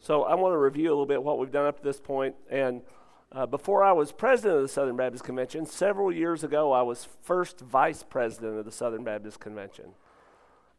So 0.00 0.22
I 0.22 0.34
want 0.34 0.54
to 0.54 0.58
review 0.58 0.88
a 0.88 0.92
little 0.92 1.06
bit 1.06 1.22
what 1.22 1.38
we've 1.38 1.50
done 1.50 1.66
up 1.66 1.78
to 1.78 1.84
this 1.84 2.00
point. 2.00 2.34
And 2.48 2.80
uh, 3.32 3.44
before 3.44 3.82
I 3.82 3.92
was 3.92 4.12
president 4.12 4.56
of 4.56 4.62
the 4.62 4.68
Southern 4.68 4.96
Baptist 4.96 5.24
Convention, 5.24 5.66
several 5.66 6.12
years 6.12 6.44
ago, 6.44 6.72
I 6.72 6.82
was 6.82 7.08
first 7.22 7.60
vice 7.60 8.02
president 8.02 8.58
of 8.58 8.64
the 8.64 8.72
Southern 8.72 9.04
Baptist 9.04 9.40
Convention. 9.40 9.92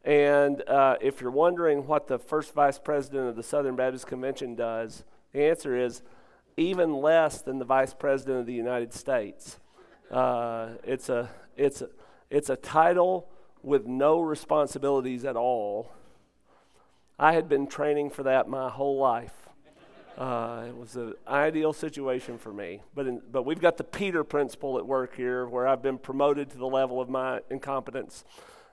And 0.07 0.63
uh, 0.69 0.95
if 1.01 1.19
you're 1.19 1.31
wondering 1.31 1.85
what 1.85 2.07
the 2.07 2.17
first 2.17 2.53
vice 2.53 2.79
president 2.79 3.27
of 3.27 3.35
the 3.35 3.43
Southern 3.43 3.75
Baptist 3.75 4.07
Convention 4.07 4.55
does, 4.55 5.03
the 5.33 5.43
answer 5.43 5.75
is 5.75 6.01
even 6.55 6.93
less 6.93 7.41
than 7.41 7.59
the 7.59 7.65
vice 7.65 7.93
president 7.93 8.39
of 8.39 8.45
the 8.45 8.53
United 8.53 8.93
States. 8.93 9.59
Uh, 10.09 10.69
it's, 10.85 11.09
a, 11.09 11.29
it's, 11.57 11.81
a, 11.81 11.89
it's 12.29 12.49
a 12.49 12.55
title 12.55 13.27
with 13.61 13.85
no 13.85 14.21
responsibilities 14.21 15.25
at 15.25 15.35
all. 15.35 15.91
I 17.19 17.33
had 17.33 17.49
been 17.49 17.67
training 17.67 18.11
for 18.11 18.23
that 18.23 18.47
my 18.47 18.69
whole 18.69 18.97
life. 18.97 19.49
Uh, 20.17 20.63
it 20.69 20.77
was 20.77 20.95
an 20.95 21.15
ideal 21.27 21.73
situation 21.73 22.37
for 22.37 22.53
me. 22.53 22.81
But, 22.95 23.07
in, 23.07 23.21
but 23.29 23.43
we've 23.43 23.59
got 23.59 23.75
the 23.75 23.83
Peter 23.83 24.23
principle 24.23 24.77
at 24.77 24.85
work 24.85 25.17
here, 25.17 25.45
where 25.45 25.67
I've 25.67 25.81
been 25.81 25.97
promoted 25.97 26.49
to 26.51 26.57
the 26.57 26.65
level 26.65 27.01
of 27.01 27.09
my 27.09 27.41
incompetence 27.49 28.23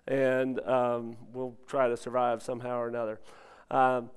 and 0.06 0.60
um, 0.60 1.16
we'll 1.32 1.56
try 1.66 1.88
to 1.88 1.96
survive 1.96 2.42
somehow 2.42 2.78
or 2.78 2.88
another. 2.88 3.20
Um, 3.70 4.10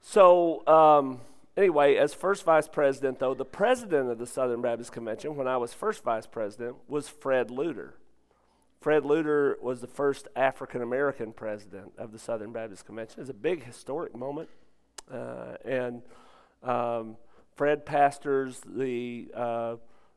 so, 0.00 0.66
um, 0.66 1.20
anyway, 1.56 1.96
as 1.96 2.14
first 2.14 2.44
vice 2.44 2.68
president, 2.68 3.18
though, 3.18 3.34
the 3.34 3.44
president 3.44 4.10
of 4.10 4.18
the 4.18 4.26
Southern 4.26 4.62
Baptist 4.62 4.92
Convention, 4.92 5.36
when 5.36 5.48
I 5.48 5.56
was 5.56 5.72
first 5.72 6.02
vice 6.04 6.26
president, 6.26 6.76
was 6.88 7.08
Fred 7.08 7.48
Luter. 7.48 7.92
Fred 8.80 9.02
Luter 9.02 9.60
was 9.60 9.80
the 9.80 9.86
first 9.86 10.28
African 10.36 10.82
American 10.82 11.32
president 11.32 11.92
of 11.98 12.12
the 12.12 12.18
Southern 12.18 12.52
Baptist 12.52 12.86
Convention. 12.86 13.20
It's 13.20 13.30
a 13.30 13.34
big 13.34 13.64
historic 13.64 14.14
moment. 14.14 14.48
Uh, 15.10 15.56
and 15.64 16.02
um, 16.62 17.16
Fred 17.54 17.86
pastors 17.86 18.60
the 18.66 19.28
uh, 19.34 19.76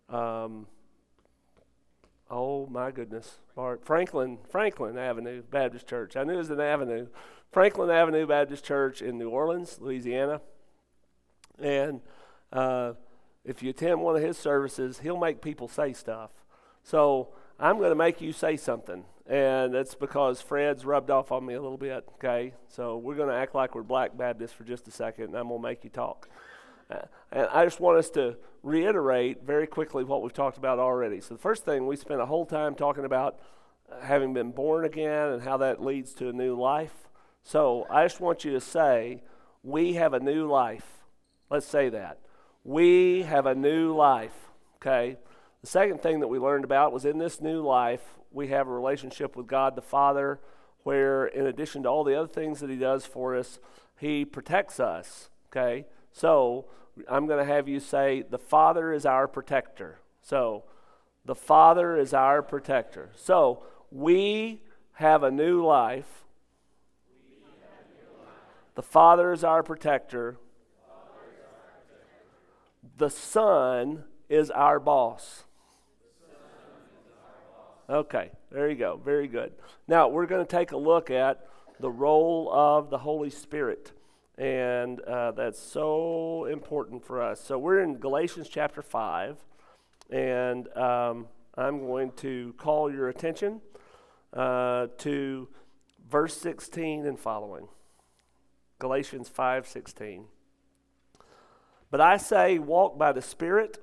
um, 0.10 0.68
Oh 2.30 2.68
my 2.68 2.92
goodness, 2.92 3.40
Bart. 3.56 3.84
Franklin, 3.84 4.38
Franklin 4.50 4.98
Avenue 4.98 5.42
Baptist 5.42 5.88
Church. 5.88 6.16
I 6.16 6.24
knew 6.24 6.34
it 6.34 6.38
was 6.38 6.52
an 6.52 6.62
avenue. 6.62 7.08
Franklin 7.52 7.90
Avenue 7.90 8.28
Baptist 8.28 8.64
Church 8.64 9.02
in 9.02 9.18
New 9.18 9.30
Orleans, 9.30 9.80
Louisiana. 9.82 10.42
And 11.58 12.02
uh, 12.54 12.94
if 13.44 13.64
you 13.64 13.72
attend 13.72 14.02
one 14.02 14.16
of 14.16 14.22
his 14.22 14.38
services, 14.38 15.00
he'll 15.00 15.18
make 15.18 15.42
people 15.42 15.68
say 15.68 15.94
stuff. 15.94 16.30
So 16.84 17.30
I'm 17.60 17.78
going 17.78 17.90
to 17.90 17.96
make 17.96 18.22
you 18.22 18.32
say 18.32 18.58
something. 18.58 19.06
And 19.26 19.74
that's 19.74 19.96
because 19.96 20.42
Fred's 20.42 20.86
rubbed 20.86 21.12
off 21.12 21.32
on 21.32 21.46
me 21.46 21.54
a 21.54 21.62
little 21.62 21.78
bit, 21.78 22.04
okay? 22.16 22.54
So 22.68 22.98
we're 22.98 23.16
going 23.16 23.30
to 23.30 23.36
act 23.36 23.54
like 23.54 23.76
we're 23.76 23.84
black 23.84 24.18
Baptists 24.18 24.54
for 24.54 24.64
just 24.64 24.88
a 24.88 24.92
second, 24.92 25.26
and 25.26 25.36
I'm 25.36 25.50
going 25.50 25.62
to 25.62 25.68
make 25.68 25.84
you 25.84 25.90
talk. 25.92 26.30
Uh, 26.90 27.02
and 27.32 27.48
I 27.52 27.66
just 27.66 27.80
want 27.80 27.98
us 27.98 28.10
to 28.12 28.38
reiterate 28.64 29.46
very 29.46 29.68
quickly 29.68 30.04
what 30.04 30.22
we've 30.22 30.34
talked 30.34 30.58
about 30.58 30.80
already. 30.80 31.22
So, 31.22 31.36
the 31.36 31.40
first 31.40 31.66
thing, 31.66 31.88
we 31.88 31.96
spent 31.96 32.22
a 32.22 32.26
whole 32.26 32.46
time 32.46 32.76
talking 32.76 33.06
about 33.06 33.40
having 34.02 34.34
been 34.34 34.52
born 34.52 34.86
again 34.86 35.30
and 35.30 35.42
how 35.42 35.58
that 35.58 35.84
leads 35.84 36.14
to 36.16 36.30
a 36.30 36.34
new 36.34 36.60
life. 36.60 37.10
So, 37.44 37.86
I 37.90 38.06
just 38.06 38.20
want 38.20 38.44
you 38.44 38.52
to 38.52 38.62
say, 38.62 39.22
We 39.64 39.94
have 39.94 40.14
a 40.14 40.20
new 40.20 40.48
life. 40.48 40.86
Let's 41.50 41.68
say 41.68 41.90
that. 41.90 42.20
We 42.64 43.24
have 43.24 43.46
a 43.46 43.56
new 43.56 43.96
life. 43.96 44.50
Okay? 44.78 45.18
The 45.62 45.68
second 45.68 46.02
thing 46.02 46.22
that 46.22 46.28
we 46.28 46.40
learned 46.40 46.64
about 46.64 46.94
was 46.94 47.06
in 47.06 47.18
this 47.18 47.42
new 47.42 47.62
life, 47.62 48.02
we 48.32 48.48
have 48.48 48.68
a 48.68 48.72
relationship 48.72 49.36
with 49.36 49.48
God 49.48 49.76
the 49.76 49.82
Father, 49.82 50.40
where 50.84 51.26
in 51.26 51.46
addition 51.46 51.84
to 51.84 51.90
all 51.90 52.04
the 52.04 52.18
other 52.18 52.28
things 52.28 52.60
that 52.60 52.70
He 52.70 52.78
does 52.78 53.06
for 53.06 53.36
us, 53.36 53.60
He 53.98 54.26
protects 54.26 54.80
us. 54.80 55.30
Okay? 55.48 55.86
So, 56.20 56.66
I'm 57.08 57.28
going 57.28 57.40
to 57.40 57.50
have 57.50 57.70
you 57.70 57.80
say, 57.80 58.26
The 58.30 58.38
Father 58.38 58.92
is 58.92 59.06
our 59.06 59.26
protector. 59.26 60.00
So, 60.22 60.66
the 61.24 61.34
Father 61.34 61.96
is 61.96 62.14
our 62.14 62.42
protector. 62.42 63.12
So, 63.16 63.64
we 63.90 64.62
have 64.94 65.24
a 65.24 65.32
new 65.32 65.66
life. 65.66 66.26
The 68.76 68.82
Father 68.82 69.32
is 69.32 69.46
our 69.46 69.64
protector. 69.64 70.36
The 72.98 73.10
Son 73.10 74.04
is 74.28 74.52
our 74.52 74.82
boss. 74.82 75.46
Okay, 77.90 78.32
there 78.52 78.70
you 78.70 78.76
go. 78.76 79.00
Very 79.02 79.30
good. 79.30 79.54
Now, 79.88 80.10
we're 80.10 80.26
going 80.26 80.46
to 80.46 80.52
take 80.52 80.74
a 80.74 80.78
look 80.78 81.10
at 81.10 81.48
the 81.80 81.90
role 81.90 82.52
of 82.52 82.90
the 82.90 82.98
Holy 82.98 83.30
Spirit 83.30 83.94
and 84.40 85.02
uh, 85.02 85.32
that's 85.32 85.60
so 85.60 86.46
important 86.46 87.04
for 87.04 87.22
us. 87.22 87.44
So 87.44 87.60
we're 87.60 87.82
in 87.82 87.98
Galatians 87.98 88.48
chapter 88.48 88.82
5, 88.82 89.38
and 90.10 90.76
um, 90.78 91.28
I'm 91.56 91.86
going 91.86 92.14
to 92.18 92.56
call 92.58 92.90
your 92.90 93.10
attention 93.10 93.60
uh, 94.34 94.88
to 95.00 95.50
verse 96.10 96.38
16 96.38 97.06
and 97.06 97.20
following. 97.20 97.68
Galatians 98.80 99.30
5:16. 99.30 100.24
But 101.92 102.00
I 102.00 102.16
say, 102.16 102.60
walk 102.60 102.98
by 102.98 103.12
the 103.12 103.22
Spirit, 103.22 103.80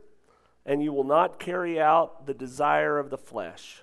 and 0.65 0.83
you 0.83 0.91
will 0.91 1.05
not 1.05 1.39
carry 1.39 1.79
out 1.79 2.25
the 2.25 2.33
desire 2.33 2.99
of 2.99 3.11
the 3.11 3.19
flesh. 3.19 3.83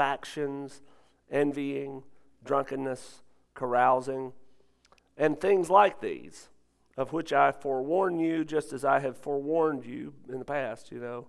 factions, 0.00 0.80
envying, 1.30 2.02
drunkenness, 2.42 3.20
carousing, 3.52 4.32
and 5.18 5.38
things 5.38 5.68
like 5.68 6.00
these, 6.00 6.48
of 6.96 7.12
which 7.12 7.34
I 7.34 7.52
forewarn 7.52 8.18
you, 8.18 8.42
just 8.42 8.72
as 8.72 8.82
I 8.82 9.00
have 9.00 9.18
forewarned 9.18 9.84
you 9.84 10.14
in 10.26 10.38
the 10.38 10.44
past, 10.46 10.90
you 10.90 11.00
know, 11.00 11.26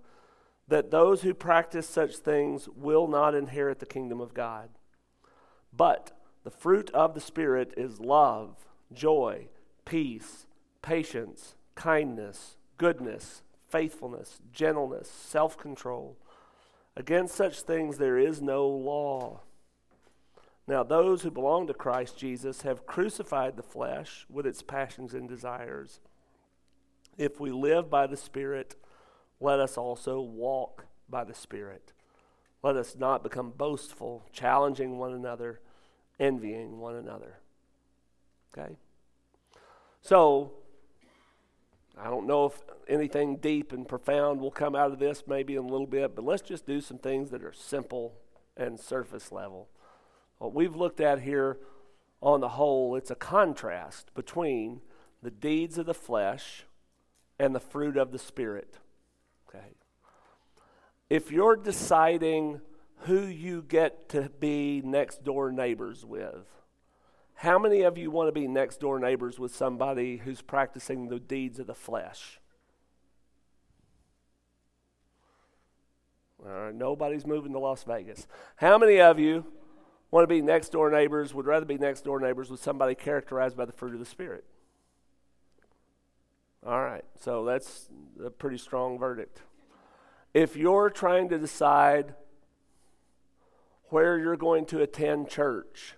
that 0.70 0.90
those 0.90 1.22
who 1.22 1.34
practice 1.34 1.86
such 1.86 2.16
things 2.16 2.70
will 2.70 3.10
not 3.10 3.36
inherit 3.36 3.80
the 3.80 3.86
kingdom 3.86 4.22
of 4.22 4.34
God. 4.34 4.70
But 5.76 6.18
the 6.46 6.50
fruit 6.50 6.90
of 6.92 7.14
the 7.14 7.20
Spirit 7.20 7.74
is 7.76 8.00
love, 8.00 8.56
joy, 8.94 9.50
peace, 9.84 10.48
patience, 10.82 11.56
kindness, 11.76 12.56
goodness, 12.78 13.42
faithfulness, 13.68 14.40
gentleness, 14.54 15.12
self 15.12 15.58
control. 15.58 16.16
Against 16.96 17.36
such 17.36 17.62
things 17.62 17.98
there 17.98 18.18
is 18.18 18.42
no 18.42 18.68
law. 18.68 19.42
Now, 20.68 20.84
those 20.84 21.22
who 21.24 21.32
belong 21.32 21.68
to 21.68 21.74
Christ 21.74 22.18
Jesus 22.18 22.62
have 22.62 22.86
crucified 22.86 23.58
the 23.58 23.64
flesh 23.64 24.26
with 24.30 24.46
its 24.46 24.62
passions 24.62 25.14
and 25.14 25.28
desires. 25.28 26.00
If 27.18 27.40
we 27.40 27.52
live 27.52 27.90
by 27.90 28.08
the 28.08 28.18
Spirit, 28.18 28.76
let 29.40 29.60
us 29.60 29.78
also 29.78 30.22
walk 30.22 30.86
by 31.10 31.24
the 31.24 31.34
Spirit. 31.34 31.94
Let 32.64 32.76
us 32.76 32.96
not 32.98 33.24
become 33.24 33.52
boastful, 33.52 34.24
challenging 34.32 34.98
one 34.98 35.14
another, 35.14 35.60
envying 36.20 36.80
one 36.80 36.96
another. 36.96 37.40
Okay? 38.58 38.76
So, 40.02 40.54
I 41.98 42.10
don't 42.10 42.28
know 42.28 42.46
if 42.46 42.62
anything 42.88 43.38
deep 43.38 43.74
and 43.74 43.88
profound 43.88 44.40
will 44.40 44.52
come 44.52 44.76
out 44.76 44.92
of 44.92 45.00
this, 45.00 45.24
maybe 45.28 45.56
in 45.56 45.64
a 45.64 45.68
little 45.68 45.88
bit, 45.88 46.16
but 46.16 46.26
let's 46.26 46.42
just 46.42 46.66
do 46.66 46.82
some 46.82 46.98
things 46.98 47.32
that 47.32 47.44
are 47.44 47.54
simple 47.54 48.14
and 48.58 48.80
surface 48.80 49.32
level. 49.32 49.70
What 50.38 50.54
we've 50.54 50.76
looked 50.76 51.02
at 51.02 51.22
here 51.22 51.60
on 52.22 52.40
the 52.40 52.50
whole, 52.50 52.96
it's 52.96 53.12
a 53.12 53.16
contrast 53.16 54.14
between 54.16 54.82
the 55.22 55.32
deeds 55.32 55.78
of 55.78 55.86
the 55.86 55.94
flesh 55.94 56.66
and 57.38 57.54
the 57.54 57.60
fruit 57.60 57.98
of 57.98 58.12
the 58.12 58.20
Spirit. 58.20 58.78
Okay. 59.48 59.76
If 61.10 61.32
you're 61.32 61.56
deciding 61.56 62.62
who 63.02 63.26
you 63.26 63.64
get 63.64 64.10
to 64.10 64.30
be 64.40 64.82
next 64.84 65.24
door 65.24 65.52
neighbors 65.52 66.06
with, 66.06 66.48
how 67.42 67.58
many 67.58 67.82
of 67.82 67.98
you 67.98 68.12
want 68.12 68.28
to 68.28 68.32
be 68.32 68.48
next 68.48 68.80
door 68.80 69.00
neighbors 69.00 69.40
with 69.40 69.56
somebody 69.56 70.18
who's 70.18 70.44
practicing 70.44 71.08
the 71.08 71.20
deeds 71.20 71.58
of 71.58 71.66
the 71.66 71.74
flesh? 71.74 72.40
All 76.46 76.52
right, 76.52 76.76
nobody's 76.76 77.26
moving 77.26 77.54
to 77.54 77.60
Las 77.60 77.84
Vegas. 77.84 78.28
How 78.58 78.78
many 78.78 79.02
of 79.02 79.18
you 79.18 79.48
want 80.12 80.22
to 80.22 80.28
be 80.28 80.40
next 80.40 80.70
door 80.70 80.92
neighbors, 80.92 81.34
would 81.34 81.48
rather 81.48 81.66
be 81.66 81.80
next 81.80 82.02
door 82.02 82.20
neighbors 82.20 82.52
with 82.52 82.62
somebody 82.62 82.94
characterized 82.94 83.58
by 83.58 83.66
the 83.66 83.72
fruit 83.72 83.96
of 83.96 84.00
the 84.00 84.06
Spirit? 84.06 84.46
All 86.64 86.84
right, 86.84 87.06
so 87.20 87.44
that's 87.44 87.90
a 88.24 88.30
pretty 88.30 88.60
strong 88.60 89.00
verdict. 89.00 89.42
If 90.32 90.56
you're 90.56 90.92
trying 90.92 91.30
to 91.30 91.40
decide 91.40 92.14
where 93.86 94.20
you're 94.20 94.38
going 94.38 94.68
to 94.68 94.84
attend 94.84 95.28
church, 95.28 95.96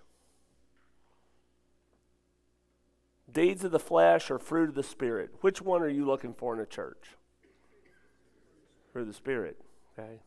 deeds 3.34 3.64
of 3.64 3.72
the 3.72 3.78
flesh 3.78 4.30
or 4.30 4.38
fruit 4.38 4.70
of 4.70 4.74
the 4.74 4.82
Spirit, 4.82 5.30
which 5.42 5.60
one 5.60 5.82
are 5.82 5.88
you 5.88 6.06
looking 6.06 6.32
for 6.32 6.54
in 6.54 6.60
a 6.60 6.66
church? 6.66 7.16
Fruit 8.92 9.02
of 9.02 9.08
the 9.08 9.14
Spirit, 9.14 9.60
okay? 9.98 10.20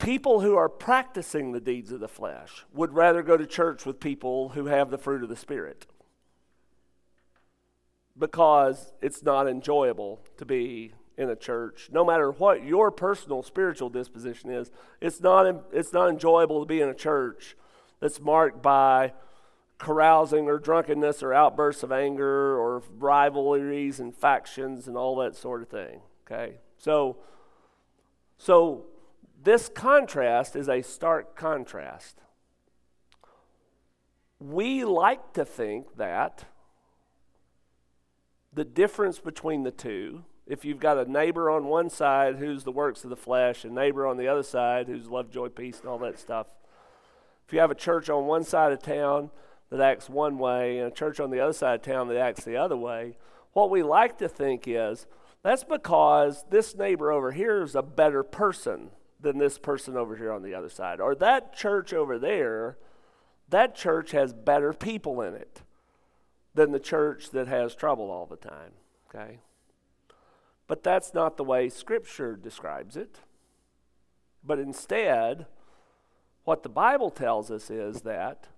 people 0.00 0.40
who 0.40 0.56
are 0.56 0.68
practicing 0.68 1.52
the 1.52 1.60
deeds 1.60 1.92
of 1.92 2.00
the 2.00 2.08
flesh 2.08 2.64
would 2.72 2.94
rather 2.94 3.22
go 3.22 3.36
to 3.36 3.46
church 3.46 3.86
with 3.86 4.00
people 4.00 4.50
who 4.50 4.66
have 4.66 4.90
the 4.90 4.98
fruit 4.98 5.22
of 5.22 5.28
the 5.28 5.36
Spirit 5.36 5.86
because 8.18 8.92
it's 9.00 9.22
not 9.22 9.46
enjoyable 9.46 10.20
to 10.36 10.44
be 10.44 10.92
in 11.16 11.28
a 11.28 11.36
church 11.36 11.90
no 11.92 12.04
matter 12.04 12.30
what 12.30 12.64
your 12.64 12.90
personal 12.90 13.42
spiritual 13.42 13.90
disposition 13.90 14.50
is 14.50 14.70
it's 15.00 15.20
not 15.20 15.46
it's 15.70 15.92
not 15.92 16.08
enjoyable 16.08 16.60
to 16.60 16.66
be 16.66 16.80
in 16.80 16.88
a 16.88 16.94
church 16.94 17.56
that's 18.00 18.20
marked 18.20 18.62
by 18.62 19.12
carousing 19.80 20.46
or 20.46 20.58
drunkenness 20.58 21.22
or 21.22 21.34
outbursts 21.34 21.82
of 21.82 21.90
anger 21.90 22.56
or 22.56 22.82
rivalries 22.98 23.98
and 23.98 24.14
factions 24.14 24.86
and 24.86 24.96
all 24.96 25.16
that 25.16 25.34
sort 25.34 25.62
of 25.62 25.68
thing 25.68 26.00
okay 26.24 26.58
so 26.78 27.16
so 28.38 28.86
this 29.42 29.68
contrast 29.68 30.54
is 30.54 30.68
a 30.68 30.82
stark 30.82 31.34
contrast. 31.34 32.20
We 34.38 34.84
like 34.84 35.32
to 35.34 35.44
think 35.44 35.96
that 35.96 36.44
the 38.52 38.64
difference 38.64 39.18
between 39.18 39.62
the 39.62 39.70
two, 39.70 40.24
if 40.46 40.64
you've 40.64 40.80
got 40.80 40.98
a 40.98 41.10
neighbor 41.10 41.50
on 41.50 41.66
one 41.66 41.88
side 41.88 42.36
who's 42.36 42.64
the 42.64 42.72
works 42.72 43.04
of 43.04 43.10
the 43.10 43.16
flesh, 43.16 43.64
a 43.64 43.68
neighbor 43.68 44.06
on 44.06 44.16
the 44.16 44.28
other 44.28 44.42
side 44.42 44.88
who's 44.88 45.08
love, 45.08 45.30
joy, 45.30 45.48
peace, 45.48 45.80
and 45.80 45.88
all 45.88 45.98
that 45.98 46.18
stuff, 46.18 46.46
if 47.46 47.52
you 47.52 47.60
have 47.60 47.70
a 47.70 47.74
church 47.74 48.10
on 48.10 48.26
one 48.26 48.44
side 48.44 48.72
of 48.72 48.82
town 48.82 49.30
that 49.70 49.80
acts 49.80 50.08
one 50.08 50.38
way 50.38 50.78
and 50.78 50.88
a 50.88 50.94
church 50.94 51.20
on 51.20 51.30
the 51.30 51.40
other 51.40 51.52
side 51.52 51.76
of 51.76 51.82
town 51.82 52.08
that 52.08 52.16
acts 52.16 52.44
the 52.44 52.56
other 52.56 52.76
way, 52.76 53.16
what 53.52 53.70
we 53.70 53.82
like 53.82 54.18
to 54.18 54.28
think 54.28 54.64
is 54.66 55.06
that's 55.42 55.64
because 55.64 56.44
this 56.50 56.74
neighbor 56.74 57.10
over 57.10 57.32
here 57.32 57.62
is 57.62 57.74
a 57.74 57.82
better 57.82 58.22
person 58.22 58.90
than 59.20 59.38
this 59.38 59.58
person 59.58 59.96
over 59.96 60.16
here 60.16 60.32
on 60.32 60.42
the 60.42 60.54
other 60.54 60.68
side. 60.68 61.00
Or 61.00 61.14
that 61.16 61.54
church 61.54 61.92
over 61.92 62.18
there, 62.18 62.76
that 63.48 63.74
church 63.74 64.10
has 64.12 64.32
better 64.32 64.72
people 64.72 65.20
in 65.22 65.34
it 65.34 65.62
than 66.54 66.72
the 66.72 66.80
church 66.80 67.30
that 67.30 67.48
has 67.48 67.74
trouble 67.74 68.10
all 68.10 68.26
the 68.26 68.36
time. 68.36 68.72
Okay? 69.08 69.38
But 70.66 70.82
that's 70.82 71.14
not 71.14 71.36
the 71.36 71.44
way 71.44 71.68
Scripture 71.68 72.36
describes 72.36 72.96
it. 72.96 73.20
But 74.44 74.58
instead, 74.58 75.46
what 76.44 76.62
the 76.62 76.68
Bible 76.68 77.10
tells 77.10 77.50
us 77.50 77.70
is 77.70 78.02
that 78.02 78.48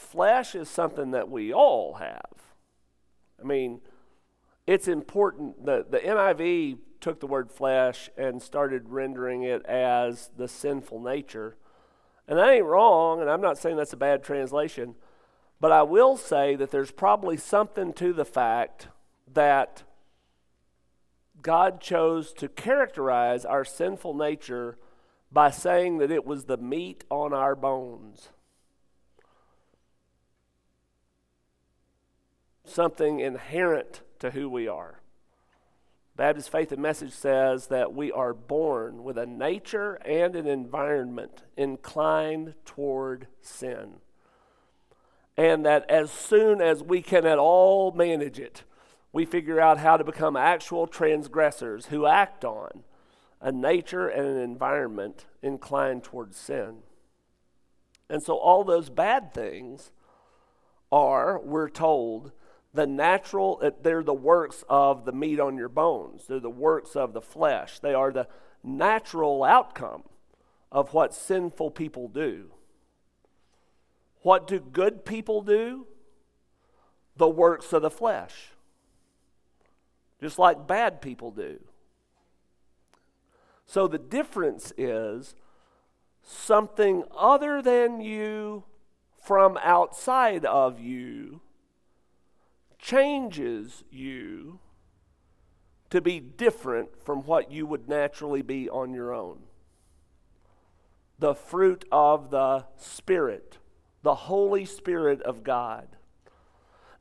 flesh 0.00 0.54
is 0.54 0.68
something 0.68 1.12
that 1.12 1.28
we 1.28 1.52
all 1.52 1.94
have. 1.94 2.54
I 3.40 3.44
mean, 3.44 3.80
it's 4.66 4.88
important. 4.88 5.64
The, 5.64 5.86
the 5.88 5.98
NIV 5.98 6.78
took 7.00 7.20
the 7.20 7.26
word 7.26 7.50
flesh 7.50 8.10
and 8.16 8.42
started 8.42 8.88
rendering 8.88 9.42
it 9.42 9.64
as 9.66 10.30
the 10.36 10.48
sinful 10.48 11.00
nature. 11.00 11.56
And 12.28 12.38
that 12.38 12.48
ain't 12.48 12.64
wrong, 12.64 13.20
and 13.20 13.30
I'm 13.30 13.40
not 13.40 13.58
saying 13.58 13.76
that's 13.76 13.92
a 13.92 13.96
bad 13.96 14.22
translation, 14.22 14.94
but 15.60 15.72
I 15.72 15.82
will 15.82 16.16
say 16.16 16.54
that 16.56 16.70
there's 16.70 16.90
probably 16.90 17.36
something 17.36 17.92
to 17.94 18.12
the 18.12 18.24
fact 18.24 18.88
that 19.32 19.82
God 21.42 21.80
chose 21.80 22.32
to 22.34 22.48
characterize 22.48 23.44
our 23.44 23.64
sinful 23.64 24.14
nature 24.14 24.78
by 25.32 25.50
saying 25.50 25.98
that 25.98 26.10
it 26.10 26.26
was 26.26 26.44
the 26.44 26.56
meat 26.56 27.04
on 27.10 27.32
our 27.32 27.54
bones. 27.54 28.30
Something 32.70 33.18
inherent 33.18 34.02
to 34.20 34.30
who 34.30 34.48
we 34.48 34.68
are. 34.68 35.00
Baptist 36.14 36.52
Faith 36.52 36.70
and 36.70 36.80
Message 36.80 37.12
says 37.12 37.66
that 37.66 37.94
we 37.94 38.12
are 38.12 38.32
born 38.32 39.02
with 39.02 39.18
a 39.18 39.26
nature 39.26 39.94
and 40.04 40.36
an 40.36 40.46
environment 40.46 41.42
inclined 41.56 42.54
toward 42.64 43.26
sin. 43.40 43.94
And 45.36 45.66
that 45.66 45.90
as 45.90 46.12
soon 46.12 46.60
as 46.60 46.80
we 46.80 47.02
can 47.02 47.26
at 47.26 47.38
all 47.38 47.90
manage 47.90 48.38
it, 48.38 48.62
we 49.12 49.24
figure 49.24 49.60
out 49.60 49.78
how 49.78 49.96
to 49.96 50.04
become 50.04 50.36
actual 50.36 50.86
transgressors 50.86 51.86
who 51.86 52.06
act 52.06 52.44
on 52.44 52.84
a 53.40 53.50
nature 53.50 54.06
and 54.06 54.28
an 54.28 54.38
environment 54.38 55.26
inclined 55.42 56.04
toward 56.04 56.36
sin. 56.36 56.84
And 58.08 58.22
so 58.22 58.36
all 58.36 58.62
those 58.62 58.90
bad 58.90 59.34
things 59.34 59.90
are, 60.92 61.40
we're 61.40 61.68
told, 61.68 62.30
the 62.72 62.86
natural, 62.86 63.58
uh, 63.62 63.70
they're 63.82 64.02
the 64.02 64.14
works 64.14 64.64
of 64.68 65.04
the 65.04 65.12
meat 65.12 65.40
on 65.40 65.56
your 65.56 65.68
bones. 65.68 66.26
They're 66.26 66.40
the 66.40 66.50
works 66.50 66.94
of 66.94 67.12
the 67.12 67.20
flesh. 67.20 67.80
They 67.80 67.94
are 67.94 68.12
the 68.12 68.28
natural 68.62 69.42
outcome 69.42 70.04
of 70.70 70.94
what 70.94 71.14
sinful 71.14 71.72
people 71.72 72.08
do. 72.08 72.52
What 74.22 74.46
do 74.46 74.60
good 74.60 75.04
people 75.04 75.42
do? 75.42 75.86
The 77.16 77.28
works 77.28 77.72
of 77.72 77.82
the 77.82 77.90
flesh. 77.90 78.50
Just 80.20 80.38
like 80.38 80.66
bad 80.66 81.00
people 81.00 81.30
do. 81.30 81.58
So 83.66 83.88
the 83.88 83.98
difference 83.98 84.72
is 84.76 85.34
something 86.22 87.04
other 87.16 87.62
than 87.62 88.00
you 88.00 88.64
from 89.22 89.58
outside 89.62 90.44
of 90.44 90.78
you 90.78 91.40
changes 92.80 93.84
you 93.90 94.60
to 95.90 96.00
be 96.00 96.20
different 96.20 97.02
from 97.04 97.20
what 97.24 97.50
you 97.50 97.66
would 97.66 97.88
naturally 97.88 98.42
be 98.42 98.68
on 98.68 98.94
your 98.94 99.12
own. 99.12 99.40
The 101.18 101.34
fruit 101.34 101.84
of 101.92 102.30
the 102.30 102.64
Spirit, 102.76 103.58
the 104.02 104.14
Holy 104.14 104.64
Spirit 104.64 105.20
of 105.22 105.42
God. 105.42 105.88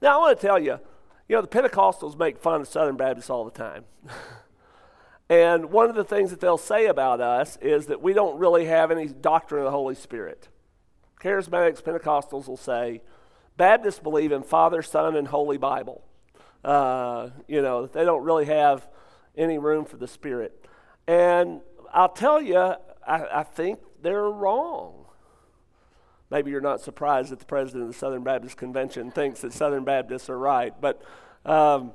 Now, 0.01 0.15
I 0.15 0.17
want 0.17 0.39
to 0.39 0.47
tell 0.47 0.59
you, 0.59 0.79
you 1.27 1.35
know, 1.35 1.41
the 1.41 1.47
Pentecostals 1.47 2.17
make 2.17 2.39
fun 2.39 2.61
of 2.61 2.67
Southern 2.67 2.97
Baptists 2.97 3.29
all 3.29 3.45
the 3.45 3.51
time. 3.51 3.85
and 5.29 5.71
one 5.71 5.89
of 5.89 5.95
the 5.95 6.03
things 6.03 6.31
that 6.31 6.39
they'll 6.39 6.57
say 6.57 6.87
about 6.87 7.21
us 7.21 7.57
is 7.61 7.85
that 7.85 8.01
we 8.01 8.13
don't 8.13 8.39
really 8.39 8.65
have 8.65 8.91
any 8.91 9.07
doctrine 9.07 9.59
of 9.59 9.65
the 9.65 9.71
Holy 9.71 9.95
Spirit. 9.95 10.49
Charismatics, 11.21 11.83
Pentecostals 11.83 12.47
will 12.47 12.57
say, 12.57 13.01
Baptists 13.59 13.99
believe 13.99 14.31
in 14.31 14.41
Father, 14.41 14.81
Son, 14.81 15.17
and 15.17 15.27
Holy 15.27 15.57
Bible. 15.57 16.01
Uh, 16.63 17.31
you 17.45 17.61
know, 17.61 17.87
they 17.87 18.05
don't 18.05 18.23
really 18.23 18.45
have 18.45 18.87
any 19.35 19.57
room 19.57 19.83
for 19.83 19.97
the 19.97 20.07
Spirit. 20.07 20.65
And 21.05 21.59
I'll 21.93 22.07
tell 22.07 22.41
you, 22.41 22.55
I, 22.57 22.77
I 23.05 23.43
think 23.43 23.79
they're 24.01 24.29
wrong. 24.29 25.07
Maybe 26.31 26.51
you're 26.51 26.61
not 26.61 26.79
surprised 26.79 27.33
that 27.33 27.39
the 27.39 27.45
president 27.45 27.83
of 27.83 27.87
the 27.89 27.97
Southern 27.97 28.23
Baptist 28.23 28.55
Convention 28.55 29.11
thinks 29.11 29.41
that 29.41 29.51
Southern 29.51 29.83
Baptists 29.83 30.29
are 30.29 30.39
right, 30.39 30.73
but 30.79 31.01
um, 31.45 31.91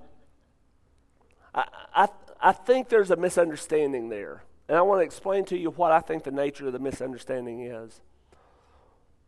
I, 1.54 1.64
I, 1.94 2.08
I 2.42 2.52
think 2.52 2.90
there's 2.90 3.10
a 3.10 3.16
misunderstanding 3.16 4.10
there. 4.10 4.44
And 4.68 4.76
I 4.76 4.82
want 4.82 5.00
to 5.00 5.04
explain 5.04 5.46
to 5.46 5.56
you 5.56 5.70
what 5.70 5.92
I 5.92 6.00
think 6.00 6.24
the 6.24 6.30
nature 6.30 6.66
of 6.66 6.74
the 6.74 6.78
misunderstanding 6.78 7.62
is 7.62 8.02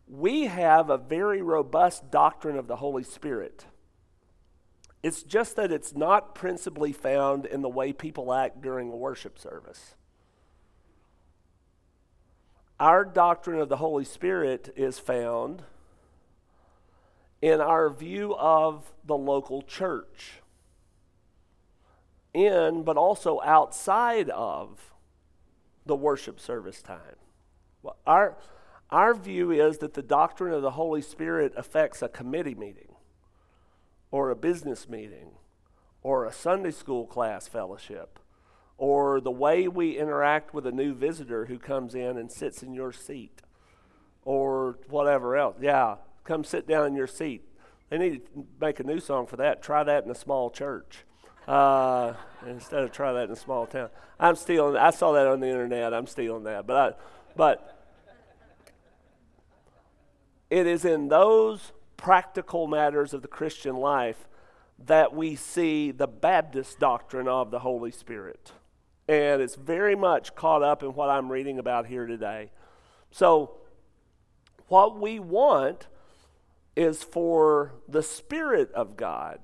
we 0.07 0.45
have 0.45 0.89
a 0.89 0.97
very 0.97 1.41
robust 1.41 2.09
doctrine 2.09 2.57
of 2.57 2.67
the 2.67 2.77
Holy 2.77 3.03
Spirit. 3.03 3.65
It's 5.03 5.23
just 5.23 5.55
that 5.57 5.71
it's 5.71 5.93
not 5.93 6.33
principally 6.33 6.91
found 6.91 7.45
in 7.45 7.61
the 7.61 7.69
way 7.69 7.93
people 7.93 8.33
act 8.33 8.61
during 8.61 8.91
a 8.91 8.95
worship 8.95 9.37
service. 9.37 9.95
Our 12.79 13.05
doctrine 13.05 13.59
of 13.59 13.69
the 13.69 13.77
Holy 13.77 14.05
Spirit 14.05 14.73
is 14.75 14.99
found 14.99 15.63
in 17.41 17.61
our 17.61 17.89
view 17.89 18.35
of 18.35 18.91
the 19.05 19.17
local 19.17 19.61
church, 19.61 20.41
in 22.33 22.83
but 22.83 22.97
also 22.97 23.41
outside 23.43 24.29
of 24.29 24.93
the 25.85 25.95
worship 25.95 26.39
service 26.39 26.81
time. 26.81 27.17
Well, 27.81 27.97
our, 28.05 28.37
our 28.89 29.13
view 29.13 29.51
is 29.51 29.79
that 29.79 29.93
the 29.93 30.01
doctrine 30.01 30.53
of 30.53 30.61
the 30.61 30.71
Holy 30.71 31.01
Spirit 31.01 31.53
affects 31.57 32.01
a 32.01 32.07
committee 32.07 32.55
meeting, 32.55 32.95
or 34.11 34.29
a 34.29 34.35
business 34.35 34.87
meeting, 34.87 35.31
or 36.01 36.25
a 36.25 36.31
Sunday 36.31 36.71
school 36.71 37.05
class 37.05 37.47
fellowship, 37.47 38.19
or 38.77 39.19
the 39.19 39.31
way 39.31 39.67
we 39.67 39.97
interact 39.97 40.53
with 40.53 40.65
a 40.65 40.71
new 40.71 40.93
visitor 40.93 41.45
who 41.45 41.59
comes 41.59 41.95
in 41.95 42.17
and 42.17 42.31
sits 42.31 42.63
in 42.63 42.73
your 42.73 42.93
seat, 42.93 43.41
or 44.23 44.77
whatever 44.87 45.35
else. 45.35 45.57
Yeah, 45.59 45.95
come 46.23 46.43
sit 46.43 46.67
down 46.67 46.87
in 46.87 46.95
your 46.95 47.07
seat. 47.07 47.43
They 47.89 47.97
need 47.97 48.25
to 48.27 48.45
make 48.59 48.79
a 48.79 48.83
new 48.83 48.99
song 48.99 49.27
for 49.27 49.37
that. 49.37 49.61
Try 49.61 49.83
that 49.83 50.03
in 50.05 50.11
a 50.11 50.15
small 50.15 50.49
church. 50.49 51.05
Uh, 51.47 52.13
instead 52.45 52.83
of 52.83 52.91
try 52.91 53.13
that 53.13 53.23
in 53.25 53.31
a 53.31 53.35
small 53.37 53.65
town. 53.65 53.89
I'm 54.19 54.35
stealing. 54.35 54.75
I 54.75 54.89
saw 54.89 55.13
that 55.13 55.27
on 55.27 55.39
the 55.39 55.47
internet. 55.47 55.93
I'm 55.93 56.07
stealing 56.07 56.43
that. 56.43 56.67
But 56.67 56.75
I, 56.75 56.97
but 57.37 57.76
it 60.49 60.65
is 60.67 60.85
in 60.85 61.09
those 61.09 61.71
practical 61.97 62.67
matters 62.67 63.13
of 63.13 63.21
the 63.21 63.27
Christian 63.27 63.75
life 63.75 64.27
that 64.85 65.13
we 65.13 65.35
see 65.35 65.91
the 65.91 66.07
Baptist 66.07 66.79
doctrine 66.79 67.27
of 67.27 67.51
the 67.51 67.59
Holy 67.59 67.91
Spirit. 67.91 68.51
And 69.07 69.41
it's 69.41 69.55
very 69.55 69.95
much 69.95 70.35
caught 70.35 70.63
up 70.63 70.83
in 70.83 70.93
what 70.93 71.09
I'm 71.09 71.31
reading 71.31 71.59
about 71.59 71.87
here 71.87 72.05
today. 72.05 72.51
So, 73.11 73.55
what 74.67 74.99
we 74.99 75.19
want 75.19 75.87
is 76.75 77.03
for 77.03 77.73
the 77.87 78.03
Spirit 78.03 78.71
of 78.73 78.97
God 78.97 79.39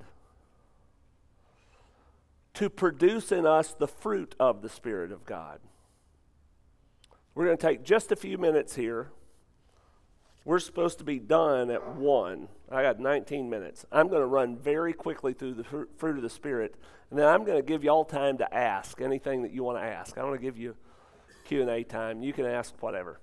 to 2.54 2.70
produce 2.70 3.32
in 3.32 3.46
us 3.46 3.74
the 3.74 3.88
fruit 3.88 4.36
of 4.40 4.62
the 4.62 4.70
Spirit 4.70 5.12
of 5.12 5.26
God. 5.26 5.60
We're 7.34 7.46
going 7.46 7.58
to 7.58 7.68
take 7.68 7.84
just 7.84 8.12
a 8.12 8.16
few 8.16 8.38
minutes 8.38 8.76
here. 8.76 9.10
We're 10.46 10.60
supposed 10.60 10.98
to 10.98 11.06
be 11.06 11.20
done 11.20 11.70
at 11.72 11.96
1. 11.96 12.48
I 12.70 12.82
got 12.82 13.00
19 13.00 13.50
minutes. 13.50 13.86
I'm 13.92 14.10
going 14.10 14.22
to 14.22 14.28
run 14.28 14.58
very 14.58 14.92
quickly 14.92 15.34
through 15.34 15.54
the 15.54 15.64
fruit 15.64 16.18
of 16.18 16.22
the 16.22 16.30
Spirit, 16.30 16.76
and 17.10 17.18
then 17.18 17.28
I'm 17.28 17.46
going 17.46 17.58
to 17.58 17.64
give 17.64 17.84
you 17.84 17.90
all 17.90 18.04
time 18.04 18.38
to 18.40 18.54
ask 18.54 19.00
anything 19.00 19.44
that 19.44 19.52
you 19.52 19.64
want 19.64 19.78
to 19.78 19.84
ask. 19.84 20.18
I'm 20.18 20.26
going 20.26 20.38
to 20.38 20.44
give 20.44 20.58
you 20.58 20.76
Q&A 21.46 21.84
time. 21.84 22.24
You 22.24 22.34
can 22.34 22.46
ask 22.46 22.74
whatever. 22.82 23.22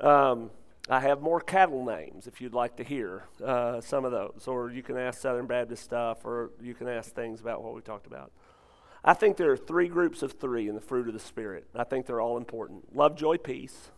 Um, 0.00 0.50
I 0.88 1.00
have 1.00 1.20
more 1.20 1.40
cattle 1.40 1.84
names 1.84 2.26
if 2.26 2.40
you'd 2.40 2.54
like 2.54 2.76
to 2.76 2.84
hear 2.84 3.24
uh, 3.44 3.82
some 3.82 4.06
of 4.06 4.12
those, 4.12 4.44
or 4.46 4.70
you 4.70 4.82
can 4.82 4.96
ask 4.96 5.20
Southern 5.20 5.46
Baptist 5.46 5.84
stuff, 5.84 6.24
or 6.24 6.52
you 6.62 6.72
can 6.72 6.88
ask 6.88 7.12
things 7.12 7.42
about 7.42 7.62
what 7.62 7.74
we 7.74 7.82
talked 7.82 8.06
about. 8.06 8.32
I 9.04 9.12
think 9.12 9.36
there 9.36 9.52
are 9.52 9.56
three 9.56 9.88
groups 9.88 10.22
of 10.22 10.32
three 10.32 10.66
in 10.66 10.74
the 10.74 10.80
fruit 10.80 11.08
of 11.08 11.12
the 11.12 11.20
Spirit. 11.20 11.66
I 11.74 11.84
think 11.84 12.06
they're 12.06 12.22
all 12.22 12.38
important 12.38 12.96
love, 12.96 13.16
joy, 13.16 13.36
peace. 13.36 13.90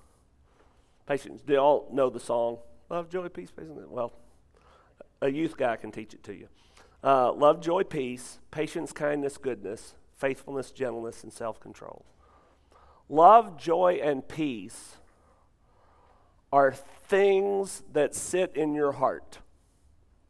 Patience. 1.10 1.42
Do 1.44 1.54
you 1.54 1.58
all 1.58 1.88
know 1.92 2.08
the 2.08 2.20
song? 2.20 2.58
Love, 2.88 3.08
joy, 3.08 3.28
peace, 3.28 3.50
patience. 3.50 3.80
Well, 3.88 4.12
a 5.20 5.28
youth 5.28 5.56
guy 5.56 5.74
can 5.74 5.90
teach 5.90 6.14
it 6.14 6.22
to 6.22 6.32
you. 6.32 6.46
Uh, 7.02 7.32
love, 7.32 7.60
joy, 7.60 7.82
peace, 7.82 8.38
patience, 8.52 8.92
kindness, 8.92 9.36
goodness, 9.36 9.94
faithfulness, 10.18 10.70
gentleness, 10.70 11.24
and 11.24 11.32
self 11.32 11.58
control. 11.58 12.04
Love, 13.08 13.58
joy, 13.58 13.98
and 14.00 14.28
peace 14.28 14.98
are 16.52 16.70
things 16.70 17.82
that 17.92 18.14
sit 18.14 18.52
in 18.54 18.76
your 18.76 18.92
heart. 18.92 19.38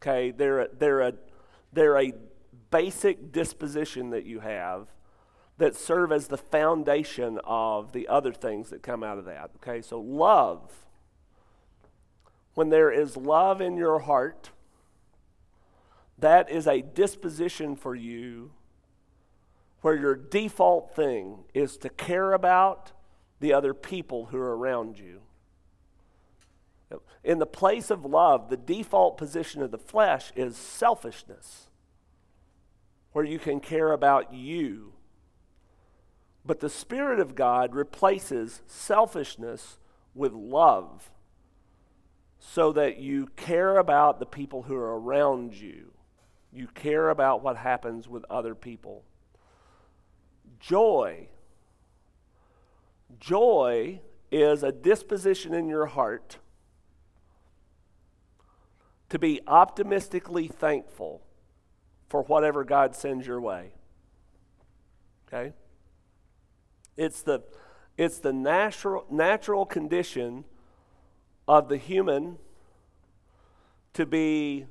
Okay, 0.00 0.30
they're 0.30 0.60
a, 0.60 0.68
they're 0.78 1.00
a, 1.02 1.12
they're 1.74 2.00
a 2.00 2.14
basic 2.70 3.32
disposition 3.32 4.08
that 4.10 4.24
you 4.24 4.40
have 4.40 4.86
that 5.60 5.76
serve 5.76 6.10
as 6.10 6.28
the 6.28 6.38
foundation 6.38 7.38
of 7.44 7.92
the 7.92 8.08
other 8.08 8.32
things 8.32 8.70
that 8.70 8.82
come 8.82 9.04
out 9.04 9.18
of 9.18 9.26
that. 9.26 9.50
Okay, 9.56 9.82
so 9.82 10.00
love. 10.00 10.86
When 12.54 12.70
there 12.70 12.90
is 12.90 13.14
love 13.14 13.60
in 13.60 13.76
your 13.76 13.98
heart, 13.98 14.52
that 16.18 16.50
is 16.50 16.66
a 16.66 16.80
disposition 16.80 17.76
for 17.76 17.94
you 17.94 18.52
where 19.82 19.94
your 19.94 20.16
default 20.16 20.96
thing 20.96 21.44
is 21.52 21.76
to 21.76 21.90
care 21.90 22.32
about 22.32 22.92
the 23.38 23.52
other 23.52 23.74
people 23.74 24.26
who 24.26 24.38
are 24.38 24.56
around 24.56 24.98
you. 24.98 25.20
In 27.22 27.38
the 27.38 27.44
place 27.44 27.90
of 27.90 28.06
love, 28.06 28.48
the 28.48 28.56
default 28.56 29.18
position 29.18 29.60
of 29.60 29.72
the 29.72 29.78
flesh 29.78 30.32
is 30.34 30.56
selfishness, 30.56 31.68
where 33.12 33.26
you 33.26 33.38
can 33.38 33.60
care 33.60 33.92
about 33.92 34.32
you. 34.32 34.94
But 36.50 36.58
the 36.58 36.68
Spirit 36.68 37.20
of 37.20 37.36
God 37.36 37.76
replaces 37.76 38.60
selfishness 38.66 39.78
with 40.16 40.32
love 40.32 41.08
so 42.40 42.72
that 42.72 42.98
you 42.98 43.28
care 43.36 43.76
about 43.76 44.18
the 44.18 44.26
people 44.26 44.62
who 44.62 44.74
are 44.74 44.98
around 44.98 45.54
you. 45.54 45.92
You 46.52 46.66
care 46.66 47.08
about 47.08 47.40
what 47.40 47.56
happens 47.56 48.08
with 48.08 48.24
other 48.28 48.56
people. 48.56 49.04
Joy. 50.58 51.28
Joy 53.20 54.00
is 54.32 54.64
a 54.64 54.72
disposition 54.72 55.54
in 55.54 55.68
your 55.68 55.86
heart 55.86 56.38
to 59.08 59.20
be 59.20 59.40
optimistically 59.46 60.48
thankful 60.48 61.22
for 62.08 62.24
whatever 62.24 62.64
God 62.64 62.96
sends 62.96 63.24
your 63.24 63.40
way. 63.40 63.70
Okay? 65.28 65.52
It's 66.96 67.22
the, 67.22 67.42
it's 67.96 68.18
the 68.18 68.32
natural, 68.32 69.04
natural 69.10 69.66
condition 69.66 70.44
of 71.48 71.68
the 71.68 71.76
human 71.76 72.38
to 73.94 74.06
be 74.06 74.66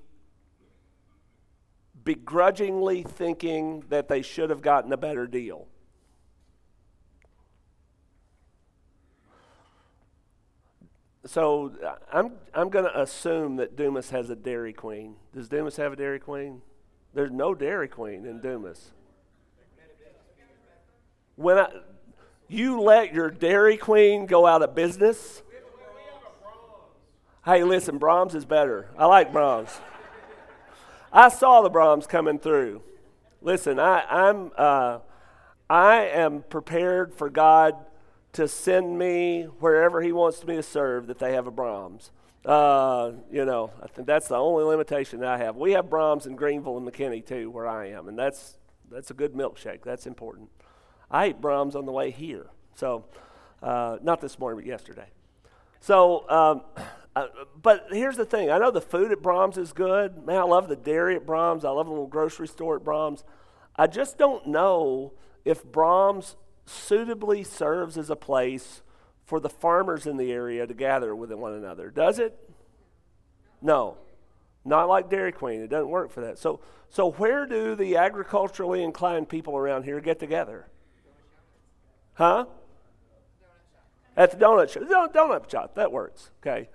begrudgingly 2.04 3.04
thinking 3.04 3.84
that 3.90 4.08
they 4.08 4.22
should 4.22 4.50
have 4.50 4.62
gotten 4.62 4.92
a 4.94 4.98
better 4.98 5.28
deal. 5.28 5.68
so 11.30 11.72
I'm, 12.12 12.32
I'm 12.56 12.70
going 12.70 12.86
to 12.86 13.02
assume 13.02 13.58
that 13.58 13.76
Dumas 13.76 14.10
has 14.10 14.32
a 14.32 14.36
Dairy 14.36 14.74
Queen. 14.74 15.16
Does 15.32 15.48
Dumas 15.48 15.76
have 15.76 15.94
a 15.94 15.96
Dairy 15.96 16.20
Queen? 16.20 16.62
There's 17.14 17.30
no 17.30 17.54
Dairy 17.54 17.88
Queen 17.88 18.26
in 18.26 18.42
Dumas. 18.42 18.94
When 21.36 21.60
I, 21.60 21.70
you 22.50 22.82
let 22.82 23.14
your 23.14 23.30
Dairy 23.30 23.78
Queen 23.78 24.26
go 24.26 24.46
out 24.46 24.62
of 24.62 24.76
business? 24.76 25.42
Hey, 27.46 27.64
listen, 27.64 28.00
Braum's 28.00 28.36
is 28.36 28.46
better. 28.46 28.90
I 28.98 29.06
like 29.06 29.32
Braum's. 29.32 29.80
I 31.12 31.30
saw 31.30 31.62
the 31.62 31.70
Braum's 31.70 32.06
coming 32.06 32.38
through. 32.38 32.82
Listen, 33.42 33.80
I, 33.80 34.02
I'm, 34.02 34.52
uh, 34.58 35.00
I 35.70 36.02
am 36.08 36.44
prepared 36.44 37.14
for 37.14 37.30
God 37.30 37.76
to 38.34 38.48
send 38.48 38.98
me 38.98 39.44
wherever 39.44 40.02
he 40.02 40.12
wants 40.12 40.46
me 40.46 40.56
to 40.56 40.64
serve 40.64 41.08
that 41.08 41.20
they 41.20 41.34
have 41.34 41.48
a 41.48 41.52
Braum's. 41.52 42.12
Uh, 42.46 43.12
you 43.32 43.46
know, 43.46 43.72
I 43.82 43.88
think 43.88 44.08
that's 44.08 44.28
the 44.28 44.36
only 44.36 44.64
limitation 44.64 45.24
I 45.24 45.38
have. 45.38 45.56
We 45.56 45.74
have 45.74 45.86
Braum's 45.86 46.26
in 46.26 46.36
Greenville 46.36 46.78
and 46.78 46.88
McKinney 46.88 47.26
too, 47.26 47.50
where 47.50 47.68
I 47.68 47.90
am, 47.90 48.08
and 48.08 48.18
that's 48.18 48.58
that's 48.90 49.12
a 49.12 49.14
good 49.14 49.34
milkshake. 49.34 49.84
That's 49.84 50.08
important. 50.08 50.50
I 51.12 51.26
ate 51.26 51.42
Braum's 51.42 51.76
on 51.76 51.86
the 51.86 51.92
way 51.92 52.12
here, 52.12 52.48
so 52.76 53.06
uh, 53.64 53.98
not 54.02 54.22
this 54.22 54.38
morning, 54.38 54.62
but 54.62 54.68
yesterday. 54.68 55.08
So, 55.80 56.30
um, 56.30 56.62
uh, 57.16 57.28
but 57.62 57.88
here's 57.92 58.18
the 58.18 58.26
thing: 58.26 58.52
I 58.52 58.58
know 58.58 58.72
the 58.72 58.82
food 58.82 59.12
at 59.12 59.22
Braum's 59.22 59.58
is 59.58 59.74
good. 59.74 60.26
Man, 60.26 60.38
I 60.38 60.44
love 60.44 60.68
the 60.68 60.76
dairy 60.76 61.16
at 61.16 61.26
Braum's. 61.26 61.66
I 61.66 61.70
love 61.70 61.88
the 61.88 61.92
little 61.92 62.08
grocery 62.08 62.48
store 62.48 62.76
at 62.76 62.84
Braum's. 62.84 63.24
I 63.76 63.88
just 63.88 64.18
don't 64.18 64.48
know 64.48 65.14
if 65.46 65.64
Braum's 65.64 66.36
suitably 66.66 67.44
serves 67.44 67.98
as 67.98 68.10
a 68.10 68.16
place 68.16 68.82
for 69.26 69.40
the 69.40 69.50
farmers 69.50 70.06
in 70.06 70.18
the 70.18 70.32
area 70.32 70.68
to 70.68 70.74
gather 70.74 71.16
with 71.16 71.32
one 71.32 71.54
another. 71.54 71.90
Does 71.90 72.20
it? 72.20 72.38
No. 73.62 73.98
Not 74.66 74.90
like 74.90 75.10
Dairy 75.10 75.32
Queen. 75.32 75.62
It 75.62 75.70
doesn't 75.70 75.90
work 75.90 76.12
for 76.12 76.22
that. 76.22 76.38
So, 76.38 76.60
so 76.90 77.12
where 77.12 77.46
do 77.46 77.76
the 77.76 77.98
agriculturally 77.98 78.84
inclined 78.84 79.30
people 79.30 79.56
around 79.56 79.84
here 79.84 80.00
get 80.02 80.20
together? 80.20 80.68
Huh? 82.20 82.46
At 84.18 84.32
the 84.32 84.38
donut 84.38 84.70
shop. 84.70 84.84
Donut 85.14 85.50
shop. 85.50 85.76
That 85.76 85.94
works. 85.94 86.32
Okay. 86.44 86.68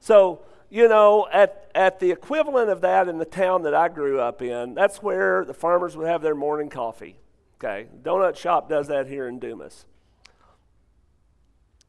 So, 0.00 0.42
you 0.68 0.86
know, 0.86 1.26
at, 1.32 1.70
at 1.74 1.98
the 1.98 2.10
equivalent 2.10 2.68
of 2.68 2.82
that 2.82 3.08
in 3.08 3.16
the 3.16 3.24
town 3.24 3.62
that 3.62 3.74
I 3.74 3.88
grew 3.88 4.20
up 4.20 4.42
in, 4.42 4.74
that's 4.74 5.02
where 5.02 5.46
the 5.46 5.54
farmers 5.54 5.96
would 5.96 6.06
have 6.06 6.20
their 6.20 6.34
morning 6.34 6.68
coffee. 6.68 7.16
Okay, 7.56 7.86
donut 8.02 8.36
shop 8.36 8.68
does 8.68 8.88
that 8.88 9.06
here 9.06 9.28
in 9.28 9.38
Dumas. 9.38 9.86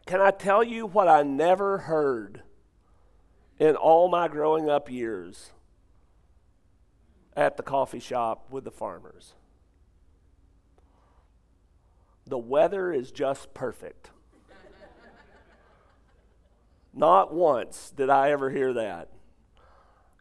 Can 0.06 0.22
I 0.22 0.32
tell 0.32 0.64
you 0.64 0.86
what 0.86 1.08
I 1.08 1.24
never 1.24 1.80
heard 1.80 2.44
in 3.58 3.76
all 3.76 4.08
my 4.08 4.28
growing 4.28 4.70
up 4.70 4.90
years 4.90 5.52
at 7.36 7.58
the 7.58 7.64
coffee 7.64 8.00
shop 8.00 8.46
with 8.52 8.64
the 8.64 8.72
farmers? 8.72 9.34
The 12.26 12.38
weather 12.38 12.92
is 12.92 13.12
just 13.12 13.54
perfect. 13.54 14.10
Not 16.94 17.34
once 17.34 17.92
did 17.96 18.10
I 18.10 18.32
ever 18.32 18.50
hear 18.50 18.74
that. 18.74 19.10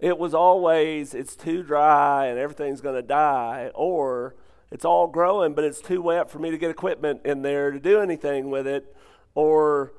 It 0.00 0.18
was 0.18 0.34
always, 0.34 1.14
it's 1.14 1.36
too 1.36 1.62
dry 1.62 2.26
and 2.26 2.38
everything's 2.38 2.80
going 2.80 2.96
to 2.96 3.06
die, 3.06 3.70
or 3.74 4.34
it's 4.70 4.84
all 4.84 5.06
growing, 5.06 5.54
but 5.54 5.64
it's 5.64 5.80
too 5.80 6.02
wet 6.02 6.28
for 6.28 6.38
me 6.40 6.50
to 6.50 6.58
get 6.58 6.70
equipment 6.70 7.20
in 7.24 7.42
there 7.42 7.70
to 7.70 7.78
do 7.78 8.00
anything 8.00 8.50
with 8.50 8.66
it, 8.66 8.96
or 9.34 9.92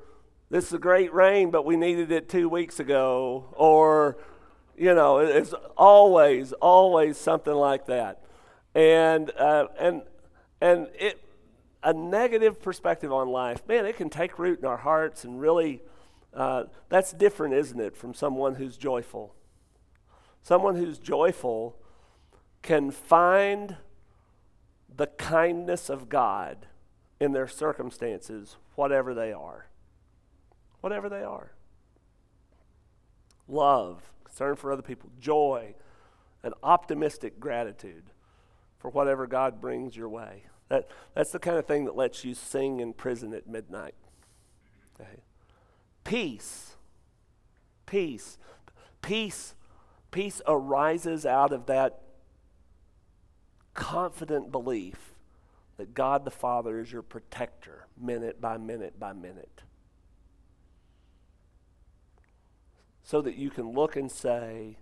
this 0.50 0.66
is 0.66 0.72
a 0.74 0.78
great 0.78 1.14
rain, 1.14 1.50
but 1.50 1.64
we 1.64 1.76
needed 1.76 2.12
it 2.12 2.28
two 2.28 2.50
weeks 2.50 2.78
ago, 2.78 3.46
or, 3.52 4.18
you 4.76 4.94
know, 4.94 5.18
it's 5.18 5.54
always, 5.78 6.52
always 6.54 7.16
something 7.16 7.54
like 7.54 7.86
that. 7.86 8.22
And, 8.74 9.30
uh, 9.38 9.68
and, 9.78 10.02
and 10.60 10.88
it, 10.98 11.23
a 11.84 11.92
negative 11.92 12.60
perspective 12.60 13.12
on 13.12 13.28
life, 13.28 13.62
man, 13.68 13.84
it 13.86 13.96
can 13.96 14.10
take 14.10 14.38
root 14.38 14.58
in 14.58 14.64
our 14.64 14.78
hearts 14.78 15.24
and 15.24 15.40
really 15.40 15.82
uh, 16.32 16.64
that's 16.88 17.12
different, 17.12 17.54
isn't 17.54 17.78
it, 17.78 17.96
from 17.96 18.14
someone 18.14 18.56
who's 18.56 18.76
joyful? 18.76 19.34
Someone 20.42 20.74
who's 20.74 20.98
joyful 20.98 21.76
can 22.62 22.90
find 22.90 23.76
the 24.96 25.06
kindness 25.06 25.88
of 25.88 26.08
God 26.08 26.66
in 27.20 27.32
their 27.32 27.46
circumstances, 27.46 28.56
whatever 28.74 29.14
they 29.14 29.32
are. 29.32 29.68
Whatever 30.80 31.08
they 31.08 31.22
are. 31.22 31.52
Love, 33.46 34.10
concern 34.24 34.56
for 34.56 34.72
other 34.72 34.82
people, 34.82 35.10
joy, 35.20 35.74
and 36.42 36.54
optimistic 36.62 37.38
gratitude 37.38 38.04
for 38.78 38.90
whatever 38.90 39.26
God 39.26 39.60
brings 39.60 39.96
your 39.96 40.08
way. 40.08 40.44
That, 40.68 40.88
that's 41.14 41.30
the 41.30 41.38
kind 41.38 41.58
of 41.58 41.66
thing 41.66 41.84
that 41.84 41.96
lets 41.96 42.24
you 42.24 42.34
sing 42.34 42.80
in 42.80 42.92
prison 42.92 43.34
at 43.34 43.46
midnight. 43.46 43.94
Okay? 44.98 45.20
Peace. 46.04 46.76
Peace. 47.86 48.38
Peace. 49.02 49.54
Peace 50.10 50.40
arises 50.46 51.26
out 51.26 51.52
of 51.52 51.66
that 51.66 52.00
confident 53.74 54.52
belief 54.52 55.14
that 55.76 55.94
God 55.94 56.24
the 56.24 56.30
Father 56.30 56.78
is 56.78 56.92
your 56.92 57.02
protector 57.02 57.86
minute 58.00 58.40
by 58.40 58.56
minute 58.56 58.98
by 58.98 59.12
minute. 59.12 59.62
So 63.02 63.20
that 63.20 63.36
you 63.36 63.50
can 63.50 63.72
look 63.72 63.96
and 63.96 64.10
say, 64.10 64.78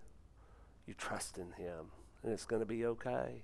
you 0.86 0.94
trust 0.94 1.38
in 1.38 1.52
Him 1.52 1.86
and 2.22 2.32
it's 2.32 2.44
going 2.44 2.60
to 2.60 2.66
be 2.66 2.84
okay. 2.86 3.42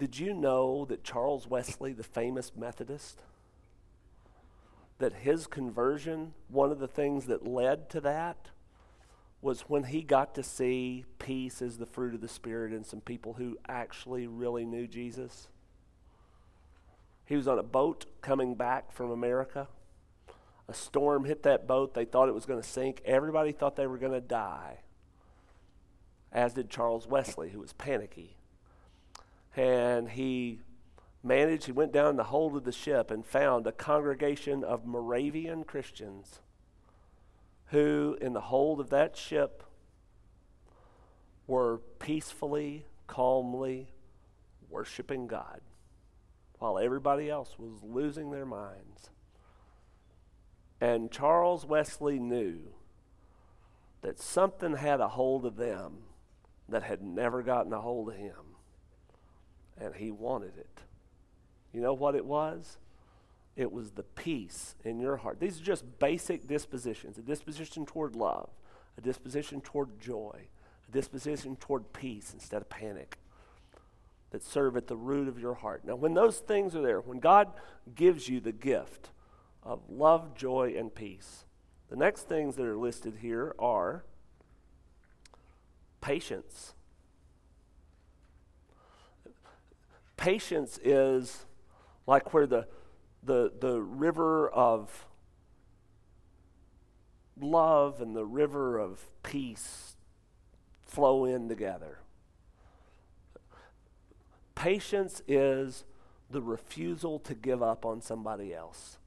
Did 0.00 0.18
you 0.18 0.32
know 0.32 0.86
that 0.86 1.04
Charles 1.04 1.46
Wesley, 1.46 1.92
the 1.92 2.02
famous 2.02 2.52
Methodist, 2.56 3.20
that 4.98 5.12
his 5.12 5.46
conversion, 5.46 6.32
one 6.48 6.72
of 6.72 6.78
the 6.78 6.88
things 6.88 7.26
that 7.26 7.46
led 7.46 7.90
to 7.90 8.00
that, 8.00 8.48
was 9.42 9.60
when 9.68 9.84
he 9.84 10.00
got 10.00 10.34
to 10.36 10.42
see 10.42 11.04
peace 11.18 11.60
as 11.60 11.76
the 11.76 11.84
fruit 11.84 12.14
of 12.14 12.22
the 12.22 12.28
Spirit 12.28 12.72
in 12.72 12.82
some 12.82 13.02
people 13.02 13.34
who 13.34 13.58
actually 13.68 14.26
really 14.26 14.64
knew 14.64 14.86
Jesus. 14.86 15.48
He 17.26 17.36
was 17.36 17.46
on 17.46 17.58
a 17.58 17.62
boat 17.62 18.06
coming 18.22 18.54
back 18.54 18.92
from 18.92 19.10
America. 19.10 19.68
A 20.66 20.72
storm 20.72 21.26
hit 21.26 21.42
that 21.42 21.66
boat. 21.66 21.92
They 21.92 22.06
thought 22.06 22.30
it 22.30 22.34
was 22.34 22.46
going 22.46 22.62
to 22.62 22.66
sink. 22.66 23.02
Everybody 23.04 23.52
thought 23.52 23.76
they 23.76 23.86
were 23.86 23.98
going 23.98 24.12
to 24.12 24.20
die, 24.22 24.78
as 26.32 26.54
did 26.54 26.70
Charles 26.70 27.06
Wesley, 27.06 27.50
who 27.50 27.60
was 27.60 27.74
panicky. 27.74 28.38
And 29.60 30.08
he 30.08 30.60
managed, 31.22 31.66
he 31.66 31.72
went 31.72 31.92
down 31.92 32.16
the 32.16 32.24
hold 32.24 32.56
of 32.56 32.64
the 32.64 32.72
ship 32.72 33.10
and 33.10 33.26
found 33.26 33.66
a 33.66 33.72
congregation 33.72 34.64
of 34.64 34.86
Moravian 34.86 35.64
Christians 35.64 36.40
who, 37.66 38.16
in 38.22 38.32
the 38.32 38.40
hold 38.40 38.80
of 38.80 38.88
that 38.88 39.18
ship, 39.18 39.62
were 41.46 41.82
peacefully, 41.98 42.86
calmly 43.06 43.88
worshiping 44.70 45.26
God 45.26 45.60
while 46.58 46.78
everybody 46.78 47.28
else 47.28 47.58
was 47.58 47.82
losing 47.82 48.30
their 48.30 48.46
minds. 48.46 49.10
And 50.80 51.10
Charles 51.10 51.66
Wesley 51.66 52.18
knew 52.18 52.60
that 54.00 54.18
something 54.18 54.76
had 54.76 55.00
a 55.00 55.08
hold 55.08 55.44
of 55.44 55.56
them 55.56 55.98
that 56.66 56.82
had 56.82 57.02
never 57.02 57.42
gotten 57.42 57.74
a 57.74 57.80
hold 57.82 58.08
of 58.08 58.14
him, 58.14 58.49
and 59.80 59.94
he 59.94 60.10
wanted 60.10 60.56
it. 60.56 60.80
You 61.72 61.80
know 61.80 61.94
what 61.94 62.14
it 62.14 62.24
was? 62.24 62.78
It 63.56 63.72
was 63.72 63.92
the 63.92 64.02
peace 64.02 64.74
in 64.84 65.00
your 65.00 65.16
heart. 65.16 65.40
These 65.40 65.60
are 65.60 65.64
just 65.64 65.98
basic 65.98 66.46
dispositions 66.46 67.18
a 67.18 67.22
disposition 67.22 67.86
toward 67.86 68.14
love, 68.14 68.48
a 68.96 69.00
disposition 69.00 69.60
toward 69.60 70.00
joy, 70.00 70.48
a 70.88 70.92
disposition 70.92 71.56
toward 71.56 71.92
peace 71.92 72.32
instead 72.32 72.62
of 72.62 72.68
panic 72.68 73.18
that 74.30 74.44
serve 74.44 74.76
at 74.76 74.86
the 74.86 74.96
root 74.96 75.28
of 75.28 75.38
your 75.40 75.54
heart. 75.54 75.84
Now, 75.84 75.96
when 75.96 76.14
those 76.14 76.38
things 76.38 76.76
are 76.76 76.82
there, 76.82 77.00
when 77.00 77.18
God 77.18 77.48
gives 77.94 78.28
you 78.28 78.40
the 78.40 78.52
gift 78.52 79.10
of 79.62 79.80
love, 79.90 80.34
joy, 80.36 80.74
and 80.78 80.94
peace, 80.94 81.44
the 81.88 81.96
next 81.96 82.28
things 82.28 82.54
that 82.56 82.64
are 82.64 82.76
listed 82.76 83.16
here 83.20 83.54
are 83.58 84.04
patience. 86.00 86.74
Patience 90.20 90.78
is 90.84 91.46
like 92.06 92.34
where 92.34 92.46
the, 92.46 92.66
the, 93.22 93.50
the 93.58 93.80
river 93.80 94.50
of 94.50 95.06
love 97.40 98.02
and 98.02 98.14
the 98.14 98.26
river 98.26 98.78
of 98.78 99.00
peace 99.22 99.96
flow 100.82 101.24
in 101.24 101.48
together. 101.48 102.00
Patience 104.54 105.22
is 105.26 105.84
the 106.28 106.42
refusal 106.42 107.18
to 107.20 107.34
give 107.34 107.62
up 107.62 107.86
on 107.86 108.02
somebody 108.02 108.52
else. 108.52 108.98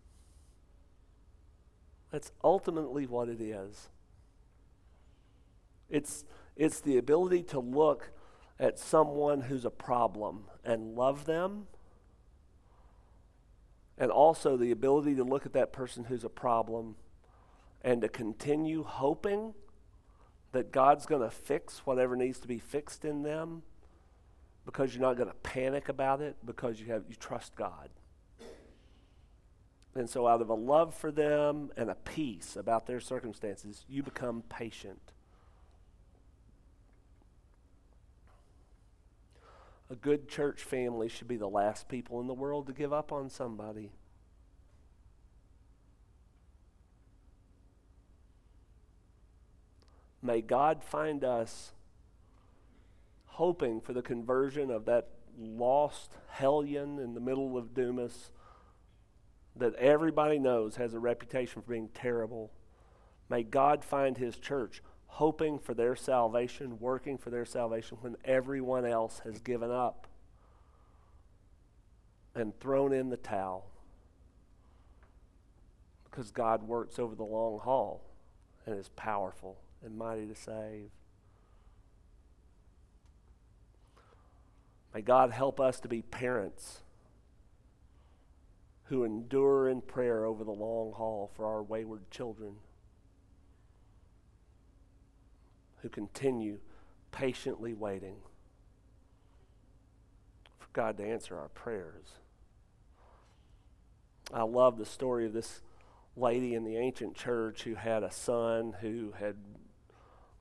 That's 2.09 2.31
ultimately 2.43 3.05
what 3.05 3.29
it 3.29 3.39
is. 3.39 3.87
It's, 5.91 6.25
it's 6.55 6.79
the 6.79 6.97
ability 6.97 7.43
to 7.43 7.59
look 7.59 8.09
at 8.59 8.79
someone 8.79 9.41
who's 9.41 9.65
a 9.65 9.71
problem 9.71 10.45
and 10.63 10.95
love 10.95 11.25
them 11.25 11.67
and 13.97 14.11
also 14.11 14.57
the 14.57 14.71
ability 14.71 15.15
to 15.15 15.23
look 15.23 15.45
at 15.45 15.53
that 15.53 15.71
person 15.71 16.05
who's 16.05 16.23
a 16.23 16.29
problem 16.29 16.95
and 17.81 18.01
to 18.01 18.09
continue 18.09 18.83
hoping 18.83 19.53
that 20.51 20.71
God's 20.71 21.05
going 21.05 21.21
to 21.21 21.31
fix 21.31 21.85
whatever 21.85 22.15
needs 22.15 22.39
to 22.39 22.47
be 22.47 22.59
fixed 22.59 23.05
in 23.05 23.23
them 23.23 23.63
because 24.65 24.93
you're 24.93 25.01
not 25.01 25.17
going 25.17 25.29
to 25.29 25.35
panic 25.35 25.89
about 25.89 26.21
it 26.21 26.37
because 26.45 26.79
you 26.79 26.87
have 26.87 27.03
you 27.09 27.15
trust 27.15 27.55
God. 27.55 27.89
And 29.95 30.09
so 30.09 30.27
out 30.27 30.41
of 30.41 30.49
a 30.49 30.55
love 30.55 30.95
for 30.95 31.11
them 31.11 31.71
and 31.77 31.89
a 31.89 31.95
peace 31.95 32.55
about 32.55 32.87
their 32.87 32.99
circumstances, 32.99 33.85
you 33.87 34.01
become 34.01 34.43
patient. 34.49 35.12
A 39.89 39.95
good 39.95 40.27
church 40.27 40.61
family 40.61 41.09
should 41.09 41.27
be 41.27 41.37
the 41.37 41.47
last 41.47 41.87
people 41.87 42.19
in 42.19 42.27
the 42.27 42.33
world 42.33 42.67
to 42.67 42.73
give 42.73 42.93
up 42.93 43.11
on 43.11 43.29
somebody. 43.29 43.91
May 50.21 50.41
God 50.41 50.83
find 50.83 51.23
us 51.23 51.73
hoping 53.25 53.81
for 53.81 53.93
the 53.93 54.01
conversion 54.01 54.71
of 54.71 54.85
that 54.85 55.09
lost 55.37 56.11
hellion 56.29 56.99
in 56.99 57.13
the 57.13 57.19
middle 57.19 57.57
of 57.57 57.73
Dumas 57.73 58.31
that 59.55 59.75
everybody 59.75 60.39
knows 60.39 60.77
has 60.77 60.93
a 60.93 60.99
reputation 60.99 61.61
for 61.61 61.71
being 61.71 61.89
terrible. 61.93 62.51
May 63.29 63.43
God 63.43 63.83
find 63.83 64.17
his 64.17 64.37
church 64.37 64.81
hoping 65.13 65.59
for 65.59 65.75
their 65.75 65.95
salvation, 65.95 66.79
working 66.79 67.19
for 67.19 67.29
their 67.29 67.45
salvation 67.45 67.95
when 68.01 68.15
everyone 68.25 68.83
else 68.83 69.21
has 69.23 69.39
given 69.39 69.69
up 69.69 70.07
and 72.33 72.59
thrown 72.59 72.91
in 72.91 73.09
the 73.09 73.17
towel. 73.17 73.67
Because 76.05 76.31
God 76.31 76.63
works 76.63 76.97
over 76.97 77.13
the 77.13 77.23
long 77.23 77.59
haul 77.59 78.01
and 78.65 78.79
is 78.79 78.89
powerful 78.95 79.57
and 79.85 79.95
mighty 79.95 80.25
to 80.25 80.35
save. 80.35 80.89
May 84.95 85.01
God 85.01 85.29
help 85.29 85.59
us 85.59 85.79
to 85.81 85.87
be 85.87 86.01
parents 86.01 86.81
who 88.85 89.03
endure 89.03 89.69
in 89.69 89.81
prayer 89.81 90.25
over 90.25 90.43
the 90.43 90.51
long 90.51 90.91
haul 90.93 91.29
for 91.35 91.45
our 91.45 91.61
wayward 91.61 92.09
children, 92.09 92.55
who 95.83 95.89
continue 95.89 96.57
patiently 97.11 97.73
waiting 97.73 98.15
for 100.57 100.67
God 100.71 100.97
to 100.97 101.05
answer 101.05 101.37
our 101.37 101.49
prayers. 101.49 102.13
I 104.33 104.43
love 104.43 104.77
the 104.77 104.85
story 104.85 105.25
of 105.27 105.33
this 105.33 105.61
lady 106.15 106.55
in 106.55 106.63
the 106.63 106.77
ancient 106.77 107.15
church 107.15 107.63
who 107.63 107.75
had 107.75 108.01
a 108.01 108.11
son 108.11 108.77
who 108.79 109.13
had 109.19 109.35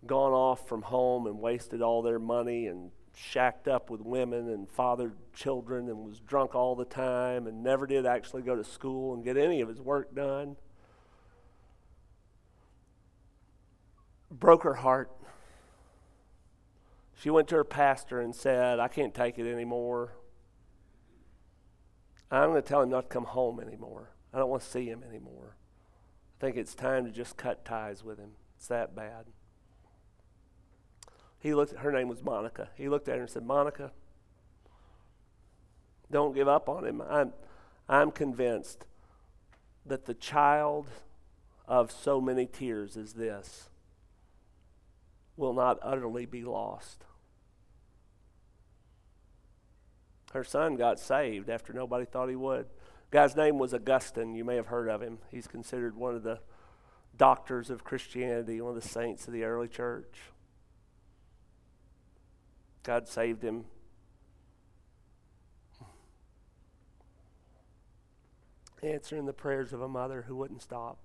gone 0.06 0.32
off 0.32 0.68
from 0.68 0.82
home 0.82 1.26
and 1.26 1.40
wasted 1.40 1.82
all 1.82 2.02
their 2.02 2.20
money 2.20 2.66
and 2.68 2.92
shacked 3.14 3.66
up 3.66 3.90
with 3.90 4.00
women 4.00 4.48
and 4.48 4.68
fathered 4.70 5.14
children 5.34 5.88
and 5.88 5.98
was 5.98 6.20
drunk 6.20 6.54
all 6.54 6.76
the 6.76 6.84
time 6.84 7.48
and 7.48 7.62
never 7.62 7.86
did 7.86 8.06
actually 8.06 8.42
go 8.42 8.54
to 8.54 8.64
school 8.64 9.12
and 9.12 9.24
get 9.24 9.36
any 9.36 9.60
of 9.60 9.68
his 9.68 9.80
work 9.80 10.14
done. 10.14 10.56
Broke 14.30 14.62
her 14.62 14.74
heart. 14.74 15.10
She 17.22 17.30
went 17.30 17.46
to 17.48 17.54
her 17.54 17.62
pastor 17.62 18.20
and 18.20 18.34
said, 18.34 18.80
I 18.80 18.88
can't 18.88 19.14
take 19.14 19.38
it 19.38 19.48
anymore. 19.48 20.14
I'm 22.32 22.50
going 22.50 22.60
to 22.60 22.68
tell 22.68 22.82
him 22.82 22.90
not 22.90 23.02
to 23.02 23.08
come 23.14 23.26
home 23.26 23.60
anymore. 23.60 24.10
I 24.34 24.38
don't 24.38 24.50
want 24.50 24.64
to 24.64 24.68
see 24.68 24.86
him 24.86 25.04
anymore. 25.08 25.56
I 26.36 26.40
think 26.40 26.56
it's 26.56 26.74
time 26.74 27.04
to 27.04 27.12
just 27.12 27.36
cut 27.36 27.64
ties 27.64 28.02
with 28.02 28.18
him. 28.18 28.32
It's 28.56 28.66
that 28.66 28.96
bad. 28.96 29.26
He 31.38 31.54
looked, 31.54 31.76
her 31.76 31.92
name 31.92 32.08
was 32.08 32.24
Monica. 32.24 32.70
He 32.74 32.88
looked 32.88 33.08
at 33.08 33.14
her 33.14 33.20
and 33.20 33.30
said, 33.30 33.46
Monica, 33.46 33.92
don't 36.10 36.34
give 36.34 36.48
up 36.48 36.68
on 36.68 36.84
him. 36.84 37.00
I'm, 37.08 37.34
I'm 37.88 38.10
convinced 38.10 38.84
that 39.86 40.06
the 40.06 40.14
child 40.14 40.88
of 41.68 41.92
so 41.92 42.20
many 42.20 42.46
tears 42.46 42.96
as 42.96 43.12
this 43.12 43.68
will 45.36 45.54
not 45.54 45.78
utterly 45.82 46.26
be 46.26 46.42
lost. 46.42 47.04
Her 50.32 50.44
son 50.44 50.76
got 50.76 50.98
saved 50.98 51.50
after 51.50 51.74
nobody 51.74 52.06
thought 52.06 52.30
he 52.30 52.36
would. 52.36 52.66
Guy's 53.10 53.36
name 53.36 53.58
was 53.58 53.74
Augustine. 53.74 54.34
You 54.34 54.44
may 54.44 54.56
have 54.56 54.68
heard 54.68 54.88
of 54.88 55.02
him. 55.02 55.18
He's 55.30 55.46
considered 55.46 55.94
one 55.94 56.14
of 56.14 56.22
the 56.22 56.40
doctors 57.18 57.68
of 57.68 57.84
Christianity, 57.84 58.58
one 58.62 58.74
of 58.74 58.82
the 58.82 58.88
saints 58.88 59.26
of 59.26 59.34
the 59.34 59.44
early 59.44 59.68
church. 59.68 60.18
God 62.82 63.06
saved 63.06 63.44
him. 63.44 63.66
Answering 68.82 69.26
the 69.26 69.34
prayers 69.34 69.74
of 69.74 69.82
a 69.82 69.88
mother 69.88 70.22
who 70.22 70.34
wouldn't 70.34 70.62
stop, 70.62 70.96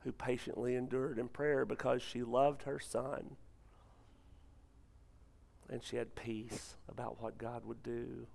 who 0.00 0.10
patiently 0.10 0.74
endured 0.74 1.18
in 1.18 1.28
prayer 1.28 1.66
because 1.66 2.00
she 2.00 2.22
loved 2.22 2.62
her 2.62 2.80
son 2.80 3.36
and 5.70 5.82
she 5.82 5.96
had 5.96 6.14
peace 6.14 6.76
about 6.88 7.20
what 7.20 7.38
God 7.38 7.64
would 7.64 7.82
do. 7.82 8.26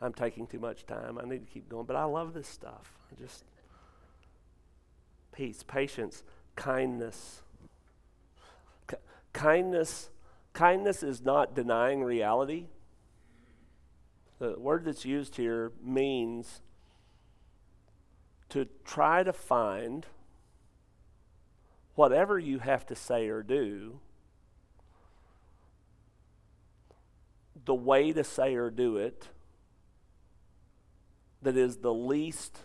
I'm 0.00 0.12
taking 0.12 0.46
too 0.46 0.58
much 0.58 0.86
time. 0.86 1.18
I 1.18 1.26
need 1.26 1.46
to 1.46 1.52
keep 1.52 1.68
going, 1.68 1.86
but 1.86 1.96
I 1.96 2.04
love 2.04 2.34
this 2.34 2.48
stuff. 2.48 2.92
I 3.10 3.20
just 3.20 3.44
peace, 5.32 5.62
patience, 5.62 6.22
kindness, 6.56 7.42
kindness, 9.32 10.10
kindness 10.52 11.02
is 11.02 11.22
not 11.22 11.54
denying 11.54 12.02
reality. 12.02 12.66
The 14.38 14.58
word 14.58 14.84
that's 14.84 15.04
used 15.04 15.36
here 15.36 15.72
means 15.82 16.60
to 18.50 18.68
try 18.84 19.22
to 19.22 19.32
find 19.32 20.06
whatever 21.94 22.38
you 22.38 22.58
have 22.58 22.86
to 22.86 22.94
say 22.94 23.28
or 23.28 23.42
do, 23.42 24.00
the 27.64 27.74
way 27.74 28.12
to 28.12 28.24
say 28.24 28.54
or 28.54 28.70
do 28.70 28.96
it 28.96 29.28
that 31.42 31.56
is 31.56 31.78
the 31.78 31.92
least 31.92 32.60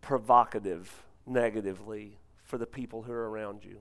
provocative 0.00 1.04
negatively 1.26 2.18
for 2.42 2.58
the 2.58 2.66
people 2.66 3.02
who 3.02 3.12
are 3.12 3.30
around 3.30 3.64
you. 3.64 3.80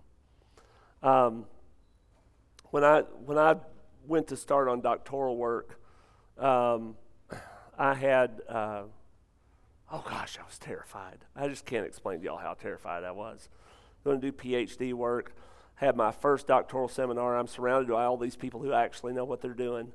Um, 1.07 1.45
when 2.71 2.83
I 2.83 3.01
when 3.25 3.37
I 3.37 3.55
went 4.05 4.27
to 4.27 4.37
start 4.37 4.67
on 4.67 4.81
doctoral 4.81 5.37
work, 5.37 5.79
um, 6.37 6.95
I 7.77 7.93
had 7.93 8.41
uh, 8.47 8.83
oh 9.91 10.03
gosh, 10.07 10.37
I 10.39 10.45
was 10.45 10.57
terrified. 10.57 11.19
I 11.35 11.47
just 11.47 11.65
can't 11.65 11.85
explain 11.85 12.19
to 12.19 12.25
y'all 12.25 12.37
how 12.37 12.53
terrified 12.53 13.03
I 13.03 13.11
was. 13.11 13.49
Going 14.03 14.21
to 14.21 14.31
do 14.31 14.37
PhD 14.37 14.93
work, 14.93 15.35
had 15.75 15.95
my 15.95 16.11
first 16.11 16.47
doctoral 16.47 16.87
seminar. 16.87 17.37
I'm 17.37 17.47
surrounded 17.47 17.91
by 17.91 18.05
all 18.05 18.17
these 18.17 18.35
people 18.35 18.61
who 18.61 18.71
actually 18.71 19.13
know 19.13 19.25
what 19.25 19.41
they're 19.41 19.53
doing, 19.53 19.91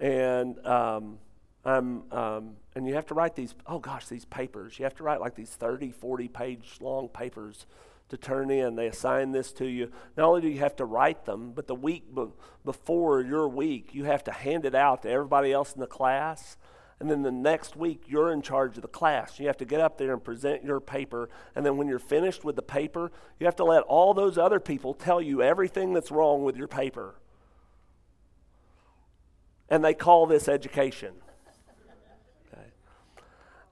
and 0.00 0.66
um, 0.66 1.18
I'm 1.64 2.10
um, 2.10 2.56
and 2.74 2.86
you 2.86 2.94
have 2.94 3.06
to 3.06 3.14
write 3.14 3.36
these 3.36 3.54
oh 3.66 3.78
gosh 3.78 4.06
these 4.06 4.24
papers. 4.24 4.78
You 4.78 4.84
have 4.84 4.94
to 4.96 5.02
write 5.02 5.20
like 5.20 5.34
these 5.34 5.50
30, 5.50 5.90
40 5.92 6.28
page 6.28 6.78
long 6.80 7.08
papers 7.08 7.66
to 8.08 8.16
turn 8.16 8.50
in. 8.50 8.76
They 8.76 8.86
assign 8.86 9.32
this 9.32 9.52
to 9.52 9.66
you. 9.66 9.90
Not 10.16 10.26
only 10.26 10.40
do 10.40 10.48
you 10.48 10.58
have 10.60 10.76
to 10.76 10.84
write 10.84 11.26
them, 11.26 11.52
but 11.54 11.66
the 11.66 11.74
week 11.74 12.12
be- 12.14 12.32
before 12.64 13.20
your 13.20 13.48
week, 13.48 13.90
you 13.92 14.04
have 14.04 14.24
to 14.24 14.32
hand 14.32 14.64
it 14.64 14.74
out 14.74 15.02
to 15.02 15.10
everybody 15.10 15.52
else 15.52 15.72
in 15.72 15.80
the 15.80 15.86
class. 15.86 16.56
And 16.98 17.10
then 17.10 17.22
the 17.22 17.30
next 17.30 17.76
week, 17.76 18.02
you're 18.08 18.30
in 18.30 18.42
charge 18.42 18.76
of 18.76 18.82
the 18.82 18.88
class. 18.88 19.40
You 19.40 19.46
have 19.46 19.56
to 19.58 19.64
get 19.64 19.80
up 19.80 19.96
there 19.96 20.12
and 20.12 20.22
present 20.22 20.62
your 20.62 20.80
paper. 20.80 21.30
And 21.54 21.64
then 21.64 21.78
when 21.78 21.88
you're 21.88 21.98
finished 21.98 22.44
with 22.44 22.56
the 22.56 22.62
paper, 22.62 23.10
you 23.38 23.46
have 23.46 23.56
to 23.56 23.64
let 23.64 23.84
all 23.84 24.12
those 24.12 24.36
other 24.36 24.60
people 24.60 24.92
tell 24.92 25.22
you 25.22 25.40
everything 25.40 25.94
that's 25.94 26.10
wrong 26.10 26.44
with 26.44 26.56
your 26.56 26.68
paper. 26.68 27.14
And 29.70 29.84
they 29.84 29.94
call 29.94 30.26
this 30.26 30.48
education. 30.48 31.14
Okay. 32.52 32.66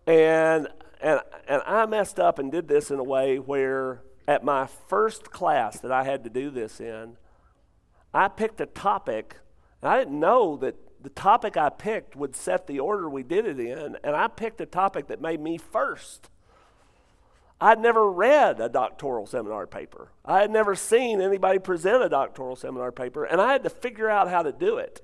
And, 0.07 0.69
and, 1.01 1.21
and 1.49 1.63
I 1.67 1.87
messed 1.87 2.21
up 2.21 2.39
and 2.39 2.53
did 2.53 2.69
this 2.69 2.91
in 2.91 2.99
a 2.99 3.05
way 3.05 3.39
where 3.39 4.03
at 4.29 4.45
my 4.45 4.67
first 4.67 5.31
class 5.31 5.81
that 5.81 5.91
I 5.91 6.05
had 6.05 6.23
to 6.25 6.31
do 6.31 6.51
this 6.51 6.81
in, 6.81 7.17
I 8.15 8.29
picked 8.29 8.61
a 8.61 8.67
topic, 8.67 9.37
and 9.83 9.91
I 9.91 9.99
didn't 9.99 10.21
know 10.21 10.57
that 10.59 10.77
the 11.01 11.11
topic 11.11 11.57
I 11.57 11.69
picked 11.71 12.17
would 12.17 12.35
set 12.35 12.67
the 12.67 12.81
order 12.81 13.09
we 13.09 13.23
did 13.23 13.47
it 13.47 13.59
in, 13.59 13.97
and 14.03 14.17
I 14.17 14.29
picked 14.29 14.61
a 14.61 14.67
topic 14.67 15.07
that 15.09 15.21
made 15.21 15.41
me 15.41 15.59
first. 15.59 16.29
I'd 17.61 17.81
never 17.81 18.11
read 18.11 18.61
a 18.61 18.69
doctoral 18.69 19.27
seminar 19.27 19.67
paper. 19.67 20.13
I 20.25 20.41
had 20.41 20.51
never 20.51 20.75
seen 20.75 21.21
anybody 21.21 21.59
present 21.59 22.03
a 22.03 22.09
doctoral 22.09 22.55
seminar 22.55 22.93
paper, 22.93 23.25
and 23.25 23.41
I 23.41 23.53
had 23.53 23.65
to 23.65 23.71
figure 23.71 24.09
out 24.09 24.29
how 24.29 24.43
to 24.43 24.53
do 24.53 24.79
it. 24.79 25.01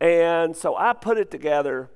And 0.00 0.56
so 0.56 0.76
I 0.76 0.92
put 0.92 1.18
it 1.18 1.30
together 1.30 1.90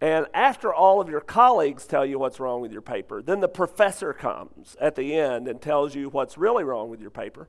and 0.00 0.26
after 0.34 0.74
all 0.74 1.00
of 1.00 1.08
your 1.08 1.22
colleagues 1.22 1.86
tell 1.86 2.04
you 2.04 2.18
what's 2.18 2.38
wrong 2.38 2.60
with 2.60 2.70
your 2.70 2.82
paper, 2.82 3.22
then 3.22 3.40
the 3.40 3.48
professor 3.48 4.12
comes 4.12 4.76
at 4.78 4.94
the 4.94 5.14
end 5.14 5.48
and 5.48 5.60
tells 5.60 5.94
you 5.94 6.10
what's 6.10 6.36
really 6.36 6.64
wrong 6.64 6.90
with 6.90 7.00
your 7.00 7.10
paper. 7.10 7.48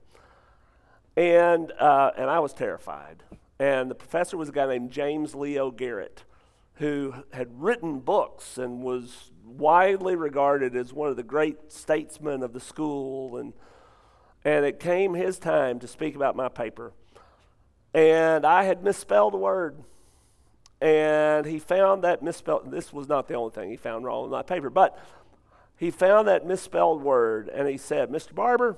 And, 1.16 1.72
uh, 1.72 2.12
and 2.16 2.30
I 2.30 2.38
was 2.38 2.54
terrified. 2.54 3.22
And 3.58 3.90
the 3.90 3.94
professor 3.94 4.36
was 4.36 4.48
a 4.48 4.52
guy 4.52 4.66
named 4.66 4.92
James 4.92 5.34
Leo 5.34 5.70
Garrett, 5.70 6.24
who 6.74 7.12
had 7.32 7.60
written 7.60 7.98
books 7.98 8.56
and 8.56 8.82
was 8.82 9.30
widely 9.44 10.14
regarded 10.14 10.74
as 10.74 10.92
one 10.92 11.08
of 11.08 11.16
the 11.16 11.22
great 11.22 11.70
statesmen 11.70 12.42
of 12.42 12.54
the 12.54 12.60
school. 12.60 13.36
And, 13.36 13.52
and 14.42 14.64
it 14.64 14.80
came 14.80 15.12
his 15.12 15.38
time 15.38 15.80
to 15.80 15.88
speak 15.88 16.14
about 16.14 16.34
my 16.34 16.48
paper. 16.48 16.92
And 17.94 18.44
I 18.44 18.64
had 18.64 18.82
misspelled 18.84 19.34
a 19.34 19.38
word 19.38 19.82
and 20.80 21.44
he 21.44 21.58
found 21.58 22.04
that 22.04 22.22
misspelled, 22.22 22.70
this 22.70 22.92
was 22.92 23.08
not 23.08 23.26
the 23.26 23.34
only 23.34 23.52
thing 23.52 23.70
he 23.70 23.76
found 23.76 24.04
wrong 24.04 24.26
in 24.26 24.30
my 24.30 24.42
paper, 24.42 24.70
but 24.70 24.98
he 25.76 25.90
found 25.90 26.28
that 26.28 26.46
misspelled 26.46 27.02
word 27.02 27.48
and 27.48 27.68
he 27.68 27.76
said, 27.76 28.10
Mr. 28.10 28.34
Barber, 28.34 28.76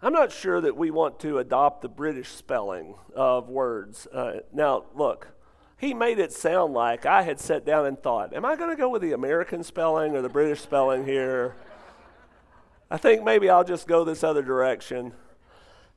I'm 0.00 0.12
not 0.12 0.32
sure 0.32 0.60
that 0.60 0.76
we 0.76 0.90
want 0.90 1.20
to 1.20 1.38
adopt 1.38 1.82
the 1.82 1.88
British 1.88 2.30
spelling 2.30 2.96
of 3.14 3.48
words. 3.48 4.06
Uh, 4.12 4.40
now, 4.52 4.84
look, 4.94 5.28
he 5.78 5.94
made 5.94 6.18
it 6.18 6.32
sound 6.32 6.74
like 6.74 7.06
I 7.06 7.22
had 7.22 7.40
sat 7.40 7.64
down 7.64 7.86
and 7.86 8.00
thought, 8.00 8.34
am 8.34 8.44
I 8.44 8.56
going 8.56 8.70
to 8.70 8.76
go 8.76 8.88
with 8.88 9.02
the 9.02 9.12
American 9.12 9.62
spelling 9.62 10.14
or 10.14 10.22
the 10.22 10.28
British 10.28 10.60
spelling 10.60 11.04
here? 11.04 11.56
I 12.90 12.96
think 12.96 13.24
maybe 13.24 13.48
I'll 13.48 13.64
just 13.64 13.86
go 13.88 14.04
this 14.04 14.22
other 14.22 14.42
direction. 14.42 15.12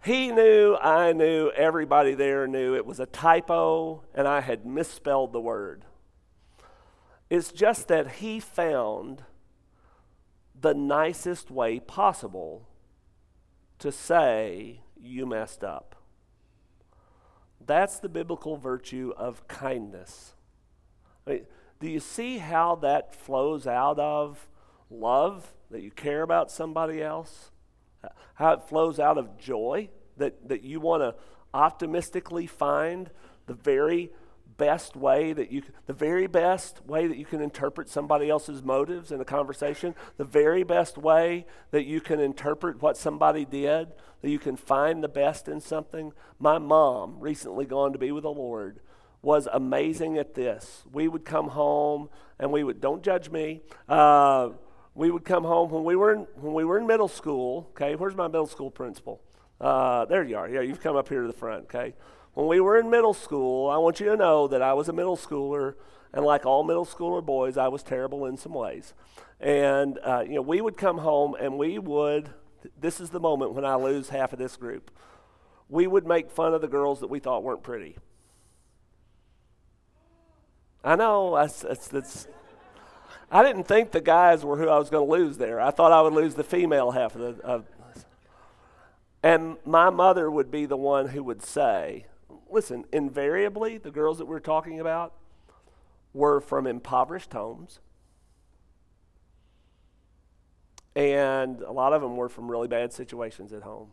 He 0.06 0.32
knew, 0.32 0.76
I 0.76 1.14
knew, 1.14 1.50
everybody 1.50 2.14
there 2.14 2.46
knew 2.46 2.76
it 2.76 2.86
was 2.86 3.00
a 3.00 3.08
typo, 3.08 4.04
and 4.14 4.28
I 4.28 4.42
had 4.42 4.64
misspelled 4.64 5.34
the 5.34 5.42
word. 5.42 5.84
It's 7.28 7.52
just 7.52 7.88
that 7.88 8.12
he 8.18 8.40
found 8.40 9.24
the 10.62 10.76
nicest 10.76 11.50
way 11.50 11.80
possible 11.80 12.70
to 13.80 13.92
say, 13.92 14.82
You 14.96 15.26
messed 15.26 15.64
up. 15.64 15.96
That's 17.66 17.98
the 17.98 18.08
biblical 18.08 18.58
virtue 18.58 19.12
of 19.18 19.48
kindness. 19.48 20.36
I 21.26 21.32
mean, 21.32 21.46
do 21.80 21.90
you 21.90 22.00
see 22.00 22.38
how 22.38 22.76
that 22.76 23.16
flows 23.16 23.66
out 23.66 23.98
of 23.98 24.48
love, 24.92 25.56
that 25.72 25.82
you 25.82 25.90
care 25.90 26.22
about 26.22 26.52
somebody 26.52 27.02
else? 27.02 27.50
How 28.36 28.52
it 28.54 28.62
flows 28.62 29.00
out 29.00 29.18
of 29.18 29.38
joy, 29.40 29.90
that, 30.18 30.48
that 30.48 30.64
you 30.64 30.80
want 30.80 31.02
to 31.02 31.16
optimistically 31.54 32.48
find 32.48 33.10
the 33.48 33.54
very 33.54 34.12
best 34.58 34.96
way 34.96 35.34
that 35.34 35.52
you 35.52 35.62
the 35.86 35.94
very 35.94 36.28
best 36.28 36.86
way 36.86 37.08
that 37.08 37.18
you 37.18 37.26
can 37.26 37.42
interpret 37.42 37.90
somebody 37.90 38.30
else's 38.30 38.64
motives 38.64 39.12
in 39.12 39.20
a 39.20 39.26
conversation 39.26 39.94
the 40.18 40.24
very 40.24 40.64
best 40.64 40.98
way 40.98 41.46
that 41.72 41.84
you 41.84 42.00
can 42.00 42.20
interpret 42.20 42.82
what 42.82 42.96
somebody 42.96 43.44
did 43.44 43.94
that 44.22 44.30
you 44.30 44.40
can 44.40 44.56
find 44.56 45.04
the 45.04 45.10
best 45.10 45.48
in 45.48 45.60
something. 45.60 46.12
My 46.40 46.58
mom 46.58 47.20
recently 47.20 47.66
gone 47.66 47.94
to 47.94 48.00
be 48.00 48.12
with 48.12 48.24
the 48.24 48.32
lord 48.32 48.80
was 49.22 49.48
amazing 49.52 50.18
at 50.20 50.36
this. 50.36 50.84
We 50.92 51.08
would 51.08 51.26
come 51.26 51.50
home 51.50 52.10
and 52.40 52.52
we 52.52 52.64
would 52.64 52.80
don't 52.80 53.04
judge 53.04 53.30
me 53.30 53.62
uh, 53.90 54.50
we 54.94 55.12
would 55.12 55.26
come 55.26 55.44
home 55.44 55.70
when 55.70 55.84
we 55.84 55.98
were 55.98 56.14
in, 56.14 56.28
when 56.36 56.54
we 56.54 56.64
were 56.64 56.78
in 56.78 56.88
middle 56.88 57.10
school 57.10 57.68
okay? 57.72 57.96
Where's 57.96 58.16
my 58.16 58.28
middle 58.28 58.48
school 58.48 58.72
principal 58.72 59.22
uh, 59.62 60.06
there 60.06 60.24
you 60.24 60.38
are 60.38 60.50
yeah 60.50 60.62
you've 60.62 60.82
come 60.82 60.96
up 60.96 61.10
here 61.10 61.22
to 61.22 61.28
the 61.28 61.34
front 61.34 61.66
okay 61.66 61.94
when 62.36 62.48
we 62.48 62.60
were 62.60 62.78
in 62.78 62.90
middle 62.90 63.14
school, 63.14 63.70
I 63.70 63.78
want 63.78 64.02
you 64.02 64.08
to 64.08 64.18
know 64.18 64.48
that 64.50 64.62
I 64.62 64.74
was 64.74 64.90
a 64.90 64.94
middle 64.94 65.16
schooler, 65.16 65.76
and 66.14 66.26
like 66.26 66.46
all 66.46 66.64
middle 66.64 66.86
schooler 66.86 67.26
boys, 67.26 67.58
I 67.58 67.70
was 67.70 67.82
terrible 67.82 68.26
in 68.26 68.36
some 68.36 68.54
ways. 68.54 68.94
And, 69.40 69.98
uh, 70.04 70.24
you 70.28 70.36
know, 70.36 70.42
we 70.42 70.60
would 70.60 70.76
come 70.76 70.98
home 70.98 71.36
and 71.40 71.58
we 71.58 71.80
would, 71.80 72.32
this 72.80 73.00
is 73.00 73.10
the 73.10 73.22
moment 73.22 73.54
when 73.54 73.64
I 73.64 73.76
lose 73.76 74.10
half 74.10 74.34
of 74.34 74.40
this 74.40 74.58
group, 74.58 74.92
we 75.70 75.88
would 75.88 76.06
make 76.06 76.30
fun 76.30 76.54
of 76.54 76.60
the 76.60 76.68
girls 76.68 77.00
that 77.00 77.10
we 77.10 77.20
thought 77.20 77.42
weren't 77.42 77.64
pretty. 77.64 77.98
I 80.84 80.98
know, 80.98 81.36
that's, 81.36 81.62
that's, 81.62 81.88
that's 81.88 82.28
I 83.32 83.44
didn't 83.44 83.64
think 83.64 83.92
the 83.92 84.02
guys 84.02 84.44
were 84.44 84.58
who 84.58 84.68
I 84.68 84.78
was 84.78 84.90
going 84.90 85.08
to 85.08 85.12
lose 85.12 85.38
there. 85.38 85.62
I 85.62 85.72
thought 85.72 85.94
I 85.94 86.02
would 86.02 86.14
lose 86.14 86.36
the 86.36 86.44
female 86.44 86.92
half 86.92 87.16
of 87.16 87.22
the. 87.22 87.44
Of, 87.46 87.66
and 89.26 89.58
my 89.66 89.90
mother 89.90 90.30
would 90.30 90.52
be 90.52 90.68
the 90.68 90.78
one 90.78 91.08
who 91.08 91.24
would 91.24 91.42
say, 91.42 92.06
listen, 92.48 92.86
invariably, 92.94 93.80
the 93.80 93.90
girls 93.90 94.20
that 94.20 94.28
we're 94.28 94.40
talking 94.40 94.80
about 94.80 95.14
were 96.14 96.40
from 96.40 96.68
impoverished 96.68 97.34
homes. 97.34 97.80
And 100.96 101.62
a 101.62 101.72
lot 101.72 101.92
of 101.92 102.04
them 102.04 102.18
were 102.18 102.30
from 102.30 102.52
really 102.52 102.68
bad 102.68 102.94
situations 102.94 103.52
at 103.52 103.64
home. 103.64 103.88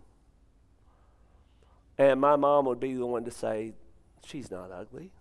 And 1.96 2.20
my 2.20 2.36
mom 2.36 2.66
would 2.66 2.78
be 2.78 2.92
the 2.92 3.06
one 3.06 3.24
to 3.24 3.30
say, 3.30 3.72
She's 4.26 4.50
not 4.50 4.70
ugly. 4.70 5.12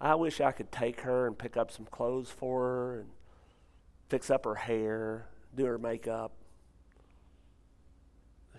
I 0.00 0.16
wish 0.16 0.40
I 0.40 0.50
could 0.50 0.72
take 0.72 1.02
her 1.02 1.28
and 1.28 1.38
pick 1.38 1.56
up 1.56 1.70
some 1.70 1.86
clothes 1.86 2.30
for 2.30 2.62
her 2.62 2.98
and 2.98 3.10
fix 4.08 4.28
up 4.28 4.44
her 4.44 4.56
hair, 4.56 5.28
do 5.54 5.66
her 5.66 5.78
makeup. 5.78 6.32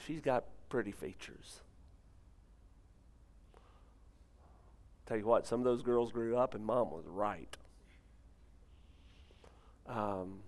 She's 0.06 0.22
got 0.22 0.46
pretty 0.70 0.92
features. 0.92 1.62
Tell 5.06 5.18
you 5.18 5.26
what, 5.26 5.48
some 5.48 5.60
of 5.60 5.64
those 5.64 5.82
girls 5.82 6.12
grew 6.12 6.38
up 6.38 6.54
and 6.54 6.64
mom 6.64 6.92
was 6.92 7.06
right. 7.08 7.58
Um, 9.88 10.42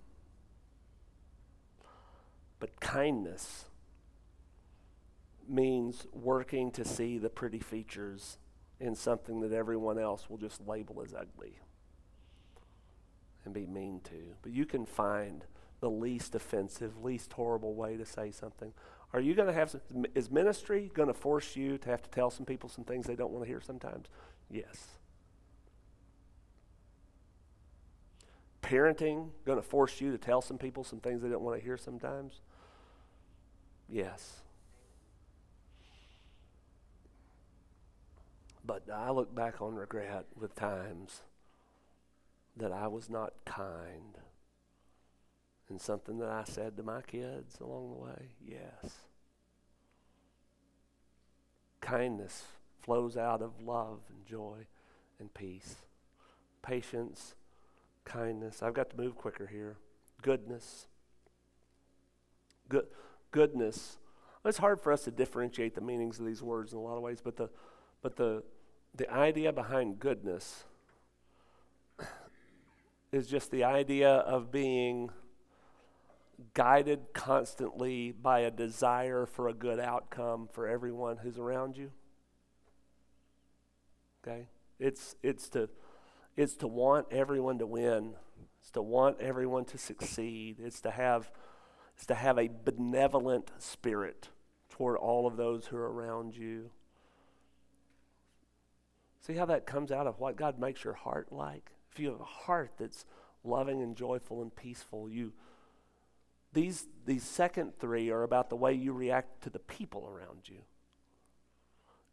but 2.60 2.78
kindness 2.78 3.64
means 5.48 6.06
working 6.12 6.70
to 6.70 6.84
see 6.84 7.18
the 7.18 7.28
pretty 7.28 7.58
features 7.58 8.38
in 8.78 8.94
something 8.94 9.40
that 9.40 9.52
everyone 9.52 9.98
else 9.98 10.30
will 10.30 10.38
just 10.38 10.66
label 10.66 11.02
as 11.04 11.12
ugly 11.12 11.58
and 13.44 13.52
be 13.52 13.66
mean 13.66 14.00
to. 14.04 14.36
But 14.42 14.52
you 14.52 14.64
can 14.64 14.86
find 14.86 15.44
the 15.80 15.90
least 15.90 16.36
offensive, 16.36 17.02
least 17.02 17.32
horrible 17.32 17.74
way 17.74 17.96
to 17.96 18.06
say 18.06 18.30
something. 18.30 18.72
Are 19.12 19.20
you 19.20 19.34
going 19.34 19.48
to 19.48 19.54
have, 19.54 19.70
some, 19.70 20.06
is 20.14 20.30
ministry 20.30 20.90
going 20.94 21.08
to 21.08 21.14
force 21.14 21.54
you 21.54 21.76
to 21.78 21.90
have 21.90 22.02
to 22.02 22.10
tell 22.10 22.30
some 22.30 22.46
people 22.46 22.68
some 22.68 22.84
things 22.84 23.06
they 23.06 23.14
don't 23.14 23.30
want 23.30 23.44
to 23.44 23.48
hear 23.48 23.60
sometimes? 23.60 24.08
Yes. 24.50 24.88
Parenting 28.62 29.28
going 29.44 29.58
to 29.58 29.62
force 29.62 30.00
you 30.00 30.12
to 30.12 30.18
tell 30.18 30.40
some 30.40 30.56
people 30.56 30.82
some 30.82 31.00
things 31.00 31.20
they 31.20 31.28
don't 31.28 31.42
want 31.42 31.58
to 31.58 31.62
hear 31.62 31.76
sometimes? 31.76 32.40
Yes. 33.88 34.36
But 38.64 38.84
I 38.90 39.10
look 39.10 39.34
back 39.34 39.60
on 39.60 39.74
regret 39.74 40.24
with 40.38 40.54
times 40.54 41.20
that 42.56 42.72
I 42.72 42.86
was 42.86 43.10
not 43.10 43.34
kind 43.44 44.18
and 45.72 45.80
something 45.80 46.18
that 46.18 46.28
I 46.28 46.44
said 46.44 46.76
to 46.76 46.82
my 46.82 47.00
kids 47.00 47.58
along 47.58 47.90
the 47.90 48.04
way. 48.04 48.28
Yes. 48.46 48.92
Kindness 51.80 52.44
flows 52.82 53.16
out 53.16 53.40
of 53.40 53.58
love 53.58 54.00
and 54.10 54.26
joy 54.26 54.66
and 55.18 55.32
peace, 55.32 55.76
patience, 56.60 57.34
kindness. 58.04 58.62
I've 58.62 58.74
got 58.74 58.90
to 58.90 58.96
move 58.98 59.16
quicker 59.16 59.46
here. 59.46 59.78
Goodness. 60.20 60.88
Good, 62.68 62.86
goodness. 63.30 63.96
It's 64.44 64.58
hard 64.58 64.78
for 64.78 64.92
us 64.92 65.04
to 65.04 65.10
differentiate 65.10 65.74
the 65.74 65.80
meanings 65.80 66.20
of 66.20 66.26
these 66.26 66.42
words 66.42 66.72
in 66.74 66.78
a 66.78 66.82
lot 66.82 66.96
of 66.96 67.02
ways, 67.02 67.22
but 67.24 67.36
the, 67.36 67.48
but 68.02 68.16
the, 68.16 68.42
the 68.94 69.10
idea 69.10 69.54
behind 69.54 69.98
goodness 69.98 70.64
is 73.10 73.26
just 73.26 73.50
the 73.50 73.64
idea 73.64 74.10
of 74.10 74.52
being 74.52 75.08
guided 76.54 77.12
constantly 77.12 78.12
by 78.12 78.40
a 78.40 78.50
desire 78.50 79.26
for 79.26 79.48
a 79.48 79.54
good 79.54 79.80
outcome 79.80 80.48
for 80.52 80.66
everyone 80.66 81.18
who's 81.18 81.38
around 81.38 81.76
you. 81.76 81.90
Okay? 84.22 84.48
It's, 84.78 85.16
it's, 85.22 85.48
to, 85.50 85.68
it's 86.36 86.54
to 86.56 86.66
want 86.66 87.06
everyone 87.10 87.58
to 87.58 87.66
win. 87.66 88.14
It's 88.60 88.70
to 88.72 88.82
want 88.82 89.20
everyone 89.20 89.64
to 89.66 89.78
succeed. 89.78 90.58
It's 90.62 90.80
to 90.82 90.90
have, 90.90 91.30
it's 91.96 92.06
to 92.06 92.14
have 92.14 92.38
a 92.38 92.48
benevolent 92.64 93.50
spirit 93.58 94.28
toward 94.68 94.96
all 94.96 95.26
of 95.26 95.36
those 95.36 95.66
who 95.66 95.76
are 95.76 95.92
around 95.92 96.36
you. 96.36 96.70
See 99.26 99.34
how 99.34 99.44
that 99.46 99.66
comes 99.66 99.92
out 99.92 100.06
of 100.06 100.18
what 100.18 100.36
God 100.36 100.58
makes 100.58 100.82
your 100.82 100.94
heart 100.94 101.32
like? 101.32 101.70
If 101.92 102.00
you 102.00 102.10
have 102.10 102.20
a 102.20 102.24
heart 102.24 102.72
that's 102.78 103.04
loving 103.44 103.82
and 103.82 103.96
joyful 103.96 104.42
and 104.42 104.54
peaceful, 104.54 105.08
you 105.08 105.32
these 106.52 106.86
these 107.04 107.24
second 107.24 107.78
three 107.78 108.10
are 108.10 108.22
about 108.22 108.48
the 108.50 108.56
way 108.56 108.72
you 108.72 108.92
react 108.92 109.42
to 109.42 109.50
the 109.50 109.58
people 109.58 110.06
around 110.06 110.48
you 110.48 110.58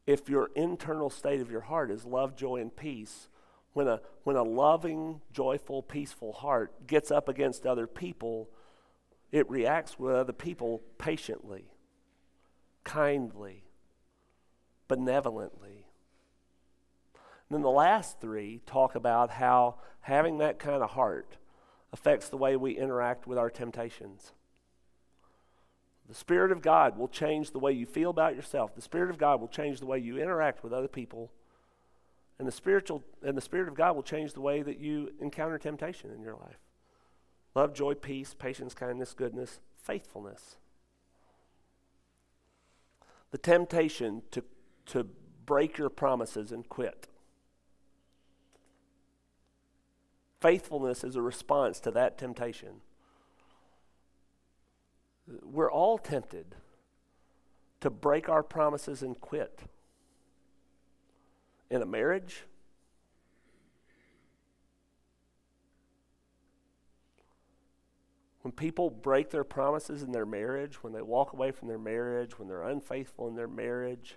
if 0.10 0.28
your 0.28 0.49
internal 0.56 1.12
state 1.12 1.39
of 1.39 1.52
your 1.52 1.62
heart 1.62 1.91
is 1.91 2.04
love, 2.04 2.36
joy, 2.36 2.56
and 2.56 2.75
peace, 2.75 3.30
when 3.73 3.88
a, 3.88 4.02
when 4.23 4.36
a 4.36 4.41
loving, 4.41 5.21
joyful, 5.32 5.84
peaceful 5.84 6.34
heart 6.34 6.88
gets 6.88 7.12
up 7.12 7.30
against 7.30 7.67
other 7.67 7.86
people, 7.86 8.49
it 9.32 9.47
reacts 9.47 9.99
with 9.99 10.15
other 10.15 10.34
people 10.34 10.82
patiently, 10.97 11.65
kindly, 12.84 13.65
benevolently. 14.88 15.86
And 17.13 17.58
then 17.58 17.62
the 17.62 17.69
last 17.69 18.19
three 18.19 18.62
talk 18.65 18.95
about 18.95 19.30
how 19.30 19.75
having 20.02 20.39
that 20.39 20.58
kind 20.58 20.82
of 20.82 20.89
heart 20.89 21.38
affects 21.91 22.30
the 22.30 22.38
way 22.38 22.56
we 22.56 22.78
interact 22.78 23.28
with 23.28 23.38
our 23.38 23.49
temptations. 23.49 24.34
The 26.08 26.15
Spirit 26.15 26.52
of 26.52 26.62
God 26.62 26.97
will 26.97 27.08
change 27.08 27.52
the 27.52 27.60
way 27.60 27.71
you 27.71 27.86
feel 27.86 28.10
about 28.10 28.36
yourself. 28.36 28.73
The 28.73 28.82
Spirit 28.82 29.12
of 29.12 29.19
God 29.19 29.39
will 29.39 29.47
change 29.47 29.80
the 29.80 29.86
way 29.86 29.99
you 29.99 30.17
interact 30.17 30.63
with 30.63 30.73
other 30.73 30.88
people. 30.88 31.32
And 32.39 32.47
the 32.47 32.52
spiritual 32.52 33.04
and 33.21 33.38
the 33.38 33.41
Spirit 33.41 33.67
of 33.67 33.75
God 33.75 33.95
will 33.95 34.04
change 34.04 34.34
the 34.34 34.41
way 34.41 34.62
that 34.63 34.80
you 34.80 35.12
encounter 35.19 35.60
temptation 35.60 36.10
in 36.12 36.21
your 36.21 36.36
life. 36.36 36.58
Love, 37.54 37.73
joy, 37.73 37.93
peace, 37.93 38.34
patience, 38.34 38.73
kindness, 38.73 39.13
goodness, 39.13 39.60
faithfulness. 39.75 40.58
The 43.32 43.38
temptation 43.38 44.23
to, 44.32 44.43
to 44.88 45.06
break 45.45 45.78
your 45.78 45.89
promises 45.89 46.52
and 46.52 46.67
quit. 46.69 47.09
Faithfulness 50.41 51.04
is 51.04 51.15
a 51.15 51.21
response 51.21 51.80
to 51.82 51.91
that 51.91 52.17
temptation. 52.17 52.82
We're 55.43 55.71
all 55.71 55.97
tempted 55.97 56.56
to 57.82 57.89
break 57.89 58.30
our 58.30 58.43
promises 58.43 59.02
and 59.04 59.19
quit. 59.19 59.63
In 61.69 61.82
a 61.82 61.86
marriage, 61.86 62.45
when 68.41 68.52
people 68.54 68.89
break 68.89 69.30
their 69.30 69.43
promises 69.43 70.04
in 70.04 70.12
their 70.12 70.25
marriage, 70.25 70.82
when 70.84 70.93
they 70.93 71.02
walk 71.02 71.34
away 71.34 71.52
from 71.52 71.67
their 71.67 71.78
marriage, 71.78 72.39
when 72.39 72.47
they're 72.47 72.63
unfaithful 72.63 73.28
in 73.28 73.36
their 73.36 73.47
marriage, 73.47 74.15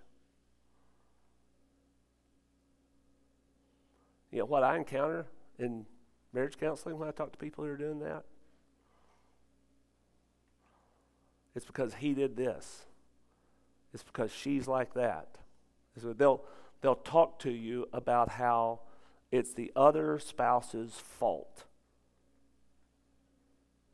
you 4.30 4.38
know 4.38 4.46
what 4.46 4.62
I 4.62 4.76
encounter 4.76 5.26
in 5.58 5.84
marriage 6.32 6.58
counseling 6.58 6.98
when 6.98 7.08
I 7.08 7.12
talk 7.12 7.32
to 7.32 7.38
people 7.38 7.64
who 7.64 7.70
are 7.70 7.76
doing 7.76 8.00
that? 8.00 8.24
It's 11.54 11.66
because 11.66 11.94
he 11.94 12.14
did 12.14 12.36
this. 12.36 12.86
It's 13.92 14.02
because 14.02 14.32
she's 14.32 14.66
like 14.66 14.94
that. 14.94 15.38
So 16.00 16.12
they'll, 16.12 16.42
they'll 16.80 16.94
talk 16.94 17.38
to 17.40 17.50
you 17.50 17.88
about 17.92 18.30
how 18.30 18.80
it's 19.30 19.52
the 19.52 19.70
other 19.76 20.18
spouse's 20.18 20.94
fault 20.94 21.64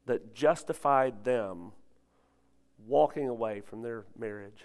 that 0.06 0.34
justified 0.34 1.24
them 1.24 1.72
walking 2.86 3.28
away 3.28 3.60
from 3.60 3.82
their 3.82 4.04
marriage. 4.16 4.64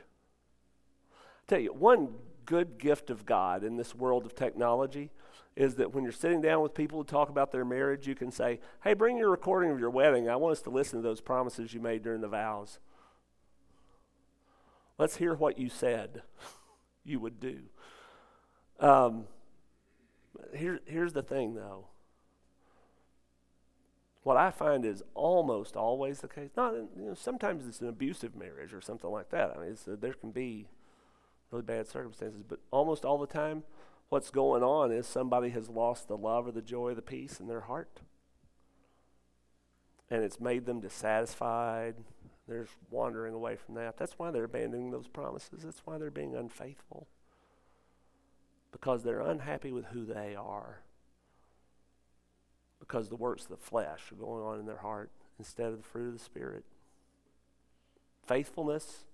I 1.12 1.44
tell 1.48 1.60
you, 1.60 1.74
one 1.74 2.10
good 2.46 2.78
gift 2.78 3.10
of 3.10 3.26
God 3.26 3.64
in 3.64 3.76
this 3.76 3.96
world 3.96 4.26
of 4.26 4.36
technology 4.36 5.12
is 5.56 5.76
that 5.76 5.94
when 5.94 6.04
you're 6.04 6.14
sitting 6.14 6.42
down 6.42 6.62
with 6.62 6.74
people 6.74 7.04
to 7.04 7.10
talk 7.10 7.30
about 7.30 7.52
their 7.52 7.66
marriage, 7.66 8.08
you 8.08 8.16
can 8.16 8.32
say, 8.32 8.60
Hey, 8.84 8.94
bring 8.94 9.18
your 9.18 9.30
recording 9.30 9.72
of 9.72 9.80
your 9.80 9.90
wedding. 9.90 10.28
I 10.30 10.36
want 10.36 10.54
us 10.54 10.62
to 10.64 10.70
listen 10.70 11.00
to 11.00 11.04
those 11.04 11.22
promises 11.22 11.74
you 11.74 11.80
made 11.80 12.04
during 12.04 12.22
the 12.22 12.28
vows. 12.28 12.80
Let's 14.98 15.18
hear 15.18 15.34
what 15.34 15.58
you 15.60 15.70
said 15.70 16.24
you 17.04 17.20
would 17.20 17.40
do. 17.40 17.60
Um, 18.80 19.26
here, 20.56 20.80
here's 20.86 21.14
the 21.14 21.24
thing, 21.24 21.56
though. 21.56 21.88
What 24.24 24.38
I 24.38 24.52
find 24.52 24.86
is 24.86 25.04
almost 25.14 25.76
always 25.76 26.22
the 26.22 26.28
case. 26.28 26.52
Not, 26.56 26.74
you 26.74 26.90
know, 26.96 27.14
sometimes 27.14 27.68
it's 27.68 27.82
an 27.82 27.90
abusive 27.90 28.36
marriage 28.36 28.74
or 28.74 28.82
something 28.82 29.10
like 29.10 29.30
that. 29.32 29.54
I 29.56 29.62
mean, 29.62 29.78
uh, 29.88 29.96
there 30.00 30.14
can 30.14 30.32
be 30.32 30.68
really 31.52 31.64
bad 31.64 31.88
circumstances, 31.88 32.42
but 32.48 32.60
almost 32.72 33.04
all 33.04 33.18
the 33.18 33.28
time, 33.28 33.64
what's 34.14 34.30
going 34.30 34.62
on 34.62 34.92
is 34.92 35.08
somebody 35.08 35.50
has 35.50 35.70
lost 35.70 36.08
the 36.08 36.16
love 36.16 36.46
or 36.46 36.52
the 36.52 36.62
joy, 36.62 36.92
or 36.92 36.94
the 36.94 37.02
peace 37.02 37.40
in 37.40 37.48
their 37.48 37.62
heart, 37.62 38.02
and 40.08 40.24
it's 40.24 40.40
made 40.40 40.68
them 40.68 40.80
dissatisfied. 40.80 41.96
They're 42.48 42.68
wandering 42.92 43.34
away 43.34 43.56
from 43.56 43.74
that. 43.74 43.98
That's 43.98 44.20
why 44.20 44.30
they're 44.30 44.44
abandoning 44.44 44.92
those 44.92 45.08
promises. 45.08 45.64
That's 45.64 45.82
why 45.84 45.98
they're 45.98 46.12
being 46.12 46.36
unfaithful. 46.36 47.08
Because 48.72 49.02
they're 49.02 49.20
unhappy 49.20 49.72
with 49.72 49.86
who 49.86 50.06
they 50.06 50.36
are. 50.36 50.82
Because 52.80 53.10
the 53.10 53.16
works 53.16 53.46
of 53.46 53.50
the 53.50 53.58
flesh 53.58 54.12
are 54.12 54.16
going 54.16 54.44
on 54.44 54.60
in 54.60 54.68
their 54.68 54.78
heart 54.78 55.10
instead 55.40 55.72
of 55.72 55.78
the 55.78 55.90
fruit 55.90 56.10
of 56.10 56.14
the 56.14 56.24
Spirit. 56.24 56.66
Faithfulness, 58.28 59.06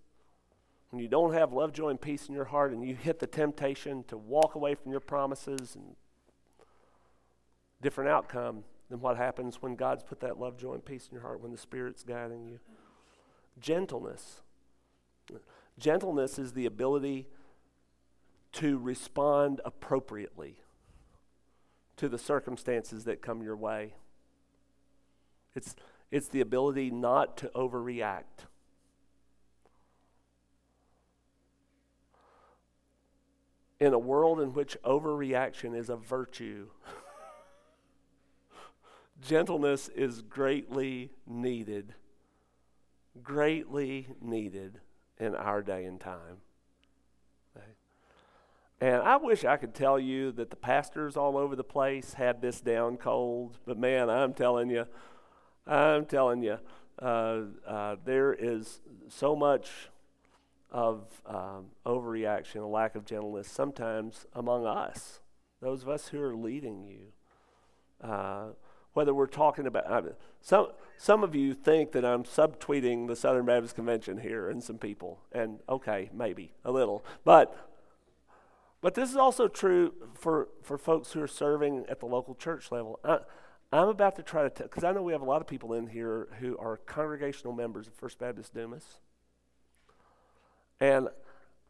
when 0.90 1.02
you 1.02 1.08
don't 1.08 1.34
have 1.34 1.54
love, 1.54 1.72
joy, 1.72 1.90
and 1.90 2.02
peace 2.02 2.28
in 2.28 2.34
your 2.34 2.46
heart 2.46 2.72
and 2.72 2.84
you 2.88 2.96
hit 2.96 3.20
the 3.20 3.28
temptation 3.28 4.04
to 4.08 4.18
walk 4.18 4.56
away 4.56 4.76
from 4.76 4.92
your 4.92 5.00
promises 5.00 5.76
and 5.76 5.96
different 7.82 8.10
outcome 8.10 8.64
than 8.90 9.00
what 9.00 9.18
happens 9.18 9.62
when 9.62 9.76
God's 9.76 10.04
put 10.04 10.20
that 10.22 10.40
love, 10.40 10.58
joy, 10.58 10.74
and 10.74 10.84
peace 10.84 11.08
in 11.10 11.14
your 11.14 11.22
heart 11.22 11.42
when 11.42 11.52
the 11.52 11.58
Spirit's 11.58 12.04
guiding 12.04 12.46
you. 12.46 12.60
Gentleness. 13.60 14.42
Gentleness 15.78 16.40
is 16.40 16.54
the 16.54 16.66
ability 16.66 17.28
to 18.54 18.80
respond 18.80 19.62
appropriately 19.64 20.56
to 21.98 22.10
the 22.10 22.18
circumstances 22.18 23.04
that 23.04 23.22
come 23.22 23.44
your 23.44 23.56
way. 23.56 23.94
It's, 25.56 25.76
it's 26.10 26.28
the 26.30 26.42
ability 26.42 26.90
not 26.90 27.38
to 27.38 27.52
overreact. 27.56 28.48
In 33.80 33.94
a 33.94 34.00
world 34.00 34.42
in 34.42 34.54
which 34.54 34.78
overreaction 34.84 35.76
is 35.76 35.90
a 35.90 35.96
virtue, 35.96 36.68
gentleness 39.22 39.90
is 39.90 40.22
greatly 40.22 41.12
needed 41.26 41.94
greatly 43.24 44.08
needed 44.22 44.80
in 45.20 45.36
our 45.36 45.62
day 45.62 45.86
and 45.86 46.00
time. 46.00 46.38
And 48.82 49.02
I 49.02 49.18
wish 49.18 49.44
I 49.44 49.58
could 49.58 49.74
tell 49.74 50.00
you 50.00 50.32
that 50.34 50.52
the 50.52 50.56
pastors 50.56 51.18
all 51.18 51.36
over 51.36 51.54
the 51.54 51.66
place 51.66 52.14
had 52.14 52.42
this 52.42 52.62
down 52.62 52.96
cold, 52.96 53.58
but 53.66 53.78
man, 53.78 54.10
I'm 54.10 54.34
telling 54.34 54.70
you, 54.70 54.86
I'm 55.68 56.06
telling 56.06 56.42
you, 56.44 56.60
uh, 57.02 57.42
uh, 57.68 57.96
there 58.06 58.34
is 58.34 58.80
so 59.10 59.36
much 59.36 59.90
of 60.72 61.22
um, 61.26 61.68
overreaction, 61.86 62.62
a 62.62 62.68
lack 62.68 62.96
of 62.96 63.06
gentleness, 63.06 63.48
sometimes 63.48 64.26
among 64.34 64.66
us, 64.66 65.20
those 65.62 65.84
of 65.84 65.90
us 65.90 66.10
who 66.10 66.22
are 66.22 66.36
leading 66.36 66.84
you. 66.84 68.08
Uh, 68.08 68.50
whether 68.94 69.14
we're 69.14 69.28
talking 69.28 69.68
about 69.68 70.16
some 70.42 70.68
some 70.98 71.24
of 71.24 71.36
you 71.36 71.54
think 71.54 71.92
that 71.94 72.04
I'm 72.04 72.24
subtweeting 72.24 73.08
the 73.08 73.16
Southern 73.16 73.46
Baptist 73.46 73.76
Convention 73.76 74.18
here 74.18 74.50
and 74.50 74.64
some 74.64 74.78
people, 74.78 75.20
and 75.32 75.60
okay, 75.70 76.10
maybe 76.14 76.54
a 76.66 76.72
little, 76.72 77.06
but 77.24 77.70
but 78.82 78.96
this 78.96 79.10
is 79.10 79.16
also 79.16 79.48
true 79.48 79.94
for 80.14 80.50
for 80.62 80.78
folks 80.78 81.12
who 81.12 81.22
are 81.22 81.28
serving 81.28 81.86
at 81.88 82.00
the 82.00 82.06
local 82.06 82.36
church 82.36 82.72
level. 82.72 83.00
I, 83.04 83.20
I'm 83.72 83.88
about 83.88 84.16
to 84.16 84.24
try 84.24 84.48
to 84.50 84.64
because 84.64 84.84
I 84.84 84.92
know 84.92 85.04
we 85.04 85.14
have 85.14 85.22
a 85.22 85.26
lot 85.26 85.42
of 85.42 85.48
people 85.48 85.74
in 85.74 85.88
here 85.88 86.28
who 86.40 86.58
are 86.58 86.78
congregational 86.78 87.54
members 87.54 87.88
of 87.88 87.94
First 87.94 88.20
Baptist 88.20 88.54
Dumas, 88.54 89.00
and 90.80 91.10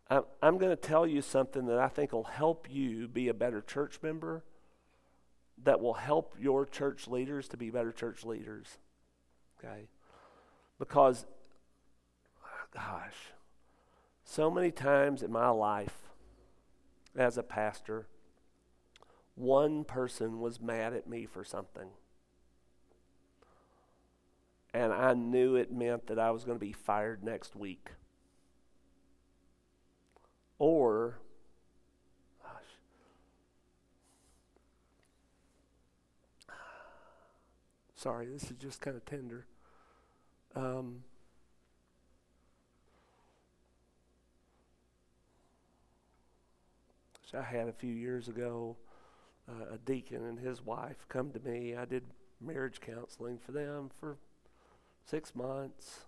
I'm, 0.09 0.23
I'm 0.41 0.57
going 0.57 0.75
to 0.75 0.81
tell 0.81 1.05
you 1.05 1.21
something 1.21 1.65
that 1.67 1.79
I 1.79 1.87
think 1.87 2.11
will 2.11 2.23
help 2.23 2.67
you 2.69 3.07
be 3.07 3.27
a 3.27 3.33
better 3.33 3.61
church 3.61 3.99
member 4.01 4.43
that 5.63 5.81
will 5.81 5.95
help 5.95 6.35
your 6.39 6.65
church 6.65 7.07
leaders 7.07 7.47
to 7.49 7.57
be 7.57 7.69
better 7.69 7.91
church 7.91 8.23
leaders. 8.23 8.77
Okay? 9.57 9.87
Because, 10.77 11.25
gosh, 12.73 13.33
so 14.23 14.49
many 14.49 14.71
times 14.71 15.21
in 15.21 15.31
my 15.31 15.49
life 15.49 15.97
as 17.15 17.37
a 17.37 17.43
pastor, 17.43 18.07
one 19.35 19.83
person 19.83 20.39
was 20.39 20.61
mad 20.61 20.93
at 20.93 21.07
me 21.07 21.25
for 21.25 21.43
something. 21.43 21.89
And 24.73 24.93
I 24.93 25.13
knew 25.13 25.55
it 25.55 25.71
meant 25.71 26.07
that 26.07 26.19
I 26.19 26.31
was 26.31 26.43
going 26.43 26.57
to 26.57 26.65
be 26.65 26.73
fired 26.73 27.23
next 27.23 27.55
week. 27.55 27.89
Or 30.59 31.17
gosh, 32.43 32.51
Sorry, 37.95 38.27
this 38.27 38.43
is 38.43 38.57
just 38.57 38.81
kind 38.81 38.95
of 38.95 39.05
tender. 39.05 39.45
Um, 40.55 41.03
I 47.33 47.43
had 47.43 47.67
a 47.67 47.73
few 47.73 47.93
years 47.93 48.27
ago 48.27 48.75
uh, 49.47 49.75
a 49.75 49.77
deacon 49.77 50.25
and 50.25 50.39
his 50.39 50.65
wife 50.65 51.05
come 51.07 51.31
to 51.31 51.39
me. 51.39 51.75
I 51.75 51.85
did 51.85 52.03
marriage 52.41 52.81
counseling 52.81 53.37
for 53.37 53.51
them 53.51 53.89
for 53.99 54.17
six 55.05 55.35
months. 55.35 56.05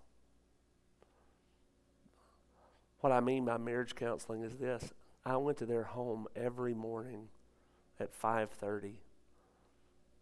What 3.01 3.11
I 3.11 3.19
mean 3.19 3.45
by 3.45 3.57
marriage 3.57 3.95
counseling 3.95 4.43
is 4.43 4.57
this: 4.57 4.93
I 5.25 5.37
went 5.37 5.57
to 5.57 5.65
their 5.65 5.83
home 5.83 6.27
every 6.35 6.73
morning 6.73 7.29
at 7.99 8.13
5:30 8.13 8.97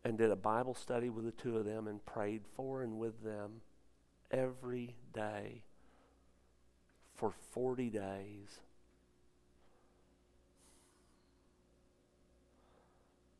and 0.03 0.17
did 0.17 0.31
a 0.31 0.35
Bible 0.35 0.73
study 0.73 1.09
with 1.09 1.25
the 1.25 1.31
two 1.31 1.57
of 1.57 1.65
them 1.65 1.87
and 1.87 2.05
prayed 2.05 2.47
for 2.55 2.81
and 2.81 2.97
with 2.97 3.21
them 3.23 3.61
every 4.31 4.95
day 5.13 5.63
for 7.15 7.31
40 7.31 7.89
days. 7.89 8.61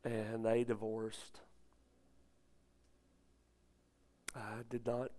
And 0.04 0.46
they 0.46 0.66
divorced. 0.66 1.40
I 4.36 4.64
did 4.70 4.86
not 4.86 5.12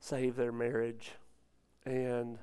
save 0.00 0.36
their 0.36 0.52
marriage. 0.52 1.12
And 1.86 2.38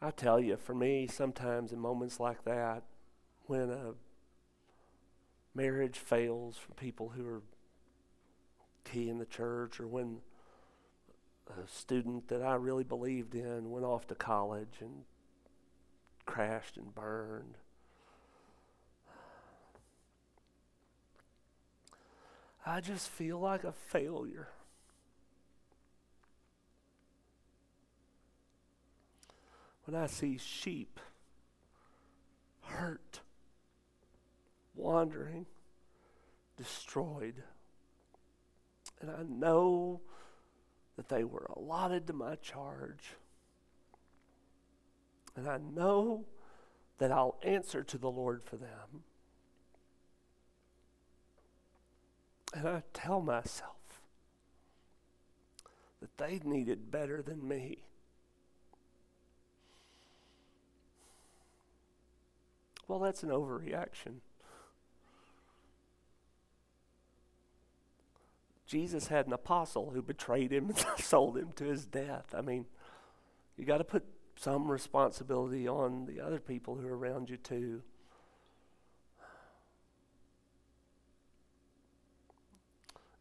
I 0.00 0.10
tell 0.10 0.38
you, 0.40 0.56
for 0.56 0.74
me, 0.74 1.06
sometimes 1.06 1.72
in 1.72 1.78
moments 1.78 2.20
like 2.20 2.44
that, 2.44 2.82
when 3.46 3.70
a 3.70 3.94
marriage 5.54 5.98
fails 5.98 6.58
for 6.58 6.74
people 6.74 7.10
who 7.10 7.26
are 7.26 7.42
key 8.84 9.08
in 9.08 9.18
the 9.18 9.26
church 9.26 9.80
or 9.80 9.86
when 9.86 10.18
a 11.48 11.66
student 11.66 12.28
that 12.28 12.42
I 12.42 12.54
really 12.54 12.84
believed 12.84 13.34
in 13.34 13.70
went 13.70 13.84
off 13.84 14.06
to 14.08 14.14
college 14.14 14.78
and 14.80 15.04
crashed 16.26 16.76
and 16.76 16.94
burned. 16.94 17.56
I 22.66 22.80
just 22.80 23.08
feel 23.08 23.38
like 23.38 23.62
a 23.64 23.72
failure. 23.72 24.48
When 29.86 30.00
I 30.00 30.06
see 30.06 30.36
sheep 30.36 30.98
hurt, 32.62 33.20
wandering, 34.74 35.46
destroyed. 36.56 37.42
And 39.00 39.10
I 39.10 39.22
know 39.28 40.00
that 40.96 41.08
they 41.08 41.24
were 41.24 41.46
allotted 41.54 42.06
to 42.08 42.12
my 42.12 42.34
charge. 42.36 43.14
And 45.36 45.48
I 45.48 45.58
know 45.58 46.24
that 46.98 47.12
I'll 47.12 47.38
answer 47.42 47.82
to 47.84 47.98
the 47.98 48.10
Lord 48.10 48.42
for 48.42 48.56
them. 48.56 49.04
And 52.54 52.66
I 52.66 52.82
tell 52.94 53.20
myself 53.20 54.00
that 56.00 56.16
they 56.16 56.40
needed 56.42 56.90
better 56.90 57.22
than 57.22 57.46
me. 57.46 57.85
Well, 62.88 62.98
that's 63.00 63.22
an 63.22 63.30
overreaction. 63.30 64.20
Jesus 68.66 69.06
had 69.08 69.26
an 69.26 69.32
apostle 69.32 69.90
who 69.90 70.02
betrayed 70.02 70.52
him 70.52 70.68
and 70.70 70.84
sold 70.98 71.36
him 71.36 71.52
to 71.56 71.64
his 71.64 71.86
death. 71.86 72.34
I 72.36 72.40
mean, 72.40 72.66
you 73.56 73.64
got 73.64 73.78
to 73.78 73.84
put 73.84 74.04
some 74.36 74.70
responsibility 74.70 75.66
on 75.66 76.06
the 76.06 76.20
other 76.20 76.40
people 76.40 76.76
who 76.76 76.86
are 76.86 76.96
around 76.96 77.30
you, 77.30 77.36
too. 77.36 77.82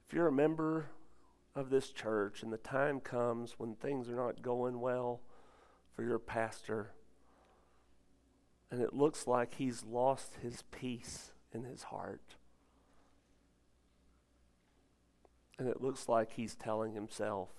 If 0.07 0.13
you're 0.13 0.27
a 0.27 0.31
member 0.31 0.87
of 1.55 1.69
this 1.69 1.89
church 1.89 2.43
and 2.43 2.51
the 2.51 2.57
time 2.57 2.99
comes 2.99 3.55
when 3.57 3.75
things 3.75 4.09
are 4.09 4.15
not 4.15 4.41
going 4.41 4.81
well 4.81 5.21
for 5.95 6.03
your 6.03 6.19
pastor, 6.19 6.91
and 8.71 8.81
it 8.81 8.93
looks 8.93 9.27
like 9.27 9.55
he's 9.55 9.83
lost 9.83 10.35
his 10.41 10.63
peace 10.71 11.31
in 11.53 11.63
his 11.63 11.83
heart. 11.83 12.35
And 15.57 15.67
it 15.67 15.81
looks 15.81 16.09
like 16.09 16.33
he's 16.33 16.55
telling 16.55 16.93
himself, 16.93 17.49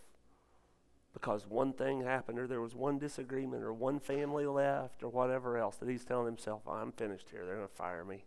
because 1.15 1.47
one 1.47 1.73
thing 1.73 2.03
happened, 2.03 2.39
or 2.39 2.47
there 2.47 2.61
was 2.61 2.75
one 2.75 2.99
disagreement, 2.99 3.63
or 3.63 3.73
one 3.73 3.99
family 3.99 4.45
left, 4.45 5.03
or 5.03 5.09
whatever 5.09 5.57
else, 5.57 5.77
that 5.77 5.89
he's 5.89 6.05
telling 6.05 6.27
himself, 6.27 6.61
I'm 6.69 6.93
finished 6.93 7.29
here. 7.31 7.47
They're 7.47 7.57
going 7.57 7.69
to 7.69 7.75
fire 7.75 8.05
me. 8.05 8.25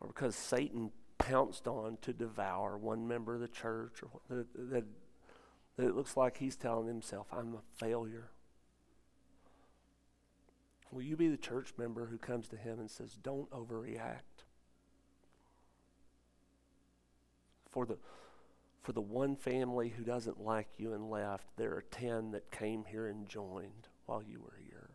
Or 0.00 0.08
because 0.08 0.34
Satan 0.34 0.92
pounced 1.18 1.66
on 1.66 1.98
to 2.02 2.14
devour 2.14 2.78
one 2.78 3.06
member 3.06 3.34
of 3.34 3.40
the 3.40 3.48
church, 3.48 4.02
or 4.02 4.20
that, 4.30 4.46
that, 4.70 4.84
that 5.76 5.86
it 5.86 5.94
looks 5.94 6.16
like 6.16 6.38
he's 6.38 6.56
telling 6.56 6.86
himself, 6.86 7.26
I'm 7.30 7.54
a 7.54 7.78
failure. 7.78 8.30
Will 10.94 11.02
you 11.02 11.16
be 11.16 11.26
the 11.26 11.36
church 11.36 11.74
member 11.76 12.06
who 12.06 12.18
comes 12.18 12.46
to 12.48 12.56
him 12.56 12.78
and 12.78 12.88
says, 12.88 13.18
Don't 13.20 13.50
overreact? 13.50 14.44
For 17.68 17.84
the, 17.84 17.98
for 18.80 18.92
the 18.92 19.00
one 19.00 19.34
family 19.34 19.88
who 19.88 20.04
doesn't 20.04 20.40
like 20.40 20.68
you 20.76 20.92
and 20.92 21.10
left, 21.10 21.48
there 21.56 21.72
are 21.72 21.82
10 21.90 22.30
that 22.30 22.52
came 22.52 22.84
here 22.84 23.08
and 23.08 23.28
joined 23.28 23.88
while 24.06 24.22
you 24.22 24.40
were 24.40 24.56
here. 24.68 24.90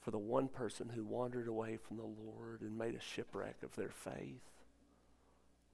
For 0.00 0.10
the 0.10 0.18
one 0.18 0.48
person 0.48 0.88
who 0.88 1.04
wandered 1.04 1.46
away 1.46 1.76
from 1.76 1.98
the 1.98 2.02
Lord 2.02 2.62
and 2.62 2.76
made 2.76 2.96
a 2.96 3.00
shipwreck 3.00 3.62
of 3.62 3.76
their 3.76 3.92
faith, 3.92 4.42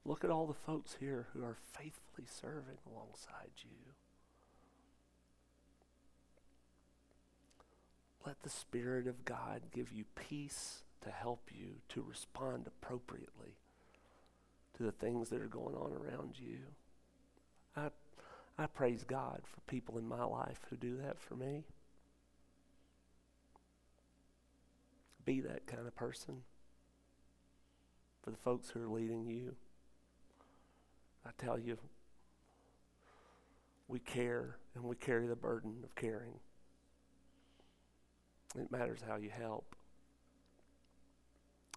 look 0.05 0.23
at 0.23 0.29
all 0.29 0.45
the 0.45 0.53
folks 0.53 0.97
here 0.99 1.25
who 1.33 1.43
are 1.43 1.57
faithfully 1.73 2.27
serving 2.27 2.77
alongside 2.85 3.49
you. 3.63 3.95
Let 8.27 8.43
the 8.43 8.49
Spirit 8.49 9.07
of 9.07 9.23
God 9.23 9.61
give 9.73 9.93
you 9.93 10.03
peace 10.13 10.83
to 11.01 11.09
help 11.09 11.47
you 11.49 11.75
to 11.87 12.01
respond 12.01 12.67
appropriately 12.67 13.55
to 14.75 14.83
the 14.83 14.91
things 14.91 15.29
that 15.29 15.41
are 15.41 15.47
going 15.47 15.75
on 15.75 15.93
around 15.93 16.33
you. 16.37 16.57
I, 17.77 17.87
I 18.59 18.67
praise 18.67 19.05
God 19.05 19.43
for 19.45 19.61
people 19.61 19.97
in 19.97 20.05
my 20.05 20.25
life 20.25 20.59
who 20.69 20.75
do 20.75 20.97
that 20.97 21.21
for 21.21 21.35
me. 21.35 21.63
Be 25.23 25.39
that 25.39 25.65
kind 25.65 25.87
of 25.87 25.95
person 25.95 26.41
for 28.21 28.31
the 28.31 28.37
folks 28.37 28.69
who 28.69 28.83
are 28.83 28.89
leading 28.93 29.25
you. 29.25 29.55
I 31.25 31.29
tell 31.37 31.57
you, 31.57 31.77
we 33.87 33.99
care 33.99 34.57
and 34.75 34.83
we 34.83 34.97
carry 34.97 35.27
the 35.27 35.37
burden 35.37 35.77
of 35.85 35.95
caring. 35.95 36.41
It 38.55 38.71
matters 38.71 38.99
how 39.07 39.17
you 39.17 39.29
help. 39.29 39.75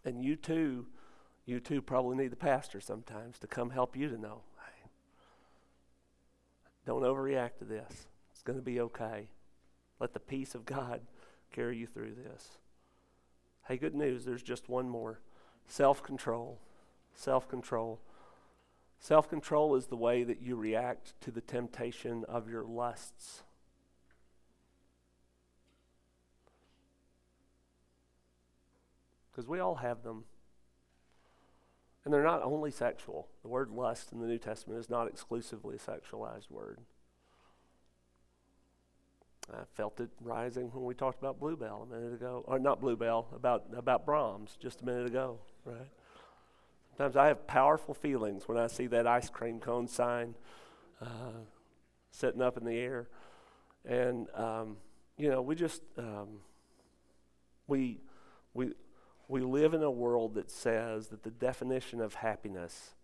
And 0.04 0.24
you 0.24 0.36
too, 0.36 0.86
you 1.44 1.60
too 1.60 1.82
probably 1.82 2.16
need 2.16 2.32
the 2.32 2.36
pastor 2.36 2.80
sometimes 2.80 3.38
to 3.40 3.46
come 3.46 3.70
help 3.70 3.96
you 3.96 4.08
to 4.08 4.18
know 4.18 4.42
hey, 4.56 4.88
don't 6.86 7.02
overreact 7.02 7.58
to 7.58 7.64
this. 7.64 8.06
It's 8.32 8.42
going 8.42 8.58
to 8.58 8.64
be 8.64 8.80
okay. 8.80 9.28
Let 9.98 10.14
the 10.14 10.20
peace 10.20 10.54
of 10.54 10.64
God 10.64 11.02
carry 11.52 11.76
you 11.76 11.86
through 11.86 12.14
this. 12.14 12.58
Hey, 13.68 13.76
good 13.76 13.94
news, 13.94 14.24
there's 14.24 14.42
just 14.42 14.68
one 14.68 14.88
more 14.88 15.20
self 15.66 16.02
control. 16.02 16.58
Self 17.14 17.48
control. 17.48 18.00
Self 18.98 19.28
control 19.28 19.74
is 19.76 19.86
the 19.86 19.96
way 19.96 20.24
that 20.24 20.40
you 20.40 20.56
react 20.56 21.20
to 21.22 21.30
the 21.30 21.40
temptation 21.40 22.24
of 22.28 22.48
your 22.48 22.64
lusts. 22.64 23.42
Because 29.40 29.48
we 29.48 29.60
all 29.60 29.76
have 29.76 30.02
them. 30.02 30.24
And 32.04 32.12
they're 32.12 32.22
not 32.22 32.42
only 32.42 32.70
sexual. 32.70 33.26
The 33.40 33.48
word 33.48 33.70
lust 33.70 34.12
in 34.12 34.20
the 34.20 34.26
New 34.26 34.36
Testament 34.36 34.78
is 34.78 34.90
not 34.90 35.08
exclusively 35.08 35.76
a 35.76 35.78
sexualized 35.78 36.50
word. 36.50 36.80
I 39.50 39.62
felt 39.72 39.98
it 39.98 40.10
rising 40.20 40.66
when 40.74 40.84
we 40.84 40.92
talked 40.92 41.18
about 41.18 41.40
Bluebell 41.40 41.88
a 41.90 41.94
minute 41.94 42.12
ago, 42.12 42.44
or 42.46 42.58
not 42.58 42.82
Bluebell, 42.82 43.28
about, 43.34 43.64
about 43.74 44.04
Braum's 44.04 44.58
just 44.60 44.82
a 44.82 44.84
minute 44.84 45.06
ago, 45.06 45.38
right? 45.64 45.88
Sometimes 46.98 47.16
I 47.16 47.28
have 47.28 47.46
powerful 47.46 47.94
feelings 47.94 48.46
when 48.46 48.58
I 48.58 48.66
see 48.66 48.88
that 48.88 49.06
ice 49.06 49.30
cream 49.30 49.58
cone 49.58 49.88
sign 49.88 50.34
uh, 51.00 51.40
sitting 52.10 52.42
up 52.42 52.58
in 52.58 52.66
the 52.66 52.76
air. 52.76 53.08
And, 53.86 54.28
um, 54.34 54.76
you 55.16 55.30
know, 55.30 55.40
we 55.40 55.54
just, 55.54 55.80
um, 55.96 56.40
we, 57.66 58.00
we, 58.52 58.74
we 59.30 59.42
live 59.42 59.74
in 59.74 59.82
a 59.82 59.90
world 59.90 60.34
that 60.34 60.50
says 60.50 61.08
that 61.08 61.22
the 61.22 61.30
definition 61.30 62.00
of 62.00 62.14
happiness 62.14 62.94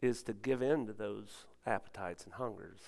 is 0.00 0.22
to 0.22 0.32
give 0.32 0.62
in 0.62 0.86
to 0.86 0.94
those 0.94 1.44
appetites 1.66 2.24
and 2.24 2.34
hungers. 2.34 2.78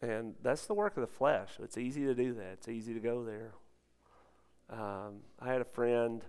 And 0.00 0.34
that's 0.42 0.66
the 0.66 0.74
work 0.74 0.96
of 0.96 1.00
the 1.00 1.08
flesh. 1.12 1.50
It's 1.60 1.76
easy 1.76 2.04
to 2.04 2.14
do 2.14 2.34
that, 2.34 2.52
it's 2.52 2.68
easy 2.68 2.94
to 2.94 3.00
go 3.00 3.24
there. 3.24 3.52
Um, 4.70 5.22
I 5.40 5.48
had 5.48 5.60
a 5.60 5.64
friend 5.64 6.24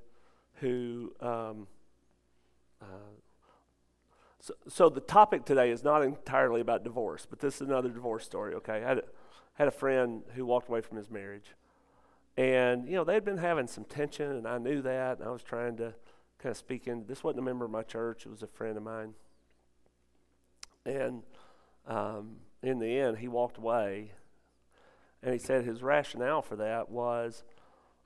who. 0.55 1.13
Um, 1.21 1.67
uh, 2.81 3.13
so, 4.39 4.55
so, 4.67 4.89
the 4.89 5.01
topic 5.01 5.45
today 5.45 5.69
is 5.69 5.83
not 5.83 6.01
entirely 6.01 6.61
about 6.61 6.83
divorce, 6.83 7.27
but 7.29 7.37
this 7.37 7.61
is 7.61 7.61
another 7.61 7.89
divorce 7.89 8.25
story, 8.25 8.55
okay? 8.55 8.83
I 8.83 8.87
had 8.87 8.97
a, 8.97 9.03
had 9.53 9.67
a 9.67 9.71
friend 9.71 10.23
who 10.33 10.47
walked 10.47 10.67
away 10.67 10.81
from 10.81 10.97
his 10.97 11.11
marriage. 11.11 11.53
And, 12.37 12.87
you 12.87 12.95
know, 12.95 13.03
they'd 13.03 13.25
been 13.25 13.37
having 13.37 13.67
some 13.67 13.83
tension, 13.83 14.31
and 14.31 14.47
I 14.47 14.57
knew 14.57 14.81
that, 14.81 15.19
and 15.19 15.27
I 15.27 15.31
was 15.31 15.43
trying 15.43 15.77
to 15.77 15.93
kind 16.39 16.51
of 16.51 16.57
speak 16.57 16.87
in. 16.87 17.05
This 17.07 17.23
wasn't 17.23 17.39
a 17.39 17.43
member 17.43 17.65
of 17.65 17.71
my 17.71 17.83
church, 17.83 18.25
it 18.25 18.29
was 18.29 18.41
a 18.41 18.47
friend 18.47 18.77
of 18.77 18.83
mine. 18.83 19.13
And 20.85 21.23
um, 21.87 22.37
in 22.63 22.79
the 22.79 22.99
end, 22.99 23.17
he 23.17 23.27
walked 23.27 23.57
away, 23.57 24.13
and 25.21 25.33
he 25.33 25.39
said 25.39 25.65
his 25.65 25.83
rationale 25.83 26.41
for 26.41 26.55
that 26.55 26.89
was 26.89 27.43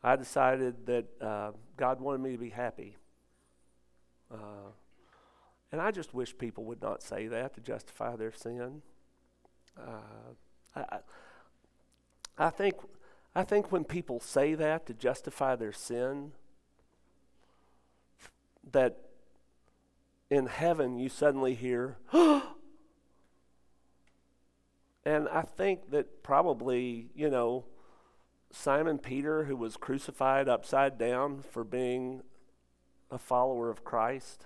I 0.04 0.16
decided 0.16 0.86
that 0.86 1.06
uh, 1.22 1.52
God 1.78 2.00
wanted 2.00 2.22
me 2.22 2.32
to 2.34 2.38
be 2.38 2.50
happy. 2.50 2.98
Uh, 4.32 4.70
and 5.72 5.82
I 5.82 5.92
just 5.92 6.14
wish 6.14 6.38
people 6.38 6.64
would 6.66 6.82
not 6.82 7.02
say 7.02 7.28
that 7.28 7.54
to 7.56 7.62
justify 7.62 8.16
their 8.16 8.32
sin. 8.32 8.82
Uh, 9.78 10.76
I, 10.76 11.00
I 12.38 12.50
think 12.50 12.76
I 13.36 13.44
think 13.44 13.72
when 13.72 13.84
people 13.84 14.22
say 14.22 14.56
that 14.56 14.86
to 14.86 14.94
justify 14.94 15.58
their 15.58 15.74
sin, 15.74 16.32
that 18.72 18.98
in 20.30 20.46
heaven 20.46 20.98
you 20.98 21.10
suddenly 21.10 21.54
hear, 21.54 21.98
and 22.14 22.44
I 25.06 25.42
think 25.42 25.92
that 25.92 26.24
probably, 26.24 27.10
you 27.14 27.30
know, 27.30 27.66
Simon 28.52 29.00
Peter, 29.00 29.44
who 29.44 29.58
was 29.58 29.76
crucified 29.76 30.48
upside 30.48 30.98
down 30.98 31.42
for 31.42 31.66
being 31.66 32.24
a 33.12 33.18
follower 33.18 33.70
of 33.70 33.84
Christ, 33.84 34.46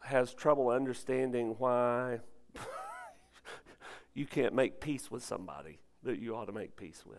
has 0.00 0.34
trouble 0.34 0.68
understanding 0.68 1.54
why 1.56 2.18
you 4.14 4.26
can't 4.26 4.54
make 4.54 4.82
peace 4.82 5.10
with 5.10 5.24
somebody 5.24 5.81
that 6.02 6.18
you 6.18 6.34
ought 6.34 6.46
to 6.46 6.52
make 6.52 6.76
peace 6.76 7.04
with. 7.06 7.18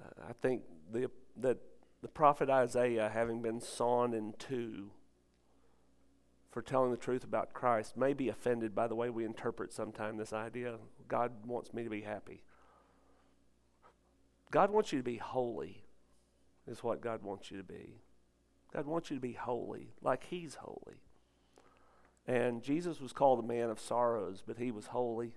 Uh, 0.00 0.28
I 0.28 0.32
think 0.32 0.62
the, 0.92 1.10
that 1.36 1.58
the 2.02 2.08
prophet 2.08 2.48
Isaiah, 2.48 3.10
having 3.12 3.42
been 3.42 3.60
sawn 3.60 4.14
in 4.14 4.34
two 4.38 4.90
for 6.50 6.62
telling 6.62 6.90
the 6.90 6.96
truth 6.96 7.24
about 7.24 7.52
Christ, 7.52 7.96
may 7.96 8.14
be 8.14 8.28
offended 8.28 8.74
by 8.74 8.86
the 8.86 8.94
way 8.94 9.10
we 9.10 9.24
interpret 9.24 9.72
sometimes 9.72 10.18
this 10.18 10.32
idea 10.32 10.76
God 11.08 11.32
wants 11.46 11.72
me 11.72 11.84
to 11.84 11.90
be 11.90 12.02
happy. 12.02 12.42
God 14.50 14.70
wants 14.70 14.92
you 14.92 15.00
to 15.00 15.04
be 15.04 15.16
holy, 15.16 15.84
is 16.66 16.82
what 16.82 17.00
God 17.00 17.22
wants 17.22 17.50
you 17.50 17.56
to 17.58 17.62
be. 17.62 18.00
God 18.72 18.86
wants 18.86 19.10
you 19.10 19.16
to 19.16 19.20
be 19.20 19.32
holy, 19.32 19.92
like 20.02 20.24
He's 20.24 20.56
holy. 20.56 21.02
And 22.26 22.62
Jesus 22.62 23.00
was 23.00 23.12
called 23.12 23.38
a 23.38 23.46
man 23.46 23.70
of 23.70 23.80
sorrows, 23.80 24.42
but 24.46 24.58
He 24.58 24.70
was 24.70 24.88
holy. 24.88 25.34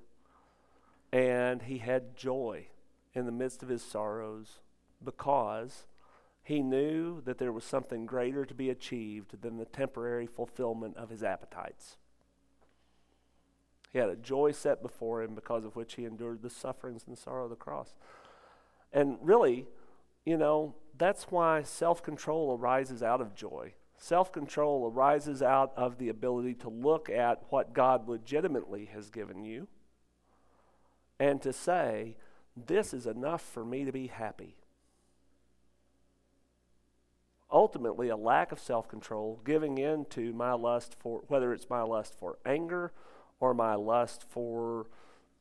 And 1.12 1.64
He 1.64 1.80
had 1.80 2.16
joy 2.16 2.68
in 3.14 3.26
the 3.26 3.32
midst 3.32 3.64
of 3.64 3.70
His 3.70 3.84
sorrows 3.84 4.60
because 5.04 5.86
he 6.44 6.62
knew 6.62 7.22
that 7.22 7.38
there 7.38 7.52
was 7.52 7.64
something 7.64 8.06
greater 8.06 8.46
to 8.46 8.54
be 8.54 8.70
achieved 8.70 9.42
than 9.42 9.58
the 9.58 9.66
temporary 9.66 10.26
fulfillment 10.26 10.98
of 10.98 11.10
his 11.10 11.24
appetites. 11.24 11.98
He 13.94 14.00
had 14.00 14.10
a 14.10 14.16
joy 14.16 14.52
set 14.52 14.82
before 14.82 15.22
him 15.22 15.36
because 15.36 15.66
of 15.66 15.76
which 15.76 15.96
he 15.96 16.06
endured 16.06 16.42
the 16.42 16.50
sufferings 16.50 17.04
and 17.06 17.16
the 17.16 17.22
sorrow 17.22 17.44
of 17.44 17.50
the 17.50 17.56
cross. 17.56 17.94
And 18.92 19.18
really, 19.22 19.68
you 20.26 20.38
know, 20.38 20.76
that's 20.98 21.26
why 21.26 21.64
self 21.64 22.02
control 22.02 22.58
arises 22.58 23.04
out 23.04 23.22
of 23.22 23.36
joy. 23.36 23.74
Self 23.98 24.32
control 24.32 24.92
arises 24.92 25.44
out 25.44 25.74
of 25.76 25.98
the 26.00 26.10
ability 26.10 26.56
to 26.56 26.70
look 26.70 27.10
at 27.10 27.44
what 27.50 27.74
God 27.74 28.08
legitimately 28.08 28.86
has 28.94 29.10
given 29.10 29.44
you 29.44 29.68
and 31.22 31.40
to 31.40 31.54
say, 31.54 32.16
This 32.58 32.96
is 32.96 33.06
enough 33.06 33.44
for 33.44 33.64
me 33.64 33.86
to 33.86 33.92
be 33.92 34.08
happy. 34.08 34.56
Ultimately 37.52 38.10
a 38.10 38.18
lack 38.18 38.52
of 38.52 38.60
self 38.60 38.88
control, 38.88 39.40
giving 39.46 39.78
in 39.78 40.06
to 40.06 40.34
my 40.34 40.54
lust 40.54 40.96
for 41.00 41.22
whether 41.28 41.54
it's 41.54 41.70
my 41.70 41.84
lust 41.84 42.18
for 42.18 42.40
anger 42.44 42.92
or 43.40 43.54
my 43.54 43.76
lust 43.76 44.26
for 44.28 44.88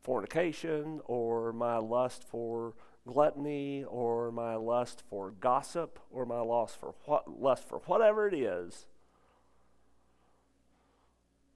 fornication 0.03 1.01
or 1.07 1.51
my 1.51 1.78
lust 1.78 2.24
for 2.24 2.74
gluttony 3.07 3.83
or 3.85 4.31
my 4.31 4.57
lust 4.57 5.03
for 5.09 5.31
gossip 5.31 5.99
or 6.11 6.26
my 6.26 6.41
lust 6.41 6.78
for 6.78 6.95
what 7.07 7.41
lust 7.41 7.66
for 7.66 7.78
whatever 7.87 8.28
it 8.28 8.35
is. 8.35 8.85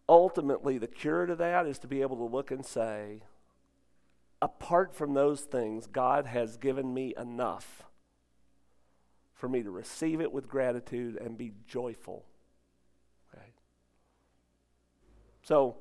Ultimately 0.08 0.78
the 0.78 0.86
cure 0.86 1.26
to 1.26 1.36
that 1.36 1.66
is 1.66 1.78
to 1.80 1.86
be 1.86 2.00
able 2.00 2.16
to 2.16 2.34
look 2.34 2.50
and 2.50 2.64
say 2.64 3.20
apart 4.44 4.94
from 4.94 5.14
those 5.14 5.40
things 5.40 5.86
god 5.86 6.26
has 6.26 6.58
given 6.58 6.92
me 6.92 7.14
enough 7.16 7.84
for 9.44 9.48
me 9.50 9.62
to 9.62 9.70
receive 9.70 10.22
it 10.22 10.32
with 10.32 10.48
gratitude 10.48 11.16
and 11.16 11.36
be 11.36 11.52
joyful. 11.68 12.24
Okay? 13.30 13.52
So, 15.42 15.76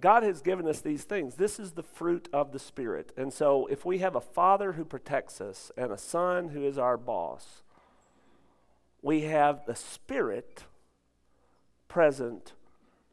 God 0.00 0.22
has 0.22 0.40
given 0.40 0.66
us 0.66 0.80
these 0.80 1.04
things. 1.04 1.34
This 1.34 1.60
is 1.60 1.72
the 1.72 1.82
fruit 1.82 2.26
of 2.32 2.52
the 2.52 2.58
Spirit. 2.58 3.12
And 3.18 3.34
so, 3.34 3.66
if 3.66 3.84
we 3.84 3.98
have 3.98 4.16
a 4.16 4.20
Father 4.22 4.72
who 4.72 4.84
protects 4.86 5.42
us 5.42 5.70
and 5.76 5.92
a 5.92 5.98
Son 5.98 6.48
who 6.48 6.64
is 6.64 6.78
our 6.78 6.96
boss, 6.96 7.62
we 9.02 9.24
have 9.24 9.66
the 9.66 9.76
Spirit 9.76 10.64
present 11.86 12.54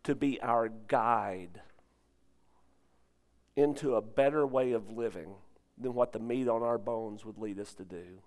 to 0.05 0.15
be 0.15 0.39
our 0.39 0.69
guide 0.69 1.59
into 3.55 3.95
a 3.95 4.01
better 4.01 4.45
way 4.45 4.71
of 4.71 4.89
living 4.91 5.35
than 5.77 5.93
what 5.93 6.13
the 6.13 6.19
meat 6.19 6.47
on 6.47 6.63
our 6.63 6.77
bones 6.77 7.25
would 7.25 7.37
lead 7.37 7.59
us 7.59 7.73
to 7.73 7.83
do. 7.83 8.19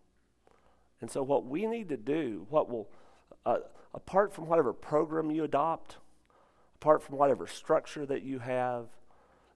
And 1.01 1.11
so, 1.11 1.23
what 1.23 1.47
we 1.47 1.67
need 1.67 1.89
to 1.91 1.97
do, 1.97 2.47
what 2.49 2.71
will, 2.71 2.89
uh, 3.45 3.59
apart 3.93 4.33
from 4.33 4.47
whatever 4.47 4.73
program 4.73 5.31
you 5.31 5.45
adopt, 5.45 5.97
apart 6.77 7.03
from 7.03 7.17
whatever 7.17 7.47
structure 7.47 8.07
that 8.07 8.23
you 8.23 8.39
have, 8.39 8.87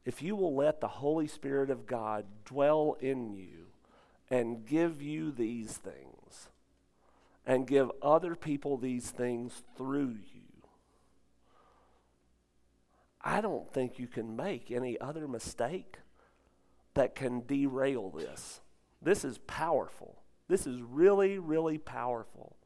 if 0.04 0.22
you 0.22 0.36
will 0.36 0.54
let 0.54 0.80
the 0.80 0.88
Holy 0.88 1.26
Spirit 1.26 1.70
of 1.70 1.86
God 1.86 2.24
dwell 2.44 2.96
in 3.00 3.32
you 3.32 3.66
and 4.30 4.66
give 4.66 5.02
you 5.02 5.30
these 5.30 5.76
things, 5.76 6.48
and 7.46 7.66
give 7.66 7.90
other 8.02 8.34
people 8.34 8.76
these 8.76 9.10
things 9.10 9.62
through 9.76 10.16
you, 10.34 10.37
I 13.28 13.42
don't 13.42 13.70
think 13.74 13.98
you 13.98 14.06
can 14.06 14.36
make 14.36 14.70
any 14.70 14.98
other 14.98 15.28
mistake 15.28 15.98
that 16.94 17.14
can 17.14 17.44
derail 17.46 18.08
this. 18.08 18.62
This 19.02 19.22
is 19.22 19.36
powerful. 19.46 20.22
This 20.48 20.66
is 20.66 20.80
really, 20.80 21.38
really 21.38 21.76
powerful. 21.76 22.56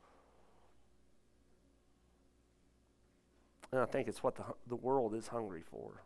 And 3.72 3.80
I 3.80 3.86
think 3.86 4.06
it's 4.06 4.22
what 4.22 4.36
the, 4.36 4.44
the 4.68 4.76
world 4.76 5.16
is 5.16 5.26
hungry 5.26 5.64
for. 5.68 6.04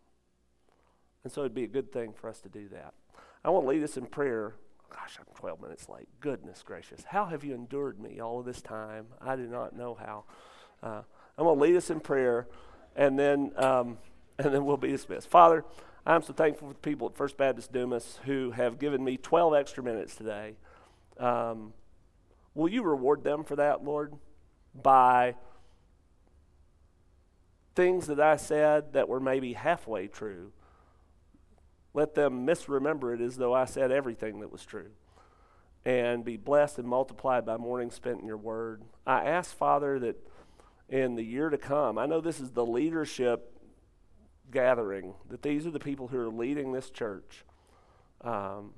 And 1.23 1.31
so 1.31 1.43
it'd 1.43 1.53
be 1.53 1.65
a 1.65 1.69
good 1.69 1.93
thing 1.93 2.15
for 2.15 2.31
us 2.31 2.41
to 2.41 2.49
do 2.49 2.67
that. 2.71 2.95
I 3.45 3.51
want 3.51 3.67
to 3.67 3.69
lead 3.69 3.83
us 3.83 3.99
in 3.99 4.07
prayer. 4.07 4.55
Gosh, 4.89 5.19
I'm 5.19 5.27
12 5.35 5.61
minutes 5.61 5.87
late. 5.91 6.09
Goodness 6.21 6.63
gracious. 6.65 7.05
How 7.05 7.27
have 7.27 7.45
you 7.45 7.55
endured 7.55 8.01
me 8.01 8.21
all 8.21 8.41
of 8.41 8.47
this 8.47 8.63
time? 8.63 9.09
I 9.21 9.37
do 9.37 9.49
not 9.49 9.77
know 9.77 9.95
how. 9.95 10.25
Uh, 10.83 11.03
I'm 11.37 11.45
going 11.45 11.59
to 11.59 11.63
lead 11.63 11.77
us 11.77 11.91
in 11.91 12.01
prayer, 12.01 12.49
and 12.97 13.19
then, 13.19 13.53
um, 13.57 13.99
and 14.39 14.53
then 14.53 14.65
we'll 14.65 14.77
be 14.77 14.89
dismissed. 14.89 15.29
Father, 15.29 15.65
I'm 16.05 16.23
so 16.23 16.33
thankful 16.33 16.69
for 16.69 16.75
the 16.75 16.81
people 16.81 17.09
at 17.09 17.17
First 17.17 17.37
Baptist 17.37 17.73
Dumas 17.73 18.21
who 18.25 18.53
have 18.53 18.79
given 18.79 19.03
me 19.03 19.17
12 19.17 19.55
extra 19.55 19.83
minutes 19.83 20.15
today. 20.15 20.55
Um, 21.19 21.73
will 22.55 22.69
you 22.69 22.83
reward 22.83 23.25
them 23.25 23.45
for 23.45 23.57
that, 23.57 23.85
Lord? 23.85 24.15
By 24.75 25.35
things 27.75 28.07
that 28.07 28.21
I 28.21 28.37
said 28.37 28.93
that 28.93 29.09
were 29.09 29.21
maybe 29.21 29.55
halfway 29.55 30.07
true. 30.07 30.53
Let 31.93 32.15
them 32.15 32.45
misremember 32.45 33.15
it 33.15 33.21
as 33.21 33.37
though 33.37 33.55
I 33.55 33.65
said 33.65 33.91
everything 33.91 34.41
that 34.41 34.53
was 34.53 34.65
true. 34.65 34.91
And 35.85 36.25
be 36.25 36.37
blessed 36.37 36.79
and 36.79 36.89
multiplied 36.89 37.47
by 37.47 37.57
morning 37.57 37.91
spent 37.91 38.21
in 38.21 38.27
your 38.27 38.37
word. 38.37 38.83
I 39.07 39.25
ask, 39.25 39.57
Father, 39.57 39.99
that 40.01 40.17
in 40.89 41.15
the 41.15 41.23
year 41.23 41.49
to 41.49 41.59
come, 41.59 41.97
I 41.97 42.07
know 42.07 42.21
this 42.21 42.41
is 42.41 42.51
the 42.51 42.67
leadership 42.67 43.56
gathering, 44.51 45.15
that 45.29 45.43
these 45.43 45.67
are 45.67 45.71
the 45.71 45.81
people 45.81 46.09
who 46.09 46.19
are 46.19 46.29
leading 46.29 46.73
this 46.73 46.91
church. 46.91 47.45
Um, 48.23 48.73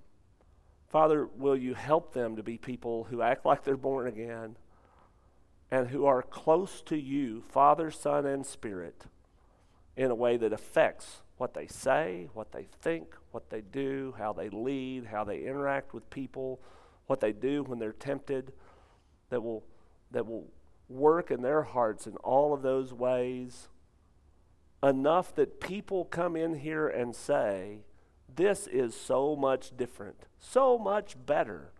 Father, 0.88 1.26
will 1.26 1.56
you 1.56 1.74
help 1.74 2.14
them 2.14 2.36
to 2.36 2.42
be 2.42 2.56
people 2.56 3.04
who 3.04 3.22
act 3.22 3.44
like 3.44 3.64
they're 3.64 3.76
born 3.76 4.06
again 4.06 4.56
and 5.70 5.88
who 5.88 6.06
are 6.06 6.22
close 6.22 6.80
to 6.82 6.96
you, 6.96 7.42
Father, 7.50 7.90
Son, 7.90 8.24
and 8.24 8.46
Spirit, 8.46 9.04
in 9.96 10.10
a 10.10 10.14
way 10.14 10.36
that 10.38 10.52
affects 10.52 11.18
what 11.36 11.54
they 11.54 11.66
say, 11.66 12.28
what 12.32 12.52
they 12.52 12.66
think, 12.80 13.14
what 13.32 13.50
they 13.50 13.60
do, 13.60 14.14
how 14.18 14.32
they 14.32 14.48
lead, 14.48 15.06
how 15.06 15.24
they 15.24 15.42
interact 15.42 15.92
with 15.92 16.08
people, 16.08 16.58
what 17.06 17.20
they 17.20 17.32
do 17.32 17.62
when 17.62 17.78
they're 17.78 17.92
tempted, 17.92 18.52
that 19.28 19.42
will, 19.42 19.62
that 20.10 20.26
will 20.26 20.46
work 20.88 21.30
in 21.30 21.42
their 21.42 21.62
hearts 21.62 22.06
in 22.06 22.16
all 22.16 22.54
of 22.54 22.62
those 22.62 22.94
ways 22.94 23.68
enough 24.82 25.34
that 25.34 25.60
people 25.60 26.04
come 26.04 26.36
in 26.36 26.54
here 26.54 26.88
and 26.88 27.14
say, 27.14 27.80
this 28.34 28.66
is 28.66 28.94
so 28.94 29.34
much 29.34 29.76
different, 29.76 30.26
so 30.38 30.78
much 30.78 31.16
better 31.26 31.72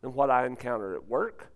than 0.00 0.12
what 0.12 0.30
I 0.30 0.46
encounter 0.46 0.94
at 0.94 1.08
work, 1.08 1.52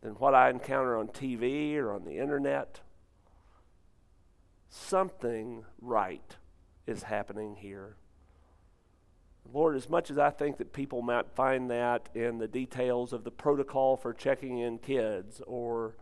than 0.00 0.12
what 0.12 0.34
I 0.34 0.50
encounter 0.50 0.96
on 0.96 1.08
TV 1.08 1.76
or 1.76 1.92
on 1.92 2.04
the 2.04 2.18
internet. 2.18 2.80
Something 4.68 5.64
right 5.80 6.36
is 6.86 7.04
happening 7.04 7.56
here. 7.56 7.96
Lord, 9.52 9.76
as 9.76 9.90
much 9.90 10.10
as 10.10 10.18
I 10.18 10.30
think 10.30 10.56
that 10.56 10.72
people 10.72 11.02
might 11.02 11.30
find 11.30 11.70
that 11.70 12.08
in 12.14 12.38
the 12.38 12.48
details 12.48 13.12
of 13.12 13.24
the 13.24 13.30
protocol 13.30 13.96
for 13.96 14.14
checking 14.14 14.58
in 14.58 14.78
kids 14.78 15.42
or 15.46 15.96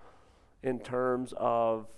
in 0.62 0.78
terms 0.78 1.34
of 1.36 1.88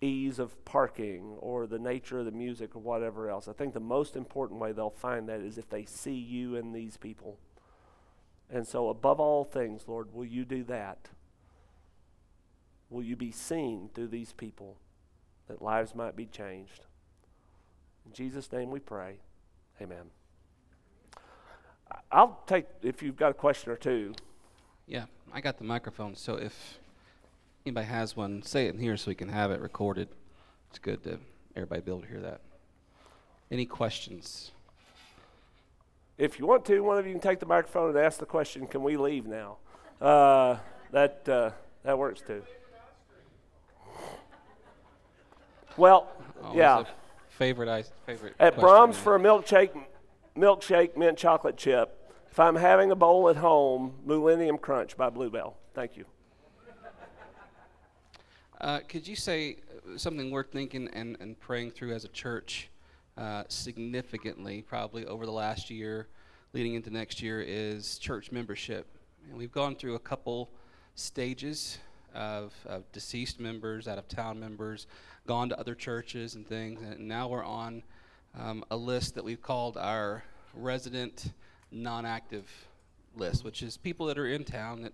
ease 0.00 0.38
of 0.38 0.64
parking 0.64 1.36
or 1.40 1.66
the 1.66 1.78
nature 1.78 2.18
of 2.18 2.24
the 2.24 2.30
music 2.30 2.74
or 2.74 2.78
whatever 2.78 3.28
else. 3.28 3.48
I 3.48 3.52
think 3.52 3.74
the 3.74 3.80
most 3.80 4.16
important 4.16 4.60
way 4.60 4.72
they'll 4.72 4.90
find 4.90 5.28
that 5.28 5.40
is 5.40 5.58
if 5.58 5.68
they 5.68 5.84
see 5.84 6.14
you 6.14 6.56
in 6.56 6.72
these 6.72 6.96
people. 6.96 7.38
And 8.52 8.66
so, 8.66 8.88
above 8.88 9.20
all 9.20 9.44
things, 9.44 9.84
Lord, 9.86 10.12
will 10.12 10.24
you 10.24 10.44
do 10.44 10.64
that? 10.64 11.10
Will 12.88 13.02
you 13.02 13.14
be 13.14 13.30
seen 13.30 13.90
through 13.94 14.08
these 14.08 14.32
people 14.32 14.76
that 15.46 15.62
lives 15.62 15.94
might 15.94 16.16
be 16.16 16.26
changed? 16.26 16.86
In 18.04 18.12
Jesus' 18.12 18.50
name 18.50 18.70
we 18.70 18.80
pray. 18.80 19.18
Amen. 19.80 20.10
I'll 22.10 22.42
take, 22.46 22.66
if 22.82 23.02
you've 23.02 23.16
got 23.16 23.30
a 23.30 23.34
question 23.34 23.70
or 23.70 23.76
two. 23.76 24.14
Yeah, 24.86 25.04
I 25.32 25.40
got 25.40 25.58
the 25.58 25.64
microphone. 25.64 26.16
So 26.16 26.34
if 26.34 26.78
anybody 27.70 27.86
has 27.86 28.16
one, 28.16 28.42
say 28.42 28.66
it 28.66 28.74
in 28.74 28.80
here 28.80 28.96
so 28.96 29.08
we 29.12 29.14
can 29.14 29.28
have 29.28 29.52
it 29.52 29.60
recorded. 29.60 30.08
It's 30.70 30.80
good 30.80 31.04
to 31.04 31.20
everybody 31.54 31.80
be 31.82 31.92
able 31.92 32.00
to 32.00 32.08
hear 32.08 32.20
that. 32.20 32.40
Any 33.48 33.64
questions? 33.64 34.50
If 36.18 36.40
you 36.40 36.46
want 36.46 36.64
to, 36.64 36.80
one 36.80 36.98
of 36.98 37.06
you 37.06 37.12
can 37.12 37.20
take 37.20 37.38
the 37.38 37.46
microphone 37.46 37.90
and 37.90 37.98
ask 37.98 38.18
the 38.18 38.26
question, 38.26 38.66
can 38.66 38.82
we 38.82 38.96
leave 38.96 39.24
now? 39.24 39.58
Uh, 40.00 40.56
that, 40.90 41.28
uh, 41.28 41.50
that 41.84 41.96
works 41.96 42.20
too. 42.22 42.42
Well, 45.76 46.08
Always 46.42 46.58
yeah. 46.58 46.82
favorite, 47.28 47.68
ice, 47.68 47.92
favorite. 48.04 48.34
At 48.40 48.56
Braum's 48.56 48.98
for 48.98 49.14
a 49.14 49.20
milkshake, 49.20 49.70
milkshake 50.36 50.96
mint 50.96 51.16
chocolate 51.16 51.56
chip. 51.56 51.96
If 52.32 52.40
I'm 52.40 52.56
having 52.56 52.90
a 52.90 52.96
bowl 52.96 53.28
at 53.28 53.36
home, 53.36 53.94
Millennium 54.04 54.58
Crunch 54.58 54.96
by 54.96 55.08
Bluebell. 55.08 55.56
Thank 55.72 55.96
you. 55.96 56.06
Uh, 58.60 58.80
could 58.88 59.08
you 59.08 59.16
say 59.16 59.56
uh, 59.72 59.96
something 59.96 60.30
worth 60.30 60.52
thinking 60.52 60.86
and, 60.92 61.16
and 61.20 61.40
praying 61.40 61.70
through 61.70 61.92
as 61.94 62.04
a 62.04 62.08
church 62.08 62.68
uh, 63.16 63.42
significantly, 63.48 64.60
probably 64.60 65.06
over 65.06 65.24
the 65.24 65.32
last 65.32 65.70
year, 65.70 66.08
leading 66.52 66.74
into 66.74 66.90
next 66.90 67.22
year, 67.22 67.40
is 67.40 67.96
church 67.96 68.30
membership? 68.30 68.86
And 69.26 69.38
we've 69.38 69.52
gone 69.52 69.76
through 69.76 69.94
a 69.94 69.98
couple 69.98 70.50
stages 70.94 71.78
of, 72.14 72.52
of 72.66 72.90
deceased 72.92 73.40
members, 73.40 73.88
out 73.88 73.96
of 73.96 74.08
town 74.08 74.38
members, 74.38 74.86
gone 75.26 75.48
to 75.48 75.58
other 75.58 75.74
churches 75.74 76.34
and 76.34 76.46
things, 76.46 76.82
and 76.82 77.08
now 77.08 77.28
we're 77.28 77.44
on 77.44 77.82
um, 78.38 78.62
a 78.70 78.76
list 78.76 79.14
that 79.14 79.24
we've 79.24 79.40
called 79.40 79.78
our 79.78 80.22
resident 80.52 81.32
non 81.70 82.04
active 82.04 82.50
list, 83.16 83.42
which 83.42 83.62
is 83.62 83.78
people 83.78 84.04
that 84.06 84.18
are 84.18 84.26
in 84.26 84.44
town 84.44 84.82
that 84.82 84.92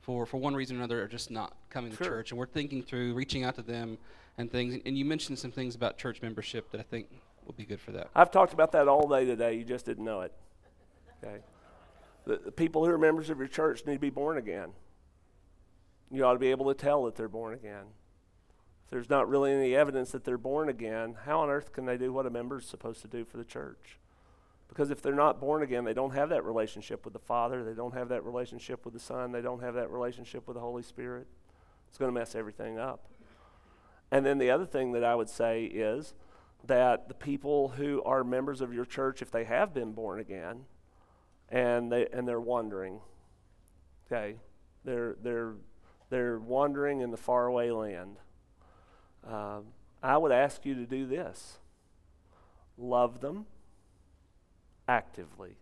for, 0.00 0.26
for 0.26 0.36
one 0.36 0.54
reason 0.54 0.76
or 0.76 0.80
another 0.80 1.02
are 1.02 1.08
just 1.08 1.30
not 1.30 1.56
coming 1.70 1.90
to 1.90 2.04
church. 2.04 2.30
And 2.30 2.38
we're 2.38 2.46
thinking 2.46 2.82
through 2.82 3.14
reaching 3.14 3.44
out 3.44 3.56
to 3.56 3.62
them 3.62 3.98
and 4.38 4.50
things. 4.50 4.80
And 4.86 4.96
you 4.96 5.04
mentioned 5.04 5.38
some 5.38 5.50
things 5.50 5.74
about 5.74 5.98
church 5.98 6.22
membership 6.22 6.70
that 6.70 6.80
I 6.80 6.84
think 6.84 7.08
will 7.44 7.54
be 7.54 7.64
good 7.64 7.80
for 7.80 7.92
that. 7.92 8.10
I've 8.14 8.30
talked 8.30 8.52
about 8.52 8.72
that 8.72 8.88
all 8.88 9.08
day 9.08 9.24
today. 9.24 9.54
You 9.54 9.64
just 9.64 9.86
didn't 9.86 10.04
know 10.04 10.20
it. 10.20 10.32
Okay. 11.22 11.38
The, 12.24 12.40
the 12.46 12.52
people 12.52 12.84
who 12.84 12.90
are 12.90 12.98
members 12.98 13.30
of 13.30 13.38
your 13.38 13.48
church 13.48 13.86
need 13.86 13.94
to 13.94 14.00
be 14.00 14.10
born 14.10 14.36
again. 14.36 14.70
You 16.10 16.24
ought 16.24 16.34
to 16.34 16.38
be 16.38 16.50
able 16.50 16.72
to 16.72 16.74
tell 16.74 17.04
that 17.04 17.16
they're 17.16 17.28
born 17.28 17.54
again. 17.54 17.86
If 18.84 18.90
there's 18.90 19.10
not 19.10 19.28
really 19.28 19.52
any 19.52 19.74
evidence 19.74 20.12
that 20.12 20.24
they're 20.24 20.38
born 20.38 20.68
again, 20.68 21.16
how 21.24 21.40
on 21.40 21.50
earth 21.50 21.72
can 21.72 21.86
they 21.86 21.96
do 21.96 22.12
what 22.12 22.26
a 22.26 22.30
member 22.30 22.58
is 22.58 22.66
supposed 22.66 23.02
to 23.02 23.08
do 23.08 23.24
for 23.24 23.36
the 23.36 23.44
church? 23.44 23.98
Because 24.68 24.90
if 24.90 25.00
they're 25.00 25.14
not 25.14 25.40
born 25.40 25.62
again, 25.62 25.84
they 25.84 25.94
don't 25.94 26.14
have 26.14 26.28
that 26.30 26.44
relationship 26.44 27.04
with 27.04 27.12
the 27.12 27.20
Father, 27.20 27.64
they 27.64 27.74
don't 27.74 27.94
have 27.94 28.08
that 28.08 28.24
relationship 28.24 28.84
with 28.84 28.94
the 28.94 29.00
Son, 29.00 29.32
they 29.32 29.40
don't 29.40 29.62
have 29.62 29.74
that 29.74 29.90
relationship 29.90 30.46
with 30.46 30.56
the 30.56 30.60
Holy 30.60 30.82
Spirit. 30.82 31.26
It's 31.88 31.98
going 31.98 32.12
to 32.12 32.18
mess 32.18 32.34
everything 32.34 32.78
up. 32.78 33.08
And 34.10 34.24
then 34.24 34.38
the 34.38 34.50
other 34.50 34.66
thing 34.66 34.92
that 34.92 35.04
I 35.04 35.14
would 35.14 35.28
say 35.28 35.64
is 35.64 36.14
that 36.64 37.08
the 37.08 37.14
people 37.14 37.68
who 37.68 38.02
are 38.02 38.24
members 38.24 38.60
of 38.60 38.72
your 38.72 38.84
church, 38.84 39.22
if 39.22 39.30
they 39.30 39.44
have 39.44 39.72
been 39.72 39.92
born 39.92 40.20
again, 40.20 40.64
and 41.48 41.92
they 41.92 42.08
and 42.12 42.26
they're 42.26 42.40
wandering, 42.40 43.00
okay, 44.06 44.36
they're 44.84 45.16
they're 45.22 45.54
they're 46.10 46.38
wandering 46.38 47.00
in 47.00 47.10
the 47.10 47.16
faraway 47.16 47.70
land. 47.70 48.16
Um, 49.24 49.66
I 50.02 50.16
would 50.16 50.32
ask 50.32 50.64
you 50.64 50.74
to 50.74 50.86
do 50.86 51.06
this: 51.06 51.58
love 52.76 53.20
them 53.20 53.46
actively, 54.88 55.56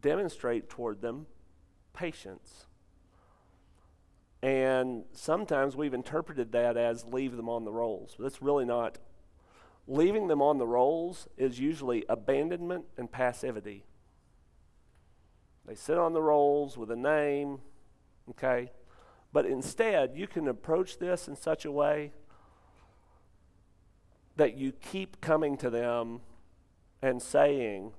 demonstrate 0.00 0.68
toward 0.68 1.00
them 1.00 1.26
patience. 1.92 2.66
And 4.42 5.04
sometimes 5.12 5.74
we've 5.74 5.94
interpreted 5.94 6.52
that 6.52 6.76
as 6.76 7.04
leave 7.06 7.36
them 7.36 7.48
on 7.48 7.64
the 7.64 7.72
rolls. 7.72 8.14
But 8.16 8.24
that's 8.24 8.42
really 8.42 8.66
not. 8.66 8.98
Leaving 9.86 10.28
them 10.28 10.42
on 10.42 10.58
the 10.58 10.66
rolls 10.66 11.28
is 11.38 11.58
usually 11.58 12.04
abandonment 12.08 12.84
and 12.98 13.10
passivity. 13.10 13.84
They 15.66 15.74
sit 15.74 15.96
on 15.96 16.12
the 16.12 16.22
rolls 16.22 16.76
with 16.76 16.90
a 16.90 16.96
name, 16.96 17.60
okay? 18.30 18.70
But 19.32 19.46
instead, 19.46 20.12
you 20.14 20.26
can 20.26 20.46
approach 20.46 20.98
this 20.98 21.26
in 21.26 21.36
such 21.36 21.64
a 21.64 21.72
way 21.72 22.12
that 24.36 24.56
you 24.56 24.72
keep 24.72 25.20
coming 25.20 25.56
to 25.58 25.70
them 25.70 26.20
and 27.04 27.20
saying, 27.20 27.92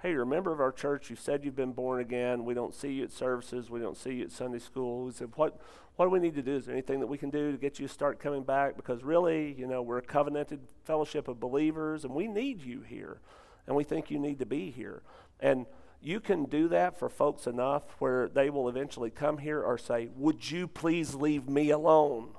Hey, 0.00 0.12
you're 0.12 0.22
a 0.22 0.26
member 0.26 0.52
of 0.52 0.60
our 0.60 0.72
church. 0.72 1.10
You 1.10 1.16
said 1.16 1.44
you've 1.44 1.56
been 1.56 1.72
born 1.72 2.00
again. 2.00 2.44
We 2.44 2.54
don't 2.54 2.74
see 2.74 2.92
you 2.92 3.04
at 3.04 3.12
services. 3.12 3.68
We 3.68 3.80
don't 3.80 3.96
see 3.96 4.14
you 4.14 4.24
at 4.24 4.32
Sunday 4.32 4.60
school. 4.60 5.04
We 5.04 5.12
said, 5.12 5.32
what, 5.34 5.60
what 5.96 6.06
do 6.06 6.10
we 6.10 6.20
need 6.20 6.36
to 6.36 6.42
do? 6.42 6.54
Is 6.54 6.66
there 6.66 6.72
anything 6.72 7.00
that 7.00 7.08
we 7.08 7.18
can 7.18 7.30
do 7.30 7.50
to 7.50 7.58
get 7.58 7.80
you 7.80 7.88
to 7.88 7.92
start 7.92 8.20
coming 8.20 8.44
back? 8.44 8.76
Because 8.76 9.02
really, 9.02 9.54
you 9.58 9.66
know, 9.66 9.82
we're 9.82 9.98
a 9.98 10.02
covenanted 10.02 10.60
fellowship 10.84 11.26
of 11.26 11.40
believers 11.40 12.04
and 12.04 12.14
we 12.14 12.28
need 12.28 12.62
you 12.62 12.80
here. 12.80 13.20
And 13.66 13.74
we 13.74 13.82
think 13.82 14.08
you 14.08 14.20
need 14.20 14.38
to 14.38 14.46
be 14.46 14.70
here. 14.70 15.02
And 15.40 15.66
you 16.00 16.20
can 16.20 16.44
do 16.44 16.68
that 16.68 16.96
for 16.96 17.08
folks 17.08 17.48
enough 17.48 17.82
where 17.98 18.28
they 18.28 18.50
will 18.50 18.68
eventually 18.68 19.10
come 19.10 19.38
here 19.38 19.60
or 19.60 19.76
say, 19.76 20.08
Would 20.14 20.48
you 20.48 20.68
please 20.68 21.14
leave 21.14 21.48
me 21.48 21.70
alone? 21.70 22.30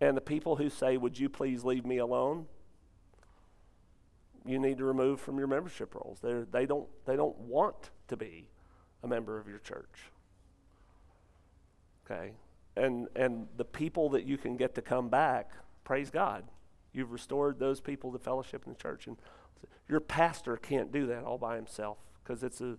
And 0.00 0.16
the 0.16 0.20
people 0.20 0.56
who 0.56 0.68
say, 0.68 0.96
Would 0.96 1.16
you 1.18 1.28
please 1.28 1.62
leave 1.62 1.86
me 1.86 1.98
alone? 1.98 2.46
You 4.48 4.58
need 4.58 4.78
to 4.78 4.84
remove 4.84 5.20
from 5.20 5.38
your 5.38 5.46
membership 5.46 5.94
rolls. 5.94 6.18
They're, 6.22 6.46
they 6.50 6.66
don't 6.66 6.88
they 7.04 7.16
don't 7.16 7.36
want 7.38 7.90
to 8.08 8.16
be 8.16 8.48
a 9.02 9.08
member 9.08 9.38
of 9.38 9.48
your 9.48 9.58
church. 9.58 10.10
Okay, 12.04 12.32
and 12.76 13.08
and 13.16 13.48
the 13.56 13.64
people 13.64 14.10
that 14.10 14.24
you 14.24 14.38
can 14.38 14.56
get 14.56 14.74
to 14.76 14.82
come 14.82 15.08
back, 15.08 15.50
praise 15.84 16.10
God, 16.10 16.44
you've 16.92 17.12
restored 17.12 17.58
those 17.58 17.80
people 17.80 18.12
to 18.12 18.18
fellowship 18.18 18.64
in 18.66 18.72
the 18.72 18.78
church, 18.78 19.06
and 19.06 19.16
your 19.88 20.00
pastor 20.00 20.56
can't 20.56 20.92
do 20.92 21.06
that 21.06 21.24
all 21.24 21.38
by 21.38 21.56
himself 21.56 21.98
because 22.22 22.42
it's 22.42 22.60
a 22.60 22.76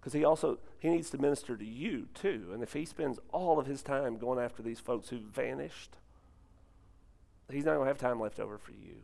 because 0.00 0.12
he 0.12 0.24
also 0.24 0.58
he 0.78 0.88
needs 0.88 1.10
to 1.10 1.18
minister 1.18 1.56
to 1.56 1.64
you 1.64 2.08
too, 2.14 2.50
and 2.52 2.62
if 2.62 2.72
he 2.72 2.84
spends 2.84 3.18
all 3.32 3.58
of 3.58 3.66
his 3.66 3.82
time 3.82 4.16
going 4.16 4.38
after 4.38 4.62
these 4.62 4.80
folks 4.80 5.08
who 5.08 5.18
vanished, 5.18 5.96
he's 7.50 7.64
not 7.64 7.74
going 7.74 7.84
to 7.84 7.88
have 7.88 7.98
time 7.98 8.20
left 8.20 8.38
over 8.38 8.56
for 8.56 8.72
you 8.72 9.02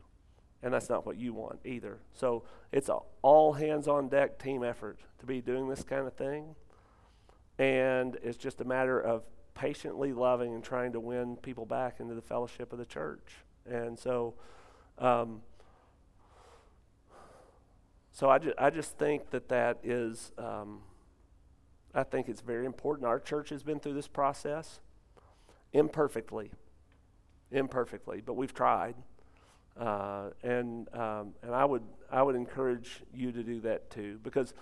and 0.62 0.72
that's 0.72 0.88
not 0.88 1.06
what 1.06 1.16
you 1.16 1.32
want 1.32 1.60
either. 1.64 1.98
So 2.12 2.44
it's 2.72 2.88
a 2.88 2.98
all 3.22 3.52
hands 3.52 3.88
on 3.88 4.08
deck 4.08 4.38
team 4.38 4.62
effort 4.62 4.98
to 5.20 5.26
be 5.26 5.40
doing 5.40 5.68
this 5.68 5.82
kind 5.82 6.06
of 6.06 6.14
thing, 6.14 6.54
and 7.58 8.16
it's 8.22 8.36
just 8.36 8.60
a 8.60 8.64
matter 8.64 9.00
of 9.00 9.22
patiently 9.54 10.12
loving 10.12 10.54
and 10.54 10.62
trying 10.62 10.92
to 10.92 11.00
win 11.00 11.36
people 11.36 11.64
back 11.64 11.98
into 11.98 12.14
the 12.14 12.22
fellowship 12.22 12.72
of 12.72 12.78
the 12.78 12.84
church. 12.84 13.36
And 13.68 13.98
so, 13.98 14.34
um, 14.98 15.40
so 18.12 18.28
I, 18.28 18.38
ju- 18.38 18.54
I 18.58 18.70
just 18.70 18.98
think 18.98 19.30
that 19.30 19.48
that 19.48 19.78
is, 19.82 20.32
um, 20.38 20.82
I 21.94 22.02
think 22.02 22.28
it's 22.28 22.42
very 22.42 22.66
important. 22.66 23.06
Our 23.06 23.18
church 23.18 23.48
has 23.48 23.62
been 23.62 23.80
through 23.80 23.94
this 23.94 24.08
process 24.08 24.80
imperfectly, 25.72 26.50
imperfectly, 27.50 28.20
but 28.20 28.34
we've 28.34 28.54
tried. 28.54 28.94
Uh, 29.78 30.30
and 30.42 30.88
um, 30.94 31.34
and 31.42 31.54
I 31.54 31.64
would 31.64 31.82
I 32.10 32.22
would 32.22 32.34
encourage 32.34 33.02
you 33.12 33.30
to 33.32 33.42
do 33.42 33.60
that 33.60 33.90
too 33.90 34.18
because 34.22 34.54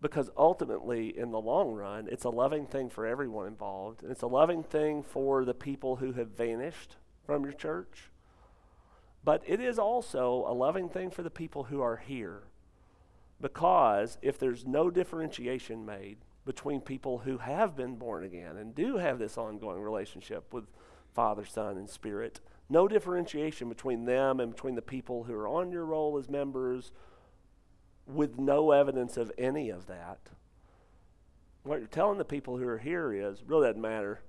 because 0.00 0.28
ultimately 0.36 1.16
in 1.16 1.30
the 1.30 1.40
long 1.40 1.72
run 1.72 2.08
it's 2.10 2.24
a 2.24 2.30
loving 2.30 2.66
thing 2.66 2.90
for 2.90 3.06
everyone 3.06 3.46
involved 3.46 4.02
and 4.02 4.10
it's 4.10 4.22
a 4.22 4.26
loving 4.26 4.64
thing 4.64 5.02
for 5.04 5.44
the 5.44 5.54
people 5.54 5.96
who 5.96 6.12
have 6.14 6.30
vanished 6.30 6.96
from 7.24 7.44
your 7.44 7.52
church. 7.52 8.10
But 9.22 9.42
it 9.46 9.60
is 9.60 9.78
also 9.78 10.44
a 10.48 10.54
loving 10.54 10.88
thing 10.88 11.10
for 11.10 11.22
the 11.22 11.30
people 11.30 11.64
who 11.64 11.80
are 11.80 11.98
here 11.98 12.44
because 13.40 14.18
if 14.22 14.38
there's 14.38 14.66
no 14.66 14.90
differentiation 14.90 15.86
made 15.86 16.18
between 16.44 16.80
people 16.80 17.18
who 17.18 17.38
have 17.38 17.76
been 17.76 17.96
born 17.96 18.24
again 18.24 18.56
and 18.56 18.74
do 18.74 18.96
have 18.96 19.18
this 19.18 19.38
ongoing 19.38 19.80
relationship 19.80 20.52
with 20.52 20.64
Father, 21.14 21.44
Son, 21.44 21.76
and 21.76 21.88
Spirit 21.88 22.40
no 22.70 22.88
differentiation 22.88 23.68
between 23.68 24.04
them 24.04 24.40
and 24.40 24.52
between 24.54 24.76
the 24.76 24.82
people 24.82 25.24
who 25.24 25.34
are 25.34 25.48
on 25.48 25.72
your 25.72 25.84
roll 25.84 26.16
as 26.16 26.28
members 26.28 26.92
with 28.06 28.38
no 28.38 28.70
evidence 28.70 29.16
of 29.16 29.32
any 29.36 29.70
of 29.70 29.86
that. 29.86 30.18
What 31.64 31.78
you're 31.78 31.88
telling 31.88 32.18
the 32.18 32.24
people 32.24 32.56
who 32.56 32.66
are 32.66 32.78
here 32.78 33.12
is 33.12 33.42
really 33.46 33.66
doesn't 33.66 33.82
matter. 33.82 34.20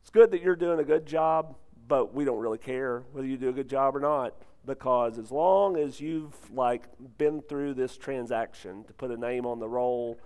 It's 0.00 0.10
good 0.10 0.30
that 0.30 0.42
you're 0.42 0.56
doing 0.56 0.78
a 0.78 0.84
good 0.84 1.04
job, 1.04 1.56
but 1.86 2.14
we 2.14 2.24
don't 2.24 2.38
really 2.38 2.58
care 2.58 3.02
whether 3.12 3.26
you 3.26 3.36
do 3.36 3.48
a 3.48 3.52
good 3.52 3.68
job 3.68 3.94
or 3.94 4.00
not 4.00 4.34
because 4.64 5.18
as 5.18 5.30
long 5.30 5.76
as 5.76 6.00
you've 6.00 6.50
like 6.52 6.84
been 7.16 7.40
through 7.42 7.74
this 7.74 7.96
transaction 7.96 8.84
to 8.84 8.92
put 8.92 9.10
a 9.10 9.16
name 9.16 9.46
on 9.46 9.58
the 9.58 9.68
roll, 9.68 10.18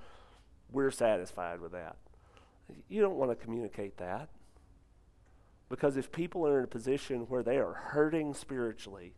we're 0.71 0.91
satisfied 0.91 1.61
with 1.61 1.73
that. 1.73 1.97
You 2.89 3.01
don't 3.01 3.17
want 3.17 3.31
to 3.31 3.37
communicate 3.37 3.97
that. 3.99 4.29
Because 5.73 5.97
if 5.97 6.13
people 6.13 6.47
are 6.47 6.59
in 6.59 6.65
a 6.65 6.69
position 6.69 7.21
where 7.31 7.43
they 7.43 7.57
are 7.57 7.73
hurting 7.73 8.35
spiritually 8.35 9.15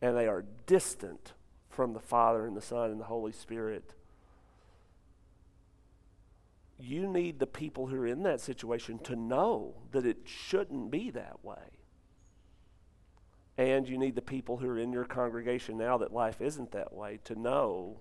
and 0.00 0.16
they 0.16 0.26
are 0.26 0.46
distant 0.64 1.34
from 1.68 1.92
the 1.92 2.00
Father 2.00 2.46
and 2.46 2.56
the 2.56 2.62
Son 2.62 2.90
and 2.90 2.98
the 2.98 3.04
Holy 3.04 3.30
Spirit, 3.30 3.92
you 6.80 7.06
need 7.06 7.40
the 7.40 7.46
people 7.46 7.88
who 7.88 7.96
are 7.96 8.06
in 8.06 8.22
that 8.22 8.40
situation 8.40 8.98
to 9.00 9.16
know 9.16 9.74
that 9.92 10.06
it 10.06 10.16
shouldn't 10.24 10.90
be 10.90 11.10
that 11.10 11.44
way. 11.44 11.76
And 13.58 13.86
you 13.86 13.98
need 13.98 14.14
the 14.14 14.22
people 14.22 14.56
who 14.56 14.68
are 14.70 14.78
in 14.78 14.94
your 14.94 15.04
congregation 15.04 15.76
now 15.76 15.98
that 15.98 16.10
life 16.10 16.40
isn't 16.40 16.72
that 16.72 16.94
way 16.94 17.18
to 17.24 17.38
know 17.38 18.00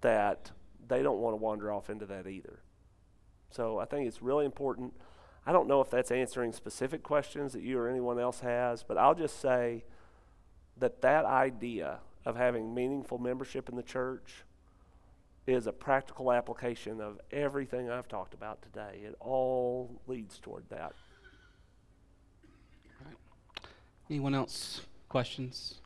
that 0.00 0.50
they 0.88 1.04
don't 1.04 1.20
want 1.20 1.34
to 1.34 1.40
wander 1.40 1.70
off 1.70 1.90
into 1.90 2.06
that 2.06 2.26
either. 2.26 2.58
So 3.52 3.78
I 3.78 3.84
think 3.84 4.08
it's 4.08 4.20
really 4.20 4.44
important. 4.44 4.94
I 5.46 5.52
don't 5.52 5.68
know 5.68 5.80
if 5.80 5.90
that's 5.90 6.10
answering 6.10 6.52
specific 6.52 7.02
questions 7.02 7.52
that 7.54 7.62
you 7.62 7.78
or 7.78 7.88
anyone 7.88 8.18
else 8.18 8.40
has, 8.40 8.82
but 8.82 8.98
I'll 8.98 9.14
just 9.14 9.40
say 9.40 9.84
that 10.78 11.02
that 11.02 11.24
idea 11.24 11.98
of 12.24 12.36
having 12.36 12.74
meaningful 12.74 13.18
membership 13.18 13.68
in 13.68 13.76
the 13.76 13.82
church 13.82 14.44
is 15.46 15.66
a 15.66 15.72
practical 15.72 16.30
application 16.32 17.00
of 17.00 17.18
everything 17.32 17.90
I've 17.90 18.08
talked 18.08 18.34
about 18.34 18.62
today. 18.62 19.00
It 19.02 19.16
all 19.20 20.00
leads 20.06 20.38
toward 20.38 20.68
that. 20.68 20.92
Anyone 24.08 24.34
else? 24.34 24.82
Questions? 25.08 25.76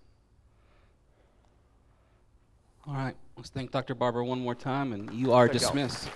All 2.86 2.94
right. 2.94 3.14
Let's 3.36 3.50
thank 3.50 3.70
Dr. 3.70 3.94
Barber 3.94 4.24
one 4.24 4.40
more 4.40 4.54
time, 4.54 4.92
and 4.92 5.12
you 5.12 5.32
are 5.32 5.48
dismissed. 5.48 6.08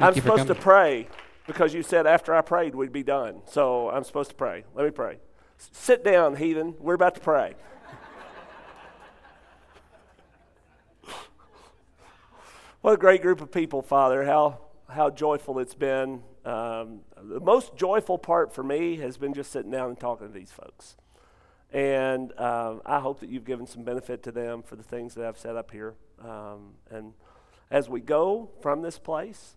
I'm 0.00 0.14
supposed 0.14 0.46
to 0.46 0.54
pray 0.54 1.08
because 1.46 1.74
you 1.74 1.82
said 1.82 2.06
after 2.06 2.34
I 2.34 2.40
prayed 2.40 2.74
we'd 2.74 2.92
be 2.92 3.02
done. 3.02 3.42
So 3.46 3.90
I'm 3.90 4.04
supposed 4.04 4.30
to 4.30 4.36
pray. 4.36 4.64
Let 4.74 4.86
me 4.86 4.90
pray. 4.90 5.18
S- 5.58 5.68
sit 5.72 6.02
down, 6.02 6.36
heathen. 6.36 6.74
We're 6.78 6.94
about 6.94 7.14
to 7.16 7.20
pray. 7.20 7.54
what 12.80 12.94
a 12.94 12.96
great 12.96 13.20
group 13.20 13.42
of 13.42 13.52
people, 13.52 13.82
Father. 13.82 14.24
How, 14.24 14.60
how 14.88 15.10
joyful 15.10 15.58
it's 15.58 15.74
been. 15.74 16.22
Um, 16.44 17.00
the 17.22 17.40
most 17.40 17.76
joyful 17.76 18.16
part 18.16 18.54
for 18.54 18.62
me 18.62 18.96
has 18.96 19.18
been 19.18 19.34
just 19.34 19.52
sitting 19.52 19.70
down 19.70 19.90
and 19.90 20.00
talking 20.00 20.28
to 20.28 20.32
these 20.32 20.50
folks. 20.50 20.96
And 21.72 22.32
um, 22.38 22.80
I 22.86 23.00
hope 23.00 23.20
that 23.20 23.28
you've 23.28 23.44
given 23.44 23.66
some 23.66 23.84
benefit 23.84 24.22
to 24.22 24.32
them 24.32 24.62
for 24.62 24.76
the 24.76 24.82
things 24.82 25.14
that 25.14 25.26
I've 25.26 25.38
set 25.38 25.56
up 25.56 25.70
here. 25.70 25.94
Um, 26.20 26.74
and 26.90 27.12
as 27.70 27.88
we 27.88 28.00
go 28.00 28.50
from 28.60 28.82
this 28.82 28.98
place, 28.98 29.56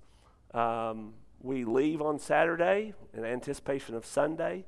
um, 0.53 1.13
we 1.41 1.65
leave 1.65 2.01
on 2.01 2.19
Saturday 2.19 2.93
in 3.13 3.25
anticipation 3.25 3.95
of 3.95 4.05
Sunday. 4.05 4.65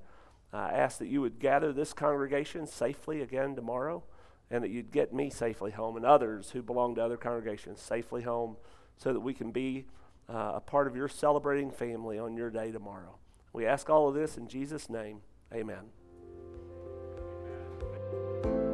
I 0.52 0.72
ask 0.72 1.00
that 1.00 1.08
you 1.08 1.22
would 1.22 1.40
gather 1.40 1.74
this 1.74 1.94
congregation 1.94 2.66
safely 2.68 3.22
again 3.22 3.56
tomorrow 3.56 4.04
and 4.50 4.64
that 4.64 4.70
you'd 4.70 4.92
get 4.92 5.14
me 5.14 5.30
safely 5.30 5.72
home 5.72 5.98
and 5.98 6.06
others 6.06 6.52
who 6.52 6.62
belong 6.62 6.96
to 6.96 7.04
other 7.04 7.18
congregations 7.18 7.82
safely 7.82 8.22
home 8.22 8.58
so 8.98 9.12
that 9.12 9.20
we 9.20 9.34
can 9.34 9.52
be 9.52 9.86
uh, 10.30 10.54
a 10.56 10.62
part 10.62 10.88
of 10.88 10.96
your 10.96 11.08
celebrating 11.08 11.72
family 11.72 12.18
on 12.18 12.38
your 12.38 12.50
day 12.50 12.72
tomorrow. 12.72 13.18
We 13.54 13.66
ask 13.66 13.90
all 13.90 14.08
of 14.08 14.16
this 14.16 14.38
in 14.38 14.48
Jesus' 14.48 14.90
name. 14.90 15.22
Amen. 15.54 15.86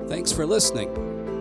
Thanks 0.08 0.32
for 0.32 0.46
listening. 0.46 1.41